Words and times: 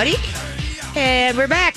everybody. 0.00 0.98
And 0.98 1.36
we're 1.36 1.46
back. 1.48 1.74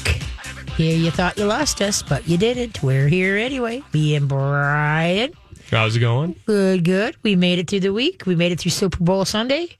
Here 0.78 0.96
you 0.96 1.12
thought 1.12 1.38
you 1.38 1.44
lost 1.46 1.82
us, 1.82 2.02
but 2.02 2.26
you 2.28 2.38
didn't. 2.38 2.82
We're 2.82 3.08
here 3.10 3.36
anyway. 3.36 3.84
Me 3.94 4.16
and 4.16 4.30
Brian. 4.30 5.34
How's 5.70 5.96
it 5.98 6.00
going? 6.00 6.36
Good, 6.46 6.86
good. 6.86 7.18
We 7.24 7.36
made 7.36 7.60
it 7.60 7.70
through 7.70 7.82
the 7.82 7.92
week. 7.92 8.24
We 8.26 8.36
made 8.36 8.52
it 8.54 8.62
through 8.62 8.72
Super 8.72 9.04
Bowl 9.04 9.26
Sunday. 9.26 9.76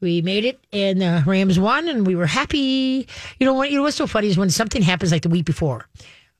We 0.00 0.20
made 0.20 0.44
it, 0.44 0.58
and 0.72 1.00
the 1.00 1.22
Rams 1.26 1.58
won, 1.60 1.88
and 1.88 2.04
we 2.06 2.16
were 2.16 2.26
happy. 2.26 3.06
You 3.38 3.46
know 3.46 3.54
what? 3.54 3.70
You 3.70 3.76
know 3.76 3.82
what's 3.84 3.96
so 3.96 4.06
funny 4.08 4.28
is 4.28 4.36
when 4.36 4.50
something 4.50 4.82
happens 4.82 5.12
like 5.12 5.22
the 5.22 5.28
week 5.30 5.44
before, 5.46 5.86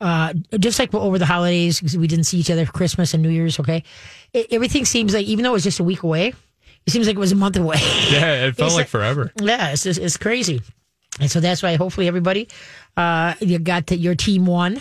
uh, 0.01 0.35
just 0.59 0.79
like 0.79 0.93
over 0.95 1.17
the 1.19 1.27
holidays, 1.27 1.81
'cause 1.81 1.97
we 1.97 2.07
didn't 2.09 2.25
see 2.25 2.39
each 2.39 2.51
other 2.51 2.67
for 2.67 2.73
Christmas 2.73 3.15
and 3.15 3.23
New 3.23 3.31
Year's. 3.31 3.59
Okay, 3.61 3.83
it, 4.35 4.49
everything 4.51 4.85
seems 4.85 5.15
like 5.15 5.27
even 5.27 5.43
though 5.45 5.51
it 5.51 5.55
was 5.55 5.65
just 5.65 5.79
a 5.81 5.85
week 5.85 6.03
away, 6.03 6.35
it 6.87 6.91
seems 6.91 7.07
like 7.07 7.17
it 7.17 7.21
was 7.21 7.33
a 7.33 7.37
month 7.37 7.57
away. 7.57 7.79
Yeah, 8.11 8.47
it 8.47 8.57
felt 8.57 8.73
like 8.73 8.79
like- 8.81 8.89
forever. 8.89 9.33
Yeah, 9.41 9.71
it's 9.71 9.85
just, 9.85 10.01
it's 10.01 10.19
crazy, 10.19 10.61
and 11.21 11.31
so 11.31 11.41
that's 11.41 11.63
why 11.63 11.77
hopefully 11.77 12.09
everybody, 12.09 12.49
uh, 12.97 13.35
you 13.41 13.59
got 13.59 13.87
that 13.87 13.99
your 13.99 14.15
team 14.15 14.47
won, 14.47 14.81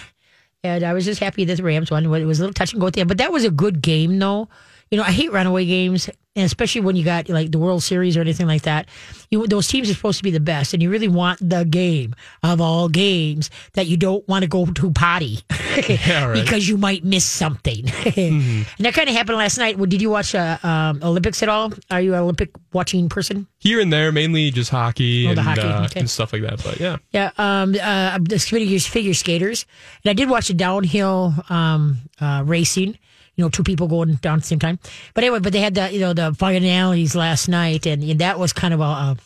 and 0.63 0.83
I 0.83 0.93
was 0.93 1.05
just 1.05 1.19
happy 1.19 1.45
that 1.45 1.57
the 1.57 1.63
Rams 1.63 1.91
won. 1.91 2.05
It 2.05 2.25
was 2.25 2.39
a 2.39 2.43
little 2.43 2.53
touch 2.53 2.73
and 2.73 2.81
go 2.81 2.87
at 2.87 2.93
the 2.93 3.01
end, 3.01 3.07
but 3.07 3.17
that 3.19 3.31
was 3.31 3.43
a 3.43 3.51
good 3.51 3.81
game, 3.81 4.19
though. 4.19 4.49
You 4.91 4.99
know, 4.99 5.03
I 5.03 5.11
hate 5.11 5.31
runaway 5.31 5.65
games, 5.65 6.09
and 6.35 6.45
especially 6.45 6.81
when 6.81 6.95
you 6.95 7.03
got 7.03 7.27
like 7.27 7.51
the 7.51 7.57
World 7.57 7.81
Series 7.81 8.15
or 8.15 8.21
anything 8.21 8.45
like 8.47 8.61
that. 8.63 8.87
You 9.31 9.47
those 9.47 9.67
teams 9.67 9.89
are 9.89 9.95
supposed 9.95 10.19
to 10.19 10.23
be 10.23 10.29
the 10.31 10.39
best, 10.39 10.73
and 10.73 10.83
you 10.83 10.91
really 10.91 11.07
want 11.07 11.39
the 11.41 11.65
game 11.65 12.13
of 12.43 12.61
all 12.61 12.87
games 12.87 13.49
that 13.73 13.87
you 13.87 13.97
don't 13.97 14.25
want 14.27 14.43
to 14.43 14.47
go 14.47 14.65
to 14.67 14.91
potty 14.91 15.39
Yeah, 15.89 16.27
right. 16.27 16.43
because 16.43 16.69
you 16.69 16.77
might 16.77 17.03
miss 17.03 17.25
something. 17.25 17.85
And 18.15 18.65
that 18.79 18.93
kind 18.93 19.09
of 19.09 19.15
happened 19.15 19.37
last 19.39 19.57
night. 19.57 19.77
Well, 19.77 19.87
did 19.87 20.01
you 20.01 20.11
watch 20.11 20.35
uh, 20.35 20.57
um, 20.61 20.99
Olympics 21.03 21.41
at 21.41 21.49
all? 21.49 21.73
Are 21.89 21.99
you 21.99 22.13
an 22.13 22.19
Olympic 22.19 22.51
watching 22.71 23.09
person? 23.09 23.47
Here 23.57 23.79
and 23.81 23.91
there, 23.91 24.11
mainly 24.11 24.51
just 24.51 24.69
hockey, 24.69 25.25
Oh, 25.27 25.31
and, 25.31 25.39
hockey, 25.39 25.61
uh, 25.61 25.85
okay. 25.85 25.99
and 26.01 26.09
stuff 26.09 26.31
like 26.31 26.43
that. 26.43 26.63
But 26.63 26.79
yeah, 26.79 26.97
Yeah, 27.11 27.31
um, 27.39 27.75
uh, 27.81 28.19
the 28.21 28.37
figure, 28.37 28.79
figure 28.79 29.13
skaters, 29.15 29.65
and 30.03 30.11
I 30.11 30.13
did 30.13 30.29
watch 30.29 30.47
the 30.47 30.53
downhill 30.53 31.33
um, 31.49 31.97
uh, 32.21 32.43
racing. 32.45 32.99
You 33.35 33.43
know, 33.45 33.49
two 33.49 33.63
people 33.63 33.87
going 33.87 34.15
down 34.15 34.35
at 34.37 34.41
the 34.41 34.47
same 34.47 34.59
time. 34.59 34.79
But 35.13 35.23
anyway, 35.23 35.39
but 35.39 35.51
they 35.53 35.59
had 35.61 35.75
the 35.75 35.91
you 35.91 35.99
know 35.99 36.13
the 36.13 36.33
finales 36.33 37.15
last 37.15 37.47
night, 37.49 37.85
and, 37.85 38.03
and 38.03 38.19
that 38.21 38.39
was 38.39 38.53
kind 38.53 38.73
of 38.73 38.79
a. 38.79 38.83
a 38.83 39.17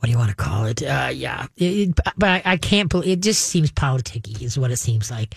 what 0.00 0.06
do 0.06 0.12
you 0.12 0.18
want 0.18 0.30
to 0.30 0.36
call 0.36 0.66
it? 0.66 0.80
Uh, 0.80 1.10
yeah, 1.12 1.46
It- 1.56 1.88
it- 1.88 2.00
but 2.16 2.28
I, 2.28 2.42
I 2.52 2.56
can't 2.56 2.88
believe 2.88 3.18
it. 3.18 3.20
Just 3.20 3.46
seems 3.46 3.72
politicky, 3.72 4.40
is 4.42 4.56
what 4.56 4.70
it 4.70 4.76
seems 4.76 5.10
like. 5.10 5.34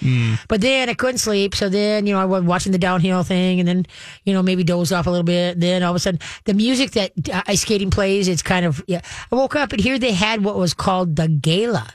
But 0.48 0.62
then 0.62 0.88
I 0.88 0.94
couldn't 0.94 1.18
sleep, 1.18 1.56
so 1.56 1.68
then 1.68 2.06
you 2.06 2.14
know 2.14 2.20
I 2.22 2.26
was 2.26 2.44
watching 2.44 2.72
the 2.72 2.78
downhill 2.78 3.24
thing, 3.24 3.60
and 3.60 3.68
then 3.68 3.88
you 4.24 4.34
know 4.34 4.44
maybe 4.44 4.64
dozed 4.64 4.94
off 4.94 5.08
a 5.08 5.10
little 5.10 5.24
bit. 5.24 5.60
Then 5.60 5.82
all 5.82 5.90
of 5.90 5.96
a 5.96 6.00
sudden, 6.00 6.20
the 6.46 6.54
music 6.54 6.92
that 6.92 7.12
uh, 7.34 7.42
ice 7.48 7.62
skating 7.62 7.90
plays, 7.90 8.28
it's 8.28 8.44
kind 8.44 8.64
of 8.68 8.84
yeah. 8.86 9.02
I 9.32 9.36
woke 9.36 9.56
up 9.56 9.72
and 9.74 9.82
here 9.82 9.98
they 9.98 10.12
had 10.12 10.44
what 10.44 10.56
was 10.58 10.76
called 10.76 11.16
the 11.16 11.28
gala 11.28 11.88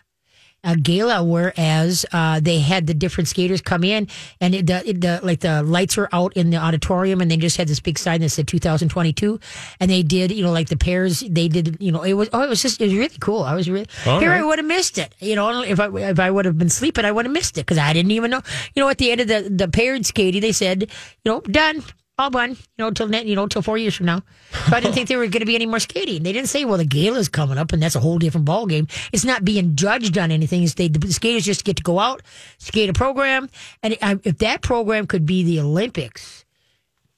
a 0.67 0.77
gala, 0.77 1.22
whereas 1.22 2.05
uh, 2.12 2.41
they 2.41 2.59
had 2.59 2.86
the 2.86 2.95
different 2.95 3.28
skaters 3.28 3.61
come 3.62 3.84
in, 3.84 4.09
and 4.41 4.55
it, 4.55 4.67
the, 4.67 4.86
it, 4.86 5.00
the 5.00 5.20
like 5.22 5.41
the 5.41 5.62
lights 5.62 5.97
were 5.97 6.09
out 6.12 6.36
in 6.36 6.50
the 6.50 6.56
auditorium, 6.56 7.20
and 7.20 7.31
they 7.31 7.36
just 7.36 7.56
had 7.56 7.69
this 7.69 7.81
big 7.81 7.98
sign 7.98 8.20
that 8.20 8.31
said 8.31 8.48
2022, 8.48 9.41
and 9.81 9.91
they 9.91 10.03
did 10.03 10.33
you 10.33 10.42
know 10.42 10.53
like 10.53 10.69
the 10.69 10.77
pairs 10.77 11.20
they 11.20 11.47
did 11.48 11.77
you 11.81 11.92
know 11.92 12.03
it 12.03 12.14
was 12.14 12.28
oh 12.33 12.42
it 12.42 12.48
was 12.48 12.61
just 12.61 12.81
it 12.81 12.84
was 12.84 12.94
really 12.94 13.17
cool. 13.20 13.44
I 13.44 13.55
was 13.55 13.70
really 13.70 13.87
All 14.05 14.19
here 14.19 14.33
I 14.33 14.42
would 14.42 14.59
have 14.59 14.67
missed 14.67 14.98
it. 14.98 15.14
You 15.20 15.37
know 15.37 15.62
if 15.62 15.78
I 15.78 15.89
if 16.11 16.19
I 16.19 16.31
would 16.31 16.44
have 16.44 16.59
been 16.59 16.69
sleeping, 16.69 17.05
I 17.05 17.12
would 17.12 17.25
have 17.25 17.33
missed 17.33 17.56
it 17.56 17.62
because 17.62 17.78
I 17.78 17.92
didn't 17.92 18.11
even 18.11 18.31
know. 18.31 18.42
You 18.75 18.83
know 18.83 18.89
at 18.89 18.98
the 18.98 19.12
end 19.12 19.20
of 19.20 19.28
the 19.28 19.48
the 19.48 19.69
paired 19.69 20.05
skating, 20.05 20.41
they 20.41 20.53
said 20.53 20.83
you 20.83 21.33
know 21.33 21.41
done. 21.42 21.84
All 22.19 22.31
done, 22.31 22.53
you 22.53 22.56
know, 22.78 22.91
till 22.91 23.14
you 23.14 23.36
know, 23.36 23.47
till 23.47 23.61
four 23.61 23.77
years 23.77 23.95
from 23.95 24.06
now. 24.06 24.22
So 24.70 24.77
I 24.77 24.81
didn't 24.81 24.95
think 24.95 25.09
there 25.09 25.19
were 25.19 25.27
going 25.27 25.41
to 25.41 25.47
be 25.47 25.55
any 25.55 25.67
more 25.67 25.78
skating. 25.78 26.22
They 26.22 26.33
didn't 26.33 26.48
say, 26.48 26.64
"Well, 26.64 26.78
the 26.78 26.86
gala's 26.86 27.28
coming 27.28 27.59
up, 27.59 27.72
and 27.72 27.83
that's 27.83 27.95
a 27.95 28.00
whole 28.00 28.19
different 28.19 28.47
ball 28.47 28.64
game." 28.64 28.89
It's 29.12 29.25
not 29.25 29.45
being 29.45 29.77
judged 29.77 30.17
on 30.17 30.31
anything. 30.31 30.62
It's 30.62 30.75
they 30.75 30.89
the 30.89 31.12
skaters 31.12 31.44
just 31.44 31.64
get 31.64 31.77
to 31.77 31.83
go 31.83 31.98
out, 31.98 32.22
skate 32.56 32.89
a 32.89 32.94
program, 32.94 33.50
and 33.83 33.98
I, 34.00 34.19
if 34.25 34.38
that 34.38 34.62
program 34.62 35.06
could 35.06 35.27
be 35.27 35.44
the 35.44 35.60
Olympics, 35.60 36.47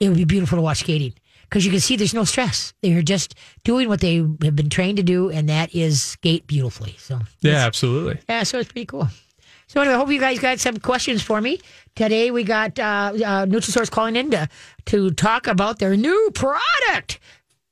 it 0.01 0.09
would 0.09 0.19
be 0.19 0.25
beautiful 0.25 0.57
to 0.59 0.63
watch 0.63 0.81
skating 0.81 1.15
because 1.49 1.65
you 1.65 1.71
can 1.71 1.81
see 1.81 1.95
there's 1.95 2.15
no 2.15 2.25
stress. 2.25 2.75
They're 2.83 3.03
just 3.03 3.37
doing 3.63 3.89
what 3.89 4.01
they 4.01 4.17
have 4.17 4.57
been 4.57 4.69
trained 4.69 4.97
to 4.97 5.05
do, 5.05 5.31
and 5.31 5.49
that 5.49 5.75
is 5.77 6.03
skate 6.03 6.49
beautifully. 6.49 6.97
So 6.99 7.21
yeah, 7.41 7.65
absolutely. 7.65 8.19
yeah, 8.29 8.43
so 8.43 8.59
it's 8.59 8.73
pretty 8.73 8.87
cool. 8.87 9.09
So 9.69 9.83
anyway, 9.83 9.97
I 9.97 9.99
hope 9.99 10.11
you 10.11 10.19
guys 10.19 10.39
got 10.39 10.59
some 10.61 10.79
questions 10.79 11.23
for 11.23 11.43
me. 11.43 11.61
Today 11.95 12.31
we 12.31 12.43
got 12.43 12.79
uh, 12.79 13.13
uh, 13.15 13.47
Nutrisource 13.47 13.91
calling 13.91 14.17
in 14.17 14.31
to, 14.31 14.49
to 14.87 15.11
talk 15.11 15.47
about 15.47 15.79
their 15.79 15.95
new 15.95 16.31
product. 16.35 17.21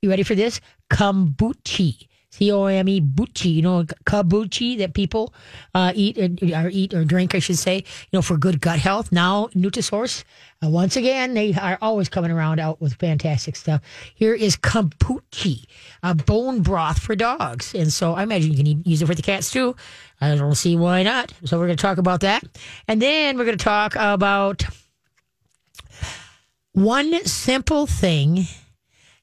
You 0.02 0.10
ready 0.10 0.22
for 0.22 0.34
this? 0.34 0.60
Kombuchi. 0.90 2.05
C 2.36 2.52
O 2.52 2.66
M 2.66 2.86
E 2.86 3.00
buchi, 3.00 3.54
you 3.54 3.62
know, 3.62 3.84
kabuchi 4.04 4.76
that 4.76 4.92
people 4.92 5.32
uh, 5.74 5.92
eat 5.94 6.18
or 6.18 6.68
eat 6.68 6.92
or 6.92 7.02
drink, 7.04 7.34
I 7.34 7.38
should 7.38 7.56
say, 7.56 7.76
you 7.76 8.12
know, 8.12 8.20
for 8.20 8.36
good 8.36 8.60
gut 8.60 8.78
health. 8.78 9.10
Now, 9.10 9.46
Nutrisource, 9.54 10.22
uh, 10.62 10.68
once 10.68 10.96
again, 10.96 11.32
they 11.32 11.54
are 11.54 11.78
always 11.80 12.10
coming 12.10 12.30
around 12.30 12.60
out 12.60 12.78
with 12.78 12.92
fantastic 12.96 13.56
stuff. 13.56 13.80
Here 14.14 14.34
is 14.34 14.54
kombuchi, 14.54 15.64
a 16.02 16.14
bone 16.14 16.60
broth 16.60 16.98
for 16.98 17.16
dogs, 17.16 17.74
and 17.74 17.90
so 17.90 18.12
I 18.12 18.24
imagine 18.24 18.52
you 18.52 18.62
can 18.62 18.82
use 18.84 19.00
it 19.00 19.06
for 19.06 19.14
the 19.14 19.22
cats 19.22 19.50
too. 19.50 19.74
I 20.20 20.34
don't 20.34 20.54
see 20.54 20.76
why 20.76 21.04
not. 21.04 21.32
So 21.46 21.58
we're 21.58 21.68
going 21.68 21.78
to 21.78 21.82
talk 21.82 21.96
about 21.96 22.20
that, 22.20 22.44
and 22.86 23.00
then 23.00 23.38
we're 23.38 23.46
going 23.46 23.56
to 23.56 23.64
talk 23.64 23.94
about 23.96 24.62
one 26.72 27.24
simple 27.24 27.86
thing 27.86 28.44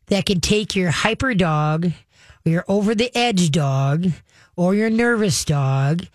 that 0.07 0.25
can 0.25 0.39
take 0.41 0.75
your 0.75 0.89
hyper 0.89 1.35
dog 1.35 1.91
or 2.45 2.51
your 2.51 2.65
over 2.67 2.93
the 2.93 3.15
edge 3.15 3.51
dog 3.51 4.07
or 4.55 4.75
your 4.75 4.89
nervous 4.89 5.43
dog 5.45 6.05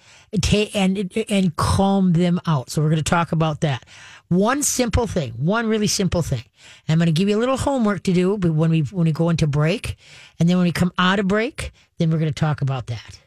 and 0.75 1.12
and 1.28 1.56
calm 1.56 2.12
them 2.12 2.41
out. 2.47 2.71
So 2.71 2.83
we're 2.83 2.91
going 2.91 2.99
to 2.99 3.03
talk 3.03 3.33
about 3.33 3.61
that. 3.62 3.84
One 4.28 4.62
simple 4.62 5.06
thing, 5.06 5.33
one 5.33 5.67
really 5.67 5.87
simple 5.87 6.21
thing. 6.21 6.44
I'm 6.88 6.99
going 6.99 7.06
to 7.06 7.12
give 7.12 7.28
you 7.28 7.38
a 7.38 7.41
little 7.41 7.56
homework 7.56 8.03
to 8.05 8.12
do, 8.12 8.34
when 8.34 8.71
we 8.71 8.81
when 8.81 9.06
we 9.06 9.12
go 9.12 9.31
into 9.31 9.47
break, 9.47 9.97
and 10.38 10.49
then 10.49 10.59
when 10.59 10.67
we 10.67 10.72
come 10.72 10.93
out 10.99 11.19
of 11.19 11.28
break, 11.28 11.72
then 11.99 12.11
we're 12.11 12.19
going 12.19 12.33
to 12.33 12.38
talk 12.38 12.61
about 12.61 12.88
that. 12.88 13.19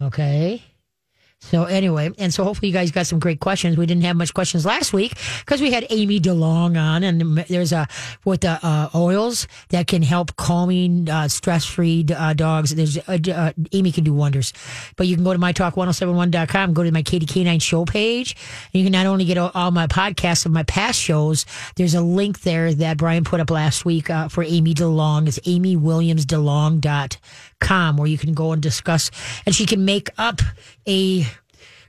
Okay. 0.00 0.62
So 1.50 1.64
anyway, 1.64 2.10
and 2.18 2.32
so 2.32 2.42
hopefully 2.42 2.68
you 2.68 2.74
guys 2.74 2.90
got 2.90 3.06
some 3.06 3.18
great 3.18 3.38
questions. 3.38 3.76
We 3.76 3.84
didn't 3.84 4.04
have 4.04 4.16
much 4.16 4.32
questions 4.32 4.64
last 4.64 4.94
week 4.94 5.18
because 5.40 5.60
we 5.60 5.70
had 5.70 5.86
Amy 5.90 6.18
DeLong 6.18 6.80
on, 6.80 7.02
and 7.02 7.36
there's 7.36 7.72
a 7.72 7.86
with 8.24 8.40
the 8.40 8.58
uh, 8.62 8.88
oils 8.94 9.46
that 9.68 9.86
can 9.86 10.02
help 10.02 10.36
calming, 10.36 11.08
uh, 11.08 11.28
stress-free 11.28 12.06
uh, 12.16 12.32
dogs. 12.32 12.74
There's 12.74 12.96
uh, 12.96 13.18
uh, 13.30 13.52
Amy 13.72 13.92
can 13.92 14.04
do 14.04 14.14
wonders. 14.14 14.54
But 14.96 15.06
you 15.06 15.16
can 15.16 15.24
go 15.24 15.34
to 15.34 15.38
mytalk1071.com, 15.38 16.72
go 16.72 16.82
to 16.82 16.90
my 16.90 17.02
Katie 17.02 17.26
K9 17.26 17.60
show 17.60 17.84
page, 17.84 18.34
and 18.72 18.80
you 18.80 18.86
can 18.86 18.92
not 18.92 19.06
only 19.06 19.26
get 19.26 19.36
all, 19.36 19.50
all 19.54 19.70
my 19.70 19.86
podcasts 19.86 20.46
of 20.46 20.52
my 20.52 20.62
past 20.62 20.98
shows. 20.98 21.44
There's 21.76 21.94
a 21.94 22.00
link 22.00 22.40
there 22.40 22.72
that 22.72 22.96
Brian 22.96 23.22
put 23.22 23.40
up 23.40 23.50
last 23.50 23.84
week 23.84 24.08
uh, 24.08 24.28
for 24.28 24.42
Amy 24.42 24.72
DeLong. 24.72 25.28
It's 25.28 25.38
amywilliamsdelong.com 25.40 27.18
where 27.96 28.06
you 28.06 28.18
can 28.18 28.34
go 28.34 28.52
and 28.52 28.62
discuss, 28.62 29.10
and 29.46 29.54
she 29.54 29.66
can 29.66 29.84
make 29.84 30.10
up 30.18 30.40
a 30.86 31.26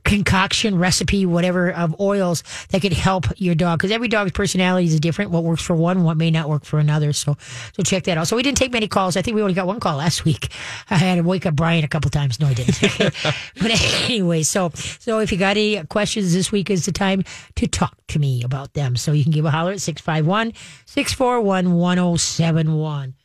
concoction 0.05 0.77
recipe, 0.77 1.25
whatever 1.25 1.71
of 1.71 1.99
oils 1.99 2.43
that 2.69 2.81
could 2.81 2.93
help 2.93 3.25
your 3.37 3.55
dog. 3.55 3.79
Because 3.79 3.91
every 3.91 4.07
dog's 4.07 4.31
personality 4.31 4.87
is 4.87 4.99
different. 4.99 5.31
What 5.31 5.43
works 5.43 5.63
for 5.63 5.75
one, 5.75 6.03
what 6.03 6.15
may 6.15 6.31
not 6.31 6.47
work 6.47 6.63
for 6.63 6.79
another. 6.79 7.11
So, 7.11 7.35
so 7.73 7.83
check 7.83 8.03
that 8.03 8.17
out. 8.17 8.27
So 8.27 8.35
we 8.35 8.43
didn't 8.43 8.57
take 8.57 8.71
many 8.71 8.87
calls. 8.87 9.17
I 9.17 9.21
think 9.21 9.35
we 9.35 9.41
only 9.41 9.55
got 9.55 9.67
one 9.67 9.79
call 9.79 9.97
last 9.97 10.23
week. 10.23 10.49
I 10.89 10.95
had 10.95 11.15
to 11.15 11.23
wake 11.23 11.45
up 11.45 11.55
Brian 11.55 11.83
a 11.83 11.87
couple 11.87 12.09
times. 12.11 12.39
No, 12.39 12.47
I 12.47 12.53
didn't. 12.53 12.79
but 12.99 13.71
anyway, 14.05 14.43
so 14.43 14.71
so 14.75 15.19
if 15.19 15.31
you 15.31 15.37
got 15.37 15.57
any 15.57 15.83
questions 15.85 16.33
this 16.33 16.51
week 16.51 16.69
is 16.69 16.85
the 16.85 16.91
time 16.91 17.23
to 17.55 17.67
talk 17.67 17.97
to 18.09 18.19
me 18.19 18.43
about 18.43 18.73
them. 18.73 18.95
So 18.95 19.11
you 19.11 19.23
can 19.23 19.31
give 19.33 19.45
a 19.45 19.51
holler 19.51 19.71
at 19.71 19.81
651 19.81 20.53
641 20.85 21.73
1071. 21.73 23.15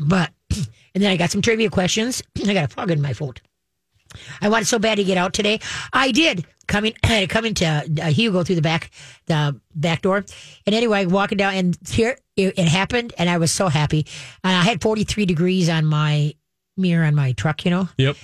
But, 0.00 0.30
and 0.94 1.02
then 1.02 1.10
I 1.10 1.16
got 1.16 1.30
some 1.30 1.42
trivia 1.42 1.70
questions. 1.70 2.22
I 2.46 2.54
got 2.54 2.64
a 2.64 2.68
fog 2.68 2.90
in 2.90 3.00
my 3.02 3.12
throat. 3.12 3.40
I 4.42 4.48
wanted 4.50 4.66
so 4.66 4.78
bad 4.78 4.96
to 4.96 5.04
get 5.04 5.16
out 5.16 5.32
today. 5.32 5.58
I 5.92 6.12
did 6.12 6.44
coming 6.66 6.92
coming 7.28 7.54
to 7.54 7.64
uh, 8.02 8.06
Hugo 8.10 8.44
through 8.44 8.56
the 8.56 8.62
back 8.62 8.90
the 9.26 9.58
back 9.74 10.02
door, 10.02 10.24
and 10.66 10.74
anyway, 10.74 11.06
walking 11.06 11.38
down 11.38 11.54
and 11.54 11.78
here 11.88 12.18
it, 12.36 12.58
it 12.58 12.68
happened, 12.68 13.14
and 13.18 13.30
I 13.30 13.38
was 13.38 13.50
so 13.50 13.68
happy. 13.68 14.06
And 14.44 14.54
I 14.54 14.62
had 14.62 14.82
forty 14.82 15.04
three 15.04 15.24
degrees 15.26 15.68
on 15.70 15.86
my 15.86 16.34
mirror 16.76 17.04
on 17.06 17.14
my 17.14 17.32
truck. 17.32 17.64
You 17.64 17.70
know, 17.70 17.88
Yep. 17.96 18.16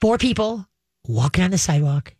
four 0.00 0.18
people 0.18 0.66
walking 1.06 1.44
on 1.44 1.50
the 1.52 1.58
sidewalk, 1.58 2.14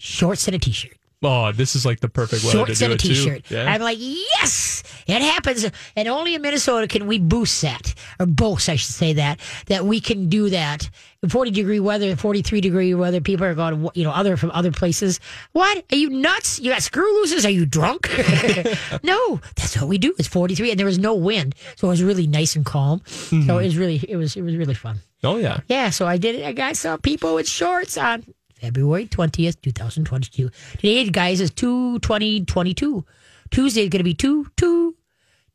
shorts 0.00 0.48
and 0.48 0.56
a 0.56 0.58
t 0.58 0.72
shirt. 0.72 0.96
Oh, 1.22 1.50
this 1.50 1.74
is 1.74 1.86
like 1.86 2.00
the 2.00 2.08
perfect 2.08 2.44
weather 2.44 2.58
shorts 2.58 2.78
to 2.78 2.84
and 2.84 2.90
do 2.90 2.92
a 2.92 2.94
it 2.94 3.14
too. 3.14 3.24
t-shirt. 3.24 3.50
Yeah. 3.50 3.72
I'm 3.72 3.80
like, 3.80 3.96
yes, 3.98 4.82
it 5.06 5.22
happens, 5.22 5.68
and 5.96 6.08
only 6.08 6.34
in 6.34 6.42
Minnesota 6.42 6.86
can 6.86 7.06
we 7.06 7.18
boost 7.18 7.62
that 7.62 7.94
or 8.20 8.26
boast, 8.26 8.68
I 8.68 8.76
should 8.76 8.94
say 8.94 9.14
that 9.14 9.40
that 9.66 9.86
we 9.86 10.00
can 10.00 10.28
do 10.28 10.50
that. 10.50 10.88
40 11.26 11.50
degree 11.50 11.80
weather, 11.80 12.14
43 12.14 12.60
degree 12.60 12.94
weather. 12.94 13.20
People 13.20 13.46
are 13.46 13.54
going, 13.54 13.88
you 13.94 14.04
know, 14.04 14.10
other 14.10 14.36
from 14.36 14.50
other 14.52 14.70
places. 14.70 15.18
What 15.52 15.84
are 15.90 15.96
you 15.96 16.10
nuts? 16.10 16.60
You 16.60 16.70
got 16.70 16.82
screw 16.82 17.10
looses? 17.20 17.44
Are 17.44 17.50
you 17.50 17.66
drunk? 17.66 18.08
no, 19.02 19.40
that's 19.56 19.76
what 19.80 19.88
we 19.88 19.98
do. 19.98 20.14
It's 20.18 20.28
43, 20.28 20.70
and 20.70 20.78
there 20.78 20.86
was 20.86 20.98
no 20.98 21.14
wind, 21.14 21.54
so 21.76 21.88
it 21.88 21.90
was 21.90 22.02
really 22.02 22.26
nice 22.26 22.54
and 22.54 22.64
calm. 22.64 23.02
So 23.06 23.36
hmm. 23.36 23.50
it 23.50 23.54
was 23.54 23.76
really, 23.76 24.04
it 24.08 24.16
was, 24.16 24.36
it 24.36 24.42
was 24.42 24.54
really 24.54 24.74
fun. 24.74 25.00
oh 25.24 25.36
yeah. 25.36 25.60
Yeah, 25.68 25.90
so 25.90 26.06
I 26.06 26.18
did 26.18 26.36
it. 26.36 26.44
I 26.44 26.52
got 26.52 26.76
saw 26.76 26.98
people 26.98 27.34
with 27.34 27.48
shorts 27.48 27.96
on 27.96 28.24
February 28.60 29.06
20th, 29.06 29.60
2022. 29.62 30.50
Today, 30.72 31.08
guys, 31.08 31.40
is 31.40 31.50
2 31.50 31.98
20 32.00 32.44
22. 32.44 33.04
Tuesday 33.50 33.82
is 33.82 33.88
going 33.88 34.00
to 34.00 34.04
be 34.04 34.14
2 34.14 34.50
2 34.56 34.96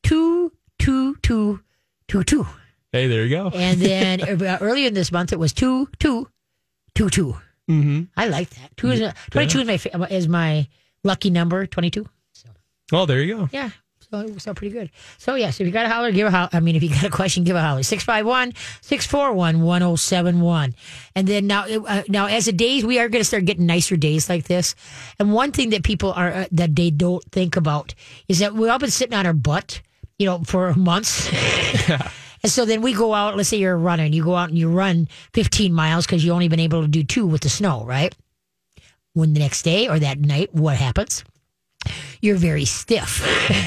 2 0.03 0.51
2 0.79 1.15
2 1.21 1.59
2 2.07 2.23
2. 2.23 2.47
Hey, 2.91 3.07
there 3.07 3.25
you 3.25 3.29
go. 3.29 3.49
And 3.49 3.79
then 3.79 4.21
uh, 4.43 4.57
earlier 4.61 4.87
in 4.87 4.93
this 4.93 5.11
month, 5.11 5.33
it 5.33 5.39
was 5.39 5.53
2 5.53 5.87
2 5.99 6.27
2 6.95 7.09
2. 7.09 7.35
Mm-hmm. 7.69 8.01
I 8.17 8.27
like 8.27 8.49
that. 8.51 8.75
Two 8.77 8.91
is, 8.91 9.13
22 9.31 9.61
is 9.61 9.87
my, 9.93 10.07
is 10.07 10.27
my 10.27 10.67
lucky 11.03 11.29
number, 11.29 11.65
22. 11.65 12.07
Oh, 12.93 13.05
there 13.05 13.21
you 13.21 13.37
go. 13.37 13.49
Yeah. 13.53 13.69
So 14.11 14.19
it 14.19 14.29
works 14.29 14.45
out 14.45 14.57
pretty 14.57 14.73
good. 14.73 14.91
So, 15.17 15.35
yes, 15.35 15.61
if 15.61 15.65
you 15.65 15.71
got 15.71 15.85
a 15.85 15.89
holler, 15.89 16.11
give 16.11 16.27
a 16.27 16.31
holler. 16.31 16.49
I 16.51 16.59
mean, 16.59 16.75
if 16.75 16.83
you 16.83 16.89
got 16.89 17.05
a 17.05 17.09
question, 17.09 17.45
give 17.45 17.55
a 17.55 17.61
holler. 17.61 17.81
651 17.81 18.53
641 18.81 19.61
1071. 19.61 20.75
And 21.15 21.27
then 21.27 21.47
now, 21.47 21.63
uh, 21.63 22.03
now 22.09 22.25
as 22.25 22.45
the 22.45 22.51
days, 22.51 22.83
we 22.83 22.99
are 22.99 23.07
going 23.07 23.21
to 23.21 23.25
start 23.25 23.45
getting 23.45 23.65
nicer 23.65 23.95
days 23.95 24.27
like 24.27 24.45
this. 24.45 24.75
And 25.17 25.31
one 25.31 25.53
thing 25.53 25.69
that 25.69 25.83
people 25.83 26.11
are, 26.11 26.29
uh, 26.29 26.45
that 26.51 26.75
they 26.75 26.91
don't 26.91 27.23
think 27.31 27.55
about 27.55 27.95
is 28.27 28.39
that 28.39 28.53
we've 28.53 28.69
all 28.69 28.79
been 28.79 28.91
sitting 28.91 29.17
on 29.17 29.25
our 29.25 29.33
butt, 29.33 29.81
you 30.19 30.25
know, 30.25 30.43
for 30.43 30.73
months. 30.73 31.31
And 32.43 32.51
so 32.51 32.65
then 32.65 32.81
we 32.81 32.93
go 32.93 33.13
out, 33.13 33.37
let's 33.37 33.49
say 33.49 33.57
you're 33.57 33.73
a 33.73 33.77
runner 33.77 34.03
and 34.03 34.15
you 34.15 34.23
go 34.23 34.35
out 34.35 34.49
and 34.49 34.57
you 34.57 34.69
run 34.69 35.07
15 35.33 35.71
miles 35.73 36.05
because 36.05 36.25
you 36.25 36.31
only 36.31 36.47
been 36.47 36.59
able 36.59 36.81
to 36.81 36.87
do 36.87 37.03
two 37.03 37.27
with 37.27 37.41
the 37.41 37.49
snow, 37.49 37.85
right? 37.85 38.15
When 39.13 39.33
the 39.33 39.39
next 39.39 39.61
day 39.61 39.87
or 39.87 39.99
that 39.99 40.19
night, 40.19 40.53
what 40.53 40.77
happens? 40.77 41.23
You're 42.21 42.37
very 42.37 42.65
stiff. 42.65 43.21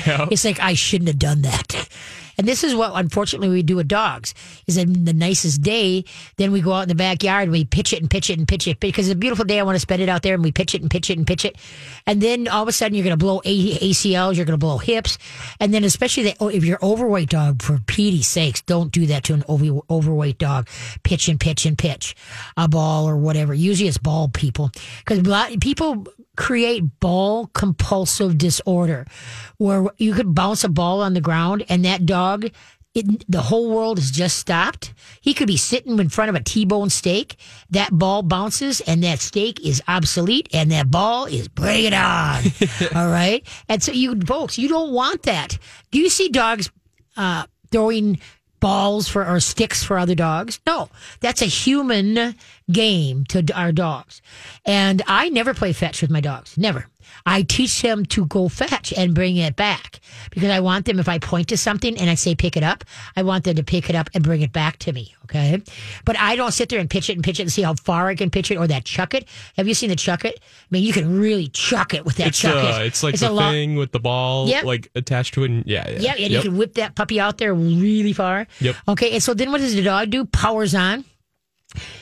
It's 0.31 0.45
like, 0.45 0.61
I 0.61 0.75
shouldn't 0.75 1.09
have 1.09 1.19
done 1.19 1.43
that. 1.43 1.89
And 2.39 2.47
this 2.47 2.65
is 2.65 2.75
what, 2.75 2.93
unfortunately, 2.95 3.49
we 3.49 3.63
do 3.63 3.77
with 3.77 3.89
dogs. 3.89 4.35
Is 4.67 4.77
in 4.77 5.05
the 5.05 5.13
nicest 5.13 5.63
day, 5.63 6.05
then 6.37 6.53
we 6.53 6.61
go 6.61 6.73
out 6.73 6.83
in 6.83 6.89
the 6.89 6.95
backyard 6.95 7.45
and 7.45 7.53
we 7.53 7.65
pitch 7.65 7.93
it 7.93 8.01
and 8.01 8.11
pitch 8.11 8.31
it 8.31 8.39
and 8.39 8.49
pitch 8.49 8.67
it 8.67 8.81
because 8.81 9.09
it's 9.09 9.15
a 9.15 9.19
beautiful 9.19 9.45
day. 9.45 9.61
I 9.61 9.63
want 9.63 9.77
to 9.77 9.81
spend 9.81 10.03
it 10.03 10.09
out 10.09 10.23
there, 10.23 10.35
and 10.35 10.43
we 10.43 10.53
pitch 10.53 10.75
it 10.75 10.83
and 10.83 10.91
pitch 10.91 11.11
it 11.11 11.19
and 11.19 11.27
pitch 11.27 11.45
it, 11.45 11.57
and 12.07 12.21
then 12.21 12.49
all 12.49 12.63
of 12.63 12.69
a 12.69 12.73
sudden 12.73 12.95
you're 12.95 13.05
going 13.05 13.19
to 13.19 13.25
blow 13.25 13.41
ACLs, 13.45 14.37
you're 14.37 14.47
going 14.47 14.59
to 14.59 14.59
blow 14.59 14.79
hips, 14.79 15.19
and 15.61 15.73
then 15.73 15.85
especially 15.85 16.35
oh, 16.41 16.49
if 16.49 16.65
you're 16.65 16.79
overweight 16.83 17.29
dog, 17.29 17.63
for 17.63 17.79
Petey's 17.87 18.29
sakes, 18.29 18.63
don't 18.63 18.93
do 18.93 19.07
that 19.07 19.25
to 19.25 19.35
an 19.35 19.45
over, 19.49 19.81
overweight 19.91 20.39
dog. 20.39 20.69
Pitch 21.03 21.29
and 21.29 21.39
pitch 21.39 21.67
and 21.67 21.77
pitch 21.77 22.15
a 22.57 22.69
ball 22.69 23.09
or 23.09 23.17
whatever. 23.17 23.55
Usually 23.55 23.89
it's 23.89 23.99
ball 23.99 24.29
people 24.29 24.71
because 25.05 25.21
people 25.61 26.07
create 26.37 26.83
ball 27.01 27.47
compulsive 27.55 28.37
disorder 28.37 29.07
where 29.59 29.87
you 29.99 30.13
could 30.13 30.35
bounce 30.35 30.65
a 30.65 30.69
ball 30.69 31.01
on 31.01 31.15
the 31.15 31.21
ground 31.21 31.65
and 31.69 31.85
that 31.85 32.05
dog 32.05 32.24
it, 32.95 33.25
the 33.29 33.43
whole 33.43 33.71
world 33.71 33.99
has 33.99 34.11
just 34.11 34.39
stopped. 34.39 34.95
He 35.21 35.35
could 35.35 35.49
be 35.49 35.57
sitting 35.57 35.99
in 35.99 36.09
front 36.09 36.29
of 36.29 36.37
a 36.37 36.41
T-bone 36.41 36.91
steak. 36.91 37.37
That 37.71 37.91
ball 37.91 38.23
bounces 38.23 38.81
and 38.83 39.03
that 39.03 39.19
steak 39.19 39.65
is 39.67 39.83
obsolete 39.89 40.49
and 40.53 40.71
that 40.71 40.91
ball 40.91 41.27
is 41.27 41.49
bring 41.49 41.87
it 41.87 41.93
on. 41.93 42.45
All 42.95 43.11
right. 43.11 43.45
And 43.69 43.83
so 43.83 43.91
you 43.91 44.21
folks, 44.21 44.59
you 44.59 44.69
don't 44.69 44.93
want 44.93 45.25
that. 45.25 45.59
Do 45.91 45.99
you 45.99 46.09
see 46.09 46.29
dogs, 46.29 46.71
uh, 47.17 47.47
throwing 47.73 48.19
balls 48.65 49.09
for 49.09 49.27
or 49.27 49.41
sticks 49.41 49.83
for 49.83 49.99
other 49.99 50.15
dogs. 50.15 50.59
No, 50.67 50.89
that's 51.21 51.43
a 51.43 51.47
human 51.47 52.35
game 52.73 53.25
to 53.27 53.45
our 53.55 53.73
dogs. 53.73 54.23
And 54.65 55.03
I 55.07 55.29
never 55.29 55.53
play 55.53 55.75
fetch 55.75 56.01
with 56.01 56.11
my 56.11 56.23
dogs. 56.23 56.57
Never. 56.57 56.87
I 57.27 57.43
teach 57.43 57.81
them 57.81 58.05
to 58.07 58.27
go 58.27 58.49
fetch 58.49 58.93
and 58.93 59.15
bring 59.15 59.37
it 59.37 59.57
back 59.57 60.01
because 60.31 60.51
I 60.51 60.61
want 60.61 60.85
them, 60.85 60.99
if 60.99 61.09
I 61.09 61.19
point 61.19 61.49
to 61.49 61.57
something 61.57 61.97
and 61.97 62.11
I 62.11 62.15
say 62.17 62.35
pick 62.35 62.55
it 62.57 62.63
up, 62.63 62.85
I 63.17 63.23
want 63.23 63.45
them 63.45 63.57
to 63.57 63.63
pick 63.63 63.89
it 63.89 63.97
up 63.97 64.11
and 64.15 64.23
bring 64.23 64.43
it 64.43 64.53
back 64.53 64.79
to 64.81 64.93
me. 64.93 65.15
Okay. 65.25 65.63
But 66.05 66.19
I 66.19 66.37
don't 66.37 66.53
sit 66.53 66.69
there 66.69 66.79
and 66.81 66.91
pitch 66.91 67.09
it 67.09 67.15
and 67.15 67.25
pitch 67.25 67.41
it 67.41 67.45
and 67.45 67.53
see 67.53 67.63
how 67.63 67.75
far 67.75 68.09
I 68.09 68.15
can 68.15 68.31
pitch 68.31 68.51
it 68.51 68.57
or 68.57 68.67
that 68.67 68.85
chuck 68.85 69.15
it. 69.15 69.27
Have 69.57 69.67
you 69.67 69.73
seen 69.73 69.89
the 69.89 69.97
chuck 69.97 70.27
it? 70.27 70.39
I 70.39 70.67
mean, 70.71 70.83
you 70.83 70.93
can 70.93 71.19
really 71.19 71.49
chuck 71.49 71.95
it 71.95 72.05
with 72.05 72.17
that 72.17 72.29
It's 72.29 72.39
chuck 72.41 72.55
uh, 72.63 72.83
it. 72.83 72.87
it's 72.89 73.03
like 73.03 73.15
a 73.15 73.19
the 73.19 73.37
thing 73.51 73.77
with 73.77 73.93
the 73.93 74.01
ball 74.01 74.47
Yep. 74.49 74.65
like 74.65 74.91
attached 74.95 75.33
to 75.35 75.45
it. 75.45 75.51
And, 75.51 75.65
yeah, 75.67 75.89
yeah. 75.89 75.99
yeah, 76.01 76.15
and 76.19 76.31
you 76.33 76.43
can 76.43 76.59
whip 76.59 76.75
that 76.75 76.95
puppy 76.95 77.19
out 77.21 77.39
there 77.39 77.55
really 77.55 78.13
far. 78.13 78.47
Yep. 78.61 78.77
Okay, 78.89 79.13
and 79.13 79.23
so 79.23 79.33
then 79.33 79.51
what 79.51 79.63
does 79.63 79.75
the 79.75 79.83
dog 79.83 80.11
do? 80.11 80.27
Powers 80.27 80.75
on. 80.75 81.07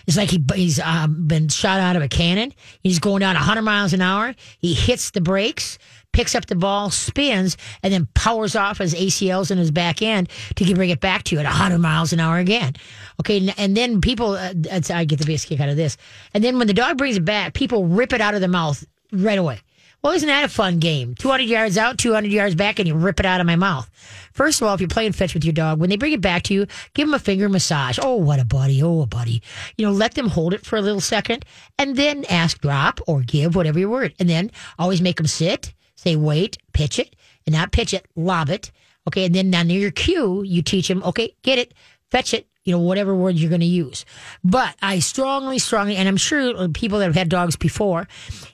It's 0.06 0.16
like 0.16 0.30
he, 0.30 0.44
he's 0.54 0.80
um, 0.80 1.26
been 1.26 1.48
shot 1.48 1.80
out 1.80 1.96
of 1.96 2.02
a 2.02 2.08
cannon. 2.08 2.52
He's 2.80 2.98
going 2.98 3.20
down 3.20 3.34
100 3.34 3.62
miles 3.62 3.92
an 3.92 4.00
hour. 4.00 4.34
He 4.58 4.74
hits 4.74 5.10
the 5.10 5.20
brakes, 5.20 5.78
picks 6.12 6.34
up 6.34 6.46
the 6.46 6.54
ball, 6.54 6.90
spins, 6.90 7.56
and 7.82 7.92
then 7.92 8.08
powers 8.14 8.54
off 8.54 8.78
his 8.78 8.94
ACLs 8.94 9.50
in 9.50 9.58
his 9.58 9.70
back 9.70 10.02
end 10.02 10.28
to 10.56 10.74
bring 10.74 10.90
it 10.90 11.00
back 11.00 11.24
to 11.24 11.34
you 11.34 11.40
at 11.40 11.46
100 11.46 11.78
miles 11.78 12.12
an 12.12 12.20
hour 12.20 12.38
again. 12.38 12.74
Okay, 13.20 13.38
and, 13.38 13.54
and 13.58 13.76
then 13.76 14.00
people, 14.00 14.32
uh, 14.32 14.52
I 14.90 15.04
get 15.04 15.18
the 15.18 15.26
biggest 15.26 15.46
kick 15.46 15.60
out 15.60 15.68
of 15.68 15.76
this. 15.76 15.96
And 16.34 16.42
then 16.44 16.58
when 16.58 16.66
the 16.66 16.74
dog 16.74 16.98
brings 16.98 17.16
it 17.16 17.24
back, 17.24 17.54
people 17.54 17.86
rip 17.86 18.12
it 18.12 18.20
out 18.20 18.34
of 18.34 18.40
their 18.40 18.50
mouth 18.50 18.84
right 19.12 19.38
away. 19.38 19.60
Well, 20.02 20.14
isn't 20.14 20.28
that 20.28 20.44
a 20.44 20.48
fun 20.48 20.80
game? 20.80 21.14
200 21.14 21.44
yards 21.44 21.78
out, 21.78 21.96
200 21.96 22.32
yards 22.32 22.56
back, 22.56 22.80
and 22.80 22.88
you 22.88 22.94
rip 22.94 23.20
it 23.20 23.26
out 23.26 23.40
of 23.40 23.46
my 23.46 23.54
mouth. 23.54 23.88
First 24.32 24.60
of 24.60 24.66
all, 24.66 24.74
if 24.74 24.80
you're 24.80 24.88
playing 24.88 25.12
fetch 25.12 25.32
with 25.32 25.44
your 25.44 25.52
dog, 25.52 25.78
when 25.78 25.90
they 25.90 25.96
bring 25.96 26.12
it 26.12 26.20
back 26.20 26.42
to 26.44 26.54
you, 26.54 26.66
give 26.94 27.06
them 27.06 27.14
a 27.14 27.20
finger 27.20 27.48
massage. 27.48 28.00
Oh, 28.02 28.16
what 28.16 28.40
a 28.40 28.44
buddy. 28.44 28.82
Oh, 28.82 29.02
a 29.02 29.06
buddy. 29.06 29.42
You 29.76 29.86
know, 29.86 29.92
let 29.92 30.14
them 30.14 30.26
hold 30.26 30.54
it 30.54 30.66
for 30.66 30.76
a 30.76 30.82
little 30.82 31.00
second 31.00 31.44
and 31.78 31.94
then 31.94 32.24
ask 32.28 32.60
drop 32.60 32.98
or 33.06 33.20
give, 33.20 33.54
whatever 33.54 33.78
your 33.78 33.90
word. 33.90 34.12
And 34.18 34.28
then 34.28 34.50
always 34.76 35.00
make 35.00 35.18
them 35.18 35.28
sit, 35.28 35.72
say 35.94 36.16
wait, 36.16 36.58
pitch 36.72 36.98
it, 36.98 37.14
and 37.46 37.54
not 37.54 37.70
pitch 37.70 37.94
it, 37.94 38.06
lob 38.16 38.50
it. 38.50 38.72
Okay. 39.06 39.26
And 39.26 39.34
then 39.34 39.52
down 39.52 39.68
near 39.68 39.78
your 39.78 39.92
cue, 39.92 40.42
you 40.42 40.62
teach 40.62 40.88
them, 40.88 41.04
okay, 41.04 41.36
get 41.42 41.60
it, 41.60 41.74
fetch 42.10 42.34
it, 42.34 42.48
you 42.64 42.72
know, 42.72 42.78
whatever 42.78 43.14
word 43.14 43.36
you're 43.36 43.48
going 43.48 43.60
to 43.60 43.66
use. 43.66 44.04
But 44.44 44.76
I 44.80 45.00
strongly, 45.00 45.58
strongly, 45.58 45.96
and 45.96 46.08
I'm 46.08 46.16
sure 46.16 46.68
people 46.68 46.98
that 47.00 47.06
have 47.06 47.14
had 47.14 47.28
dogs 47.28 47.56
before, 47.56 48.06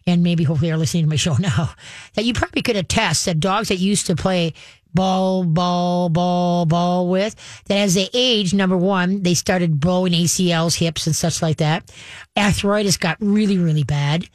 and 0.07 0.23
maybe 0.23 0.45
hopefully 0.45 0.71
are 0.71 0.79
listening 0.79 1.05
to 1.05 1.11
my 1.11 1.17
show 1.17 1.37
now, 1.39 1.71
that 2.15 2.25
you 2.25 2.33
probably 2.33 2.63
could 2.63 2.77
attest 2.77 3.27
that 3.27 3.41
dogs 3.41 3.69
that 3.69 3.77
used 3.77 4.07
to 4.07 4.17
play 4.17 4.55
ball, 4.95 5.45
ball, 5.45 6.09
ball, 6.09 6.67
ball 6.67 7.09
with, 7.09 7.35
that 7.67 7.79
as 7.79 7.95
they 7.95 8.09
age, 8.13 8.55
number 8.55 8.77
one, 8.77 9.23
they 9.23 9.35
started 9.35 9.81
blowing 9.81 10.13
ACLs, 10.13 10.79
hips, 10.79 11.07
and 11.07 11.15
such 11.15 11.43
like 11.43 11.59
that. 11.59 11.91
Arthritis 12.37 12.97
got 12.97 13.17
really, 13.21 13.59
really 13.59 13.83
bad. 13.83 14.29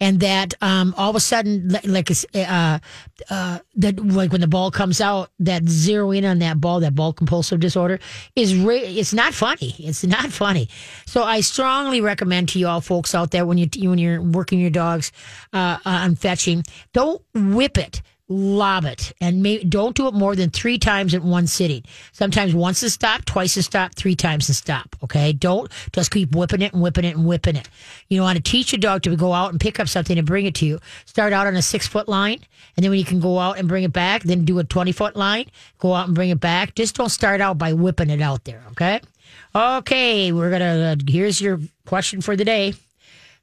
And 0.00 0.20
that 0.20 0.54
um, 0.60 0.94
all 0.96 1.10
of 1.10 1.16
a 1.16 1.20
sudden, 1.20 1.68
like, 1.84 2.10
uh, 2.34 2.78
uh, 3.28 3.58
that 3.76 4.04
like 4.04 4.32
when 4.32 4.40
the 4.40 4.48
ball 4.48 4.70
comes 4.70 5.00
out, 5.00 5.30
that 5.40 5.68
zero 5.68 6.10
in 6.10 6.24
on 6.24 6.38
that 6.38 6.60
ball, 6.60 6.80
that 6.80 6.94
ball 6.94 7.12
compulsive 7.12 7.60
disorder 7.60 7.98
is 8.34 8.56
re- 8.56 8.80
it's 8.80 9.12
not 9.12 9.34
funny. 9.34 9.74
It's 9.78 10.04
not 10.04 10.30
funny. 10.30 10.68
So 11.06 11.22
I 11.22 11.40
strongly 11.40 12.00
recommend 12.00 12.48
to 12.50 12.58
you 12.58 12.66
all 12.66 12.80
folks 12.80 13.14
out 13.14 13.30
there 13.30 13.46
when 13.46 13.58
you 13.58 13.68
when 13.88 13.98
you're 13.98 14.22
working 14.22 14.60
your 14.60 14.70
dogs 14.70 15.12
uh, 15.52 15.78
on 15.84 16.14
fetching, 16.14 16.64
don't 16.92 17.22
whip 17.34 17.78
it. 17.78 18.02
Lob 18.32 18.84
it 18.84 19.12
and 19.20 19.42
may, 19.42 19.58
don't 19.64 19.96
do 19.96 20.06
it 20.06 20.14
more 20.14 20.36
than 20.36 20.50
three 20.50 20.78
times 20.78 21.14
in 21.14 21.24
one 21.24 21.48
sitting. 21.48 21.82
Sometimes 22.12 22.54
once 22.54 22.80
and 22.80 22.92
stop, 22.92 23.24
twice 23.24 23.56
and 23.56 23.64
stop, 23.64 23.96
three 23.96 24.14
times 24.14 24.48
and 24.48 24.54
stop. 24.54 24.94
Okay. 25.02 25.32
Don't 25.32 25.68
just 25.92 26.12
keep 26.12 26.32
whipping 26.32 26.62
it 26.62 26.72
and 26.72 26.80
whipping 26.80 27.04
it 27.04 27.16
and 27.16 27.26
whipping 27.26 27.56
it. 27.56 27.68
You 28.08 28.22
want 28.22 28.36
to 28.36 28.42
teach 28.42 28.72
a 28.72 28.78
dog 28.78 29.02
to 29.02 29.16
go 29.16 29.32
out 29.32 29.50
and 29.50 29.60
pick 29.60 29.80
up 29.80 29.88
something 29.88 30.16
and 30.16 30.24
bring 30.24 30.46
it 30.46 30.54
to 30.56 30.66
you. 30.66 30.78
Start 31.06 31.32
out 31.32 31.48
on 31.48 31.56
a 31.56 31.62
six 31.62 31.88
foot 31.88 32.08
line. 32.08 32.38
And 32.76 32.84
then 32.84 32.90
when 32.90 33.00
you 33.00 33.04
can 33.04 33.18
go 33.18 33.40
out 33.40 33.58
and 33.58 33.66
bring 33.66 33.82
it 33.82 33.92
back, 33.92 34.22
then 34.22 34.44
do 34.44 34.60
a 34.60 34.64
20 34.64 34.92
foot 34.92 35.16
line, 35.16 35.46
go 35.78 35.92
out 35.92 36.06
and 36.06 36.14
bring 36.14 36.30
it 36.30 36.38
back. 36.38 36.76
Just 36.76 36.94
don't 36.94 37.08
start 37.08 37.40
out 37.40 37.58
by 37.58 37.72
whipping 37.72 38.10
it 38.10 38.20
out 38.20 38.44
there. 38.44 38.62
Okay. 38.70 39.00
Okay. 39.56 40.30
We're 40.30 40.50
going 40.50 40.60
to, 40.60 40.66
uh, 40.66 40.96
here's 41.04 41.40
your 41.40 41.58
question 41.84 42.20
for 42.20 42.36
the 42.36 42.44
day. 42.44 42.74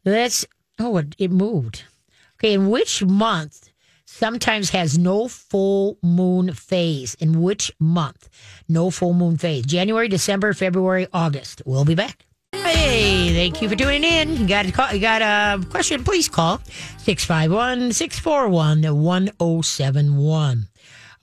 Let's, 0.06 0.46
oh, 0.79 0.96
it, 0.96 1.13
it 1.17 1.32
moved. 1.32 1.84
Okay. 2.39 2.53
In 2.53 2.70
which 2.70 3.03
month 3.03 3.70
sometimes 4.18 4.72
has 4.72 4.98
no 4.98 5.28
full 5.28 5.98
moon 6.02 6.54
phase? 6.54 7.14
In 7.16 7.42
which 7.42 7.72
month? 7.80 8.30
No 8.68 8.90
full 8.90 9.14
moon 9.14 9.38
phase. 9.38 9.66
January, 9.66 10.08
December, 10.08 10.54
February, 10.54 11.08
August. 11.14 11.62
We'll 11.66 11.86
be 11.86 11.96
back. 11.96 12.26
Hey, 12.52 13.34
thank 13.34 13.62
you 13.62 13.70
for 13.70 13.76
tuning 13.76 14.04
in. 14.04 14.38
You 14.38 14.48
got 14.48 14.66
a 14.66 14.72
call, 14.72 14.92
you 14.94 15.00
got 15.00 15.22
a 15.22 15.64
question? 15.68 16.04
Please 16.04 16.28
call 16.28 16.60
651 16.98 17.94
641 17.94 18.82
1071. 18.84 20.68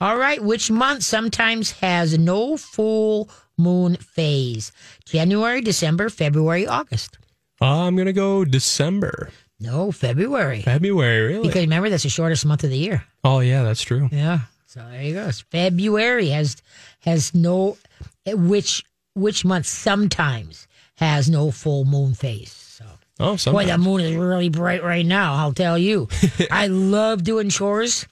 All 0.01 0.17
right, 0.17 0.43
which 0.43 0.71
month 0.71 1.03
sometimes 1.03 1.71
has 1.71 2.17
no 2.17 2.57
full 2.57 3.29
moon 3.57 3.95
phase? 3.97 4.71
January, 5.05 5.61
December, 5.61 6.09
February, 6.09 6.67
August. 6.67 7.17
I'm 7.61 7.95
gonna 7.95 8.13
go 8.13 8.45
December. 8.45 9.29
No, 9.59 9.91
February. 9.91 10.61
February, 10.61 11.27
really? 11.33 11.47
Because 11.47 11.61
remember, 11.61 11.89
that's 11.89 12.03
the 12.03 12.09
shortest 12.09 12.45
month 12.45 12.63
of 12.63 12.69
the 12.69 12.77
year. 12.77 13.03
oh, 13.23 13.39
yeah, 13.39 13.63
that's 13.63 13.81
true. 13.81 14.09
Yeah. 14.11 14.39
So 14.67 14.85
there 14.91 15.01
you 15.03 15.13
go. 15.13 15.27
It's 15.27 15.39
February 15.39 16.27
has 16.29 16.57
has 16.99 17.33
no 17.33 17.77
which 18.25 18.83
which 19.13 19.45
month 19.45 19.65
sometimes 19.65 20.67
has 20.95 21.29
no 21.29 21.49
full 21.51 21.85
moon 21.85 22.13
phase. 22.13 22.51
So 22.51 22.85
Oh, 23.17 23.37
boy, 23.53 23.65
the 23.65 23.77
moon 23.77 24.01
is 24.01 24.15
really 24.17 24.49
bright 24.49 24.83
right 24.83 25.05
now. 25.05 25.35
I'll 25.35 25.53
tell 25.53 25.77
you. 25.77 26.09
I 26.51 26.67
love 26.67 27.23
doing 27.23 27.47
chores 27.49 28.05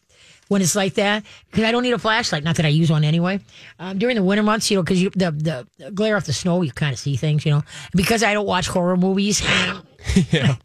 when 0.47 0.61
it's 0.61 0.75
like 0.77 0.93
that 0.93 1.25
because 1.51 1.65
I 1.65 1.71
don't 1.73 1.83
need 1.83 1.91
a 1.91 1.99
flashlight. 1.99 2.45
Not 2.45 2.55
that 2.55 2.65
I 2.65 2.69
use 2.69 2.89
one 2.89 3.03
anyway. 3.03 3.41
Um, 3.79 3.97
during 3.97 4.15
the 4.15 4.23
winter 4.23 4.43
months, 4.43 4.71
you 4.71 4.77
know, 4.77 4.83
because 4.83 5.01
the, 5.01 5.09
the 5.31 5.67
the 5.77 5.91
glare 5.91 6.15
off 6.15 6.25
the 6.25 6.31
snow, 6.31 6.61
you 6.61 6.71
kind 6.71 6.93
of 6.93 6.99
see 6.99 7.17
things. 7.17 7.45
You 7.45 7.51
know, 7.55 7.63
because 7.93 8.23
I 8.23 8.33
don't 8.33 8.45
watch 8.47 8.67
horror 8.69 8.95
movies. 8.95 9.41
yeah. 10.31 10.55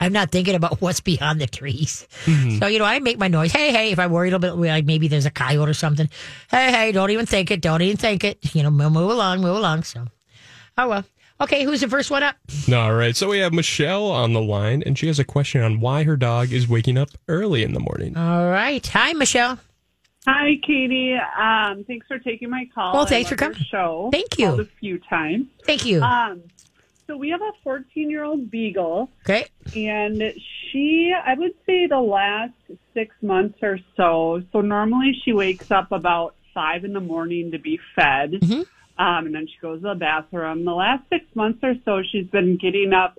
I'm 0.00 0.12
not 0.12 0.30
thinking 0.30 0.54
about 0.54 0.80
what's 0.80 1.00
beyond 1.00 1.40
the 1.40 1.46
trees. 1.46 2.06
So, 2.24 2.66
you 2.66 2.78
know, 2.78 2.84
I 2.84 2.98
make 3.00 3.18
my 3.18 3.28
noise. 3.28 3.52
Hey, 3.52 3.72
hey, 3.72 3.90
if 3.92 3.98
I 3.98 4.06
worry 4.06 4.28
a 4.28 4.30
little 4.36 4.56
bit, 4.56 4.68
like 4.68 4.84
maybe 4.84 5.08
there's 5.08 5.26
a 5.26 5.30
coyote 5.30 5.68
or 5.68 5.74
something. 5.74 6.08
Hey, 6.50 6.70
hey, 6.70 6.92
don't 6.92 7.10
even 7.10 7.26
think 7.26 7.50
it. 7.50 7.60
Don't 7.60 7.82
even 7.82 7.96
think 7.96 8.24
it. 8.24 8.54
You 8.54 8.62
know, 8.62 8.70
move 8.70 8.92
move 8.92 9.10
along, 9.10 9.40
move 9.40 9.56
along. 9.56 9.84
So, 9.84 10.06
oh 10.76 10.88
well. 10.88 11.04
Okay, 11.40 11.62
who's 11.62 11.82
the 11.82 11.88
first 11.88 12.10
one 12.10 12.24
up? 12.24 12.34
All 12.72 12.92
right. 12.92 13.14
So 13.14 13.28
we 13.28 13.38
have 13.38 13.52
Michelle 13.52 14.10
on 14.10 14.32
the 14.32 14.42
line, 14.42 14.82
and 14.84 14.98
she 14.98 15.06
has 15.06 15.20
a 15.20 15.24
question 15.24 15.62
on 15.62 15.78
why 15.78 16.02
her 16.02 16.16
dog 16.16 16.52
is 16.52 16.66
waking 16.68 16.98
up 16.98 17.10
early 17.28 17.62
in 17.62 17.74
the 17.74 17.80
morning. 17.80 18.16
All 18.16 18.48
right. 18.50 18.84
Hi, 18.88 19.12
Michelle. 19.12 19.56
Hi, 20.26 20.56
Katie. 20.66 21.14
Um, 21.14 21.84
thanks 21.84 22.06
for 22.08 22.18
taking 22.18 22.50
my 22.50 22.68
call. 22.74 22.92
Well, 22.92 23.06
thanks 23.06 23.30
for 23.30 23.36
coming. 23.36 23.56
Show. 23.70 24.10
Thank 24.12 24.38
you. 24.38 24.48
Called 24.48 24.60
a 24.60 24.68
few 24.80 24.98
times. 25.08 25.46
Thank 25.64 25.86
you. 25.86 26.02
Um, 26.02 26.42
so 27.08 27.16
we 27.16 27.30
have 27.30 27.40
a 27.40 27.50
14 27.64 28.10
year 28.10 28.22
old 28.22 28.50
beagle, 28.50 29.10
Okay. 29.24 29.46
and 29.74 30.22
she, 30.70 31.12
I 31.12 31.34
would 31.34 31.54
say, 31.66 31.86
the 31.86 31.98
last 31.98 32.52
six 32.94 33.14
months 33.22 33.58
or 33.62 33.78
so. 33.96 34.42
So 34.52 34.60
normally 34.60 35.12
she 35.24 35.32
wakes 35.32 35.66
up 35.70 35.90
about 35.90 36.36
five 36.54 36.84
in 36.84 36.92
the 36.92 37.00
morning 37.00 37.50
to 37.50 37.58
be 37.58 37.78
fed, 37.96 38.32
Mhm. 38.42 38.66
um, 38.98 39.26
and 39.26 39.34
then 39.34 39.46
she 39.46 39.58
goes 39.60 39.80
to 39.82 39.88
the 39.88 39.94
bathroom. 39.94 40.64
The 40.64 40.74
last 40.74 41.08
six 41.08 41.24
months 41.34 41.60
or 41.62 41.74
so, 41.84 42.02
she's 42.02 42.26
been 42.28 42.56
getting 42.56 42.92
up 42.92 43.18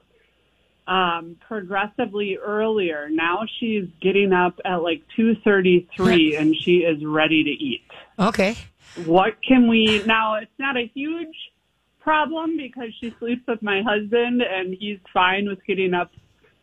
um, 0.88 1.36
progressively 1.48 2.38
earlier. 2.38 3.10
Now 3.12 3.46
she's 3.60 3.86
getting 4.02 4.34
up 4.34 4.60
at 4.66 4.78
like 4.78 5.04
2:33, 5.16 6.36
and 6.36 6.56
she 6.64 6.78
is 6.78 7.04
ready 7.06 7.44
to 7.44 7.50
eat 7.52 7.86
Okay. 8.18 8.58
what 8.96 9.36
can 9.48 9.68
we 9.70 10.04
now 10.06 10.36
it's 10.36 10.52
not 10.58 10.76
a 10.76 10.88
huge 10.96 11.36
problem 12.10 12.58
because 12.58 12.90
she 13.00 13.14
sleeps 13.20 13.44
with 13.48 13.62
my 13.62 13.82
husband 13.84 14.42
and 14.42 14.76
he's 14.80 14.98
fine 15.14 15.48
with 15.48 15.60
getting 15.68 15.94
up 15.94 16.12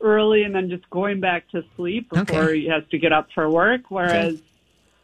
early 0.01 0.43
and 0.43 0.53
then 0.55 0.69
just 0.69 0.89
going 0.91 1.21
back 1.21 1.49
to 1.51 1.63
sleep 1.77 2.09
before 2.11 2.43
Okay. 2.45 2.61
he 2.63 2.69
has 2.69 2.83
to 2.91 2.99
get 2.99 3.13
up 3.13 3.29
for 3.35 3.49
work 3.49 3.83
whereas 3.89 4.35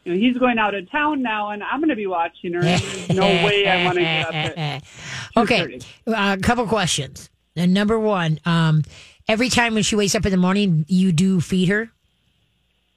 you 0.03 0.13
know, 0.13 0.19
he's 0.19 0.37
going 0.37 0.57
out 0.59 0.75
of 0.75 0.91
town 0.91 1.21
now 1.21 1.51
and 1.51 1.63
I'm 1.63 1.79
going 1.79 1.89
to 1.89 1.95
be 1.95 2.07
watching 2.07 2.53
her 2.53 2.61
there's 2.61 3.09
no 3.09 3.21
way 3.25 3.65
I 3.67 3.85
want 3.85 3.97
to 3.99 4.01
get 4.03 4.27
up 4.27 4.57
at 4.57 4.83
okay. 5.37 5.61
2:30. 6.07 6.35
A 6.35 6.37
couple 6.41 6.67
questions. 6.67 7.29
And 7.55 7.73
number 7.73 7.97
one, 7.97 8.39
um, 8.45 8.83
every 9.29 9.47
time 9.49 9.73
when 9.75 9.83
she 9.83 9.95
wakes 9.95 10.13
up 10.15 10.25
in 10.25 10.31
the 10.31 10.37
morning, 10.37 10.83
you 10.89 11.11
do 11.13 11.39
feed 11.39 11.69
her. 11.69 11.89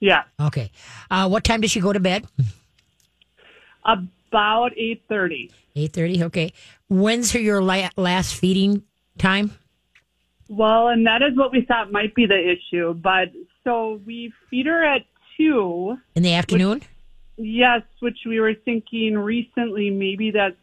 yeah 0.00 0.24
Okay. 0.40 0.70
Uh, 1.10 1.28
what 1.28 1.44
time 1.44 1.60
does 1.60 1.70
she 1.70 1.80
go 1.80 1.92
to 1.92 2.00
bed? 2.00 2.26
About 3.86 4.72
8:30 4.76 5.50
Eight 5.78 5.92
thirty. 5.92 6.24
Okay. 6.24 6.52
When's 6.88 7.32
her 7.32 7.38
your 7.38 7.62
la- 7.62 7.90
last 7.96 8.34
feeding 8.34 8.82
time? 9.18 9.52
well 10.48 10.86
and 10.88 11.06
that 11.06 11.22
is 11.22 11.36
what 11.36 11.50
we 11.50 11.62
thought 11.62 11.90
might 11.90 12.14
be 12.14 12.24
the 12.24 12.38
issue 12.38 12.94
but 12.94 13.32
so 13.64 14.00
we 14.06 14.32
feed 14.48 14.66
her 14.66 14.84
at 14.84 15.02
2 15.36 15.96
In 16.14 16.22
the 16.22 16.34
afternoon. 16.34 16.82
Yes, 17.36 17.82
which 18.00 18.18
we 18.24 18.40
were 18.40 18.54
thinking 18.54 19.18
recently, 19.18 19.90
maybe 19.90 20.30
that's 20.30 20.54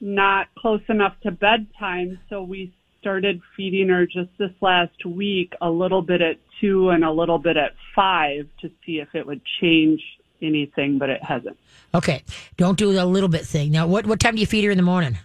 not 0.00 0.46
close 0.56 0.80
enough 0.88 1.14
to 1.24 1.30
bedtime. 1.30 2.18
So 2.30 2.42
we 2.42 2.72
started 3.00 3.42
feeding 3.56 3.88
her 3.90 4.06
just 4.06 4.30
this 4.38 4.52
last 4.62 5.04
week 5.04 5.52
a 5.60 5.68
little 5.68 6.00
bit 6.00 6.22
at 6.22 6.36
two 6.60 6.88
and 6.90 7.04
a 7.04 7.10
little 7.10 7.38
bit 7.38 7.56
at 7.56 7.72
five 7.94 8.48
to 8.62 8.70
see 8.86 8.98
if 9.00 9.08
it 9.14 9.26
would 9.26 9.42
change 9.60 10.00
anything, 10.42 10.98
but 10.98 11.10
it 11.10 11.22
hasn't. 11.22 11.58
Okay. 11.94 12.22
Don't 12.56 12.78
do 12.78 12.92
the 12.92 13.04
little 13.04 13.28
bit 13.28 13.46
thing. 13.46 13.72
Now, 13.72 13.86
what 13.86 14.06
what 14.06 14.20
time 14.20 14.34
do 14.34 14.40
you 14.40 14.46
feed 14.46 14.64
her 14.64 14.70
in 14.70 14.76
the 14.76 14.82
morning? 14.82 15.18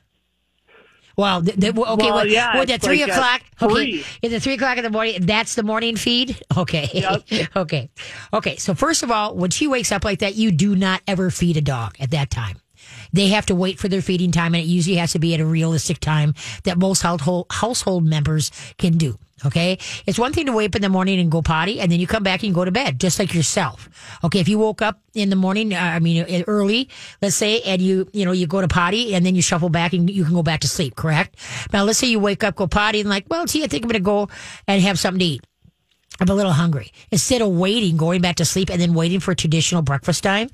Well, 1.19 1.41
the, 1.41 1.51
the, 1.51 1.67
okay. 1.67 1.81
Well, 1.81 1.97
what, 1.97 2.29
yeah, 2.29 2.55
what, 2.55 2.69
at 2.69 2.81
three 2.81 3.01
like 3.01 3.11
o'clock. 3.11 3.41
Okay, 3.61 3.73
three. 3.73 4.05
is 4.21 4.31
it 4.31 4.41
three 4.41 4.53
o'clock 4.53 4.77
in 4.77 4.85
the 4.85 4.89
morning? 4.89 5.25
That's 5.25 5.55
the 5.55 5.63
morning 5.63 5.97
feed. 5.97 6.41
Okay, 6.57 6.89
Yep. 6.93 7.49
okay, 7.55 7.89
okay. 8.33 8.55
So 8.57 8.73
first 8.73 9.03
of 9.03 9.11
all, 9.11 9.35
when 9.35 9.49
she 9.49 9.67
wakes 9.67 9.91
up 9.91 10.05
like 10.05 10.19
that, 10.19 10.35
you 10.35 10.51
do 10.51 10.75
not 10.75 11.01
ever 11.07 11.29
feed 11.29 11.57
a 11.57 11.61
dog 11.61 11.95
at 11.99 12.11
that 12.11 12.29
time. 12.29 12.59
They 13.11 13.27
have 13.29 13.45
to 13.47 13.55
wait 13.55 13.79
for 13.79 13.87
their 13.87 14.01
feeding 14.01 14.31
time, 14.31 14.55
and 14.55 14.63
it 14.63 14.67
usually 14.67 14.95
has 14.97 15.11
to 15.13 15.19
be 15.19 15.33
at 15.33 15.39
a 15.39 15.45
realistic 15.45 15.99
time 15.99 16.35
that 16.63 16.77
most 16.77 17.01
household 17.01 17.47
household 17.49 18.05
members 18.05 18.51
can 18.77 18.97
do. 18.97 19.17
Okay, 19.46 19.77
it's 20.05 20.19
one 20.19 20.34
thing 20.34 20.48
to 20.48 20.51
wake 20.51 20.69
up 20.72 20.75
in 20.75 20.81
the 20.81 20.89
morning 20.89 21.19
and 21.19 21.31
go 21.31 21.41
potty, 21.41 21.79
and 21.79 21.91
then 21.91 22.00
you 22.00 22.08
come 22.08 22.24
back 22.24 22.43
and 22.43 22.53
go 22.53 22.65
to 22.65 22.72
bed, 22.72 23.00
just 23.00 23.19
like 23.19 23.34
yourself. 23.34 23.89
Okay, 24.24 24.39
if 24.39 24.50
you 24.50 24.60
woke 24.60 24.81
up 24.81 25.00
in 25.13 25.29
the 25.29 25.36
morning, 25.36 25.74
uh, 25.74 25.77
I 25.77 26.00
mean 26.00 26.24
uh, 26.24 26.43
early, 26.48 26.89
let's 27.22 27.36
say, 27.36 27.62
and 27.62 27.81
you 27.81 28.10
you 28.12 28.25
know 28.25 28.31
you 28.31 28.48
go 28.48 28.62
to 28.62 28.67
potty, 28.67 29.15
and 29.15 29.25
then 29.25 29.36
you 29.36 29.41
shuffle 29.41 29.69
back 29.69 29.93
and 29.93 30.10
you 30.10 30.25
can 30.25 30.34
go 30.34 30.43
back 30.43 30.60
to 30.62 30.67
sleep. 30.67 30.96
Correct? 30.96 31.38
Now, 31.72 31.84
let's 31.84 32.00
say 32.00 32.08
you 32.08 32.19
wake 32.19 32.43
up, 32.43 32.55
go 32.55 32.67
potty, 32.67 33.00
and 33.00 33.10
like, 33.10 33.25
well, 33.29 33.46
gee, 33.46 33.63
I 33.63 33.67
think 33.67 33.84
I'm 33.84 33.89
gonna 33.89 34.00
go 34.00 34.29
and 34.67 34.81
have 34.81 35.00
something 35.00 35.19
to 35.19 35.25
eat. 35.25 35.43
I'm 36.19 36.27
a 36.27 36.34
little 36.34 36.51
hungry. 36.51 36.91
Instead 37.12 37.41
of 37.41 37.50
waiting, 37.50 37.96
going 37.96 38.22
back 38.22 38.36
to 38.38 38.46
sleep, 38.46 38.69
and 38.69 38.81
then 38.81 38.93
waiting 38.93 39.22
for 39.22 39.34
traditional 39.34 39.81
breakfast 39.81 40.22
time, 40.22 40.50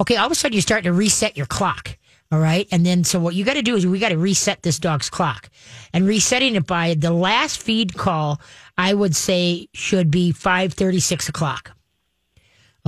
okay, 0.00 0.16
all 0.16 0.26
of 0.26 0.32
a 0.32 0.36
sudden 0.36 0.54
you 0.54 0.60
start 0.60 0.84
to 0.84 0.92
reset 0.92 1.36
your 1.36 1.46
clock. 1.46 1.97
All 2.30 2.38
right. 2.38 2.68
And 2.70 2.84
then, 2.84 3.04
so 3.04 3.18
what 3.18 3.34
you 3.34 3.44
got 3.44 3.54
to 3.54 3.62
do 3.62 3.74
is 3.74 3.86
we 3.86 3.98
got 3.98 4.10
to 4.10 4.18
reset 4.18 4.62
this 4.62 4.78
dog's 4.78 5.08
clock. 5.08 5.48
And 5.92 6.06
resetting 6.06 6.56
it 6.56 6.66
by 6.66 6.94
the 6.94 7.10
last 7.10 7.62
feed 7.62 7.94
call, 7.94 8.40
I 8.76 8.92
would 8.92 9.16
say 9.16 9.68
should 9.72 10.10
be 10.10 10.32
5.30, 10.32 11.00
6 11.00 11.28
o'clock. 11.28 11.72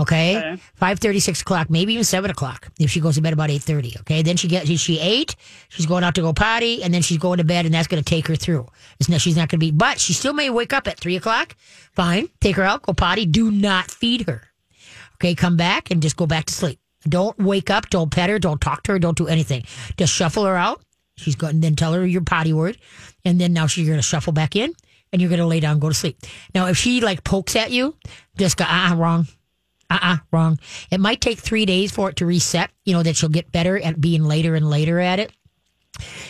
Okay. 0.01 0.39
Okay. 0.39 0.63
Five 0.75 0.99
thirty, 0.99 1.21
six 1.21 1.43
o'clock, 1.43 1.69
maybe 1.69 1.93
even 1.93 2.05
7 2.05 2.31
o'clock 2.31 2.69
if 2.79 2.91
she 2.91 3.01
goes 3.01 3.17
to 3.17 3.21
bed 3.21 3.33
about 3.35 3.51
8.30. 3.51 4.01
Okay. 4.01 4.23
Then 4.23 4.37
she 4.37 4.49
gets, 4.49 4.69
she 4.81 4.99
ate, 4.99 5.37
she's 5.69 5.87
going 5.87 6.05
out 6.05 6.15
to 6.15 6.23
go 6.23 6.33
potty, 6.33 6.83
and 6.83 6.95
then 6.95 7.03
she's 7.03 7.19
going 7.19 7.39
to 7.39 7.45
bed, 7.45 7.67
and 7.67 7.75
that's 7.75 7.89
going 7.89 8.03
to 8.03 8.09
take 8.09 8.27
her 8.29 8.37
through. 8.37 8.67
It's 8.99 9.09
not, 9.09 9.21
she's 9.21 9.37
not 9.37 9.49
going 9.49 9.59
to 9.61 9.67
be, 9.67 9.71
but 9.71 10.01
she 10.01 10.13
still 10.15 10.33
may 10.33 10.49
wake 10.49 10.73
up 10.73 10.89
at 10.89 10.99
3 10.99 11.17
o'clock. 11.17 11.55
Fine. 11.93 12.29
Take 12.41 12.57
her 12.57 12.63
out, 12.63 12.83
go 12.83 12.95
potty. 12.95 13.27
Do 13.27 13.51
not 13.51 13.91
feed 13.91 14.27
her. 14.27 14.43
Okay, 15.17 15.35
come 15.35 15.57
back 15.57 15.91
and 15.91 16.01
just 16.01 16.17
go 16.17 16.27
back 16.27 16.47
to 16.47 16.55
sleep. 16.55 16.79
Don't 17.09 17.39
wake 17.39 17.71
up. 17.71 17.91
Don't 17.91 18.11
pet 18.11 18.31
her. 18.31 18.39
Don't 18.39 18.61
talk 18.61 18.83
to 18.85 18.93
her. 18.93 18.99
Don't 18.99 19.17
do 19.17 19.27
anything. 19.27 19.65
Just 19.97 20.13
shuffle 20.13 20.45
her 20.45 20.57
out. 20.57 20.83
She's 21.17 21.37
going. 21.37 21.61
Then 21.61 21.77
tell 21.77 21.93
her 21.93 22.07
your 22.07 22.23
potty 22.23 22.53
word, 22.53 22.79
and 23.25 23.41
then 23.41 23.53
now 23.53 23.67
she's 23.67 23.87
going 23.87 23.99
to 23.99 24.03
shuffle 24.03 24.33
back 24.33 24.57
in, 24.57 24.73
and 25.13 25.21
you're 25.21 25.29
going 25.29 25.41
to 25.41 25.47
lay 25.47 25.61
down, 25.61 25.79
go 25.79 25.89
to 25.89 25.95
sleep. 25.95 26.19
Now, 26.55 26.67
if 26.67 26.77
she 26.77 27.01
like 27.01 27.25
pokes 27.25 27.57
at 27.57 27.71
you, 27.71 27.95
just 28.39 28.57
go 28.57 28.65
ah 28.67 28.95
wrong, 28.97 29.27
uh 29.91 29.99
uh 30.01 30.17
wrong. 30.33 30.59
It 30.91 30.99
might 30.99 31.21
take 31.21 31.39
three 31.39 31.67
days 31.67 31.91
for 31.91 32.09
it 32.09 32.17
to 32.17 32.27
reset. 32.27 32.71
You 32.85 32.95
know 32.95 33.03
that 33.03 33.17
she'll 33.17 33.29
get 33.29 33.53
better 33.53 33.79
at 33.79 34.01
being 34.01 34.25
later 34.25 34.55
and 34.55 34.69
later 34.69 34.99
at 34.99 35.19
it. 35.19 35.33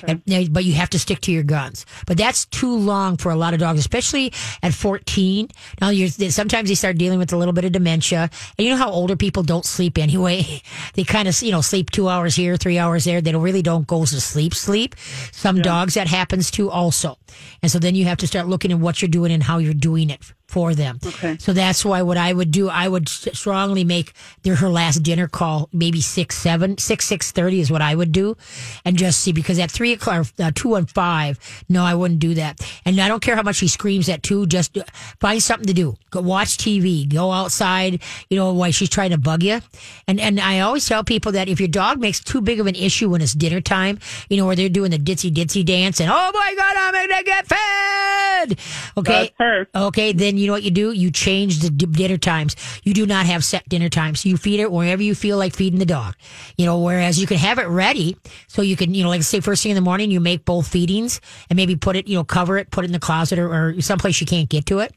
And- 0.07 0.23
and- 0.29 0.53
but 0.53 0.65
you 0.65 0.75
have 0.75 0.91
to 0.91 0.99
stick 0.99 1.21
to 1.23 1.33
your 1.33 1.43
guns. 1.43 1.87
But 2.07 2.17
that's 2.17 2.47
too 2.47 2.75
long 2.77 3.17
for 3.17 3.31
a 3.31 3.37
lot 3.37 3.55
of 3.55 3.61
dogs, 3.61 3.79
especially 3.81 4.33
at 4.62 4.75
14. 4.75 5.49
Now, 5.81 5.91
you're, 5.91 6.09
sometimes 6.09 6.69
they 6.69 6.75
start 6.75 6.99
dealing 6.99 7.19
with 7.19 7.33
a 7.33 7.37
little 7.37 7.53
bit 7.53 7.65
of 7.65 7.73
dementia. 7.73 8.31
And 8.59 8.67
you 8.67 8.71
know 8.73 8.77
how 8.79 8.91
older 8.91 9.17
people 9.17 9.43
don't 9.43 9.65
sleep 9.65 9.99
anyway? 9.99 10.62
They 10.95 11.05
kind 11.05 11.29
of, 11.29 11.41
you 11.43 11.53
know, 11.53 11.61
sleep 11.61 11.91
two 11.91 12.09
hours 12.09 12.35
here, 12.35 12.57
three 12.57 12.79
hours 12.79 13.05
there. 13.05 13.21
They 13.21 13.33
don't 13.33 13.43
really 13.43 13.62
don't 13.62 13.87
go 13.87 14.05
to 14.05 14.21
sleep, 14.21 14.55
sleep. 14.55 14.95
Some 15.33 15.61
dogs 15.62 15.95
that 15.95 16.09
happens 16.09 16.50
to 16.53 16.71
also. 16.71 17.17
And 17.62 17.71
so 17.71 17.79
then 17.79 17.95
you 17.95 18.07
have 18.07 18.19
to 18.19 18.27
start 18.27 18.49
looking 18.49 18.73
at 18.73 18.79
what 18.79 19.00
you're 19.00 19.09
doing 19.09 19.31
and 19.33 19.43
how 19.43 19.59
you're 19.59 19.75
doing 19.75 20.11
it 20.11 20.21
for 20.50 20.75
them. 20.75 20.99
Okay. 21.07 21.37
So 21.38 21.52
that's 21.52 21.85
why 21.85 22.02
what 22.02 22.16
I 22.16 22.33
would 22.33 22.50
do, 22.50 22.69
I 22.69 22.88
would 22.88 23.09
strongly 23.09 23.85
make 23.85 24.12
their 24.42 24.57
her 24.57 24.69
last 24.69 25.02
dinner 25.02 25.28
call 25.28 25.69
maybe 25.73 26.00
six, 26.00 26.37
seven, 26.37 26.76
six, 26.78 27.07
six 27.07 27.30
thirty 27.30 27.61
is 27.61 27.71
what 27.71 27.83
I 27.83 27.95
would 27.95 28.11
do, 28.12 28.37
and 28.85 28.97
just 28.97 29.21
see 29.21 29.33
because 29.33 29.59
at 29.59 29.71
three 29.71 29.92
o'clock, 29.92 30.26
uh, 30.38 30.50
two 30.54 30.75
and 30.75 30.90
five, 30.90 31.38
no, 31.69 31.85
I 31.85 31.95
wouldn't 31.95 32.21
do 32.21 32.35
that. 32.35 32.61
And 32.85 33.00
I 33.00 33.07
don't 33.09 33.23
care 33.23 33.37
how 33.37 33.42
much 33.42 33.57
she 33.57 33.69
screams 33.69 34.09
at 34.09 34.23
two, 34.23 34.47
just 34.47 34.73
do- 34.73 34.83
find 35.21 35.42
something 35.42 35.66
to 35.66 35.73
do. 35.73 35.97
Go 36.11 36.21
watch 36.21 36.57
TV, 36.59 37.09
go 37.09 37.30
outside. 37.30 38.02
You 38.28 38.37
know 38.37 38.52
while 38.52 38.73
she's 38.73 38.88
trying 38.88 39.11
to 39.11 39.19
bug 39.19 39.42
you, 39.42 39.61
and 40.09 40.19
and 40.21 40.40
I 40.40 40.61
always 40.61 40.87
tell 40.87 41.04
people 41.04 41.33
that 41.33 41.49
if 41.49 41.61
your 41.61 41.69
dog 41.69 42.00
makes 42.00 42.19
too 42.21 42.40
big 42.40 42.59
of 42.59 42.66
an 42.66 42.75
issue 42.75 43.09
when 43.11 43.23
it's 43.23 43.35
dinner 43.35 43.61
time, 43.61 43.99
you 44.28 44.37
know 44.37 44.47
where 44.47 44.57
they're 44.57 44.69
doing 44.69 44.90
the 44.90 44.99
ditzy 44.99 45.30
ditzy 45.33 45.64
dance 45.64 46.00
and 46.00 46.11
oh 46.11 46.30
my 46.35 46.54
god, 46.57 46.76
I'm 46.76 47.09
gonna 47.09 47.23
get 47.23 47.47
fed. 47.47 48.59
Okay, 48.97 49.12
That's 49.12 49.33
her. 49.38 49.66
Okay, 49.75 50.12
then 50.12 50.37
you 50.40 50.47
know 50.47 50.52
what 50.52 50.62
you 50.62 50.70
do? 50.70 50.92
You 50.92 51.11
change 51.11 51.61
the 51.61 51.70
dinner 51.70 52.16
times. 52.16 52.56
You 52.82 52.94
do 52.94 53.06
not 53.06 53.26
have 53.26 53.44
set 53.44 53.68
dinner 53.68 53.88
times. 53.88 54.25
You 54.25 54.37
feed 54.37 54.61
it 54.61 54.73
whenever 54.73 55.02
you 55.02 55.14
feel 55.14 55.37
like 55.37 55.54
feeding 55.54 55.78
the 55.78 55.87
dog. 55.87 56.16
You 56.56 56.66
know, 56.66 56.80
whereas 56.80 57.20
you 57.20 57.26
can 57.26 57.37
have 57.37 57.59
it 57.59 57.66
ready 57.66 58.16
so 58.49 58.62
you 58.62 58.76
can, 58.76 58.94
you 58.94 59.02
know, 59.02 59.11
like 59.11 59.23
say 59.23 59.40
first 59.40 59.62
thing 59.62 59.70
in 59.70 59.76
the 59.76 59.80
morning, 59.80 60.11
you 60.11 60.20
make 60.20 60.44
both 60.44 60.66
feedings 60.66 61.20
and 61.49 61.56
maybe 61.56 61.76
put 61.76 61.97
it, 61.97 62.09
you 62.09 62.16
know, 62.16 62.25
cover 62.25 62.59
it, 62.59 62.70
put 62.70 62.85
it 62.85 62.88
in 62.88 62.92
the 62.92 62.99
closet 62.99 63.38
or, 63.38 63.52
or 63.52 63.80
someplace 63.80 64.20
you 64.20 64.26
can't 64.26 64.49
get 64.49 64.66
to 64.66 64.78
it. 64.80 64.94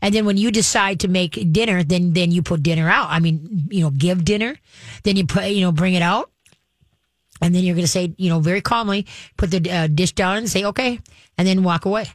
And 0.00 0.14
then 0.14 0.24
when 0.24 0.36
you 0.36 0.50
decide 0.50 1.00
to 1.00 1.08
make 1.08 1.52
dinner, 1.52 1.82
then 1.82 2.12
then 2.12 2.32
you 2.32 2.42
put 2.42 2.62
dinner 2.62 2.88
out. 2.88 3.08
I 3.10 3.18
mean, 3.18 3.66
you 3.70 3.82
know, 3.82 3.90
give 3.90 4.24
dinner, 4.24 4.56
then 5.02 5.16
you 5.16 5.26
put, 5.26 5.44
you 5.46 5.60
know, 5.60 5.72
bring 5.72 5.94
it 5.94 6.02
out. 6.02 6.30
And 7.42 7.54
then 7.54 7.64
you're 7.64 7.74
going 7.74 7.84
to 7.84 7.90
say, 7.90 8.14
you 8.16 8.30
know, 8.30 8.40
very 8.40 8.62
calmly, 8.62 9.06
put 9.36 9.50
the 9.50 9.70
uh, 9.70 9.86
dish 9.88 10.12
down 10.12 10.38
and 10.38 10.48
say, 10.48 10.64
okay, 10.64 11.00
and 11.36 11.46
then 11.46 11.62
walk 11.62 11.84
away. 11.84 12.06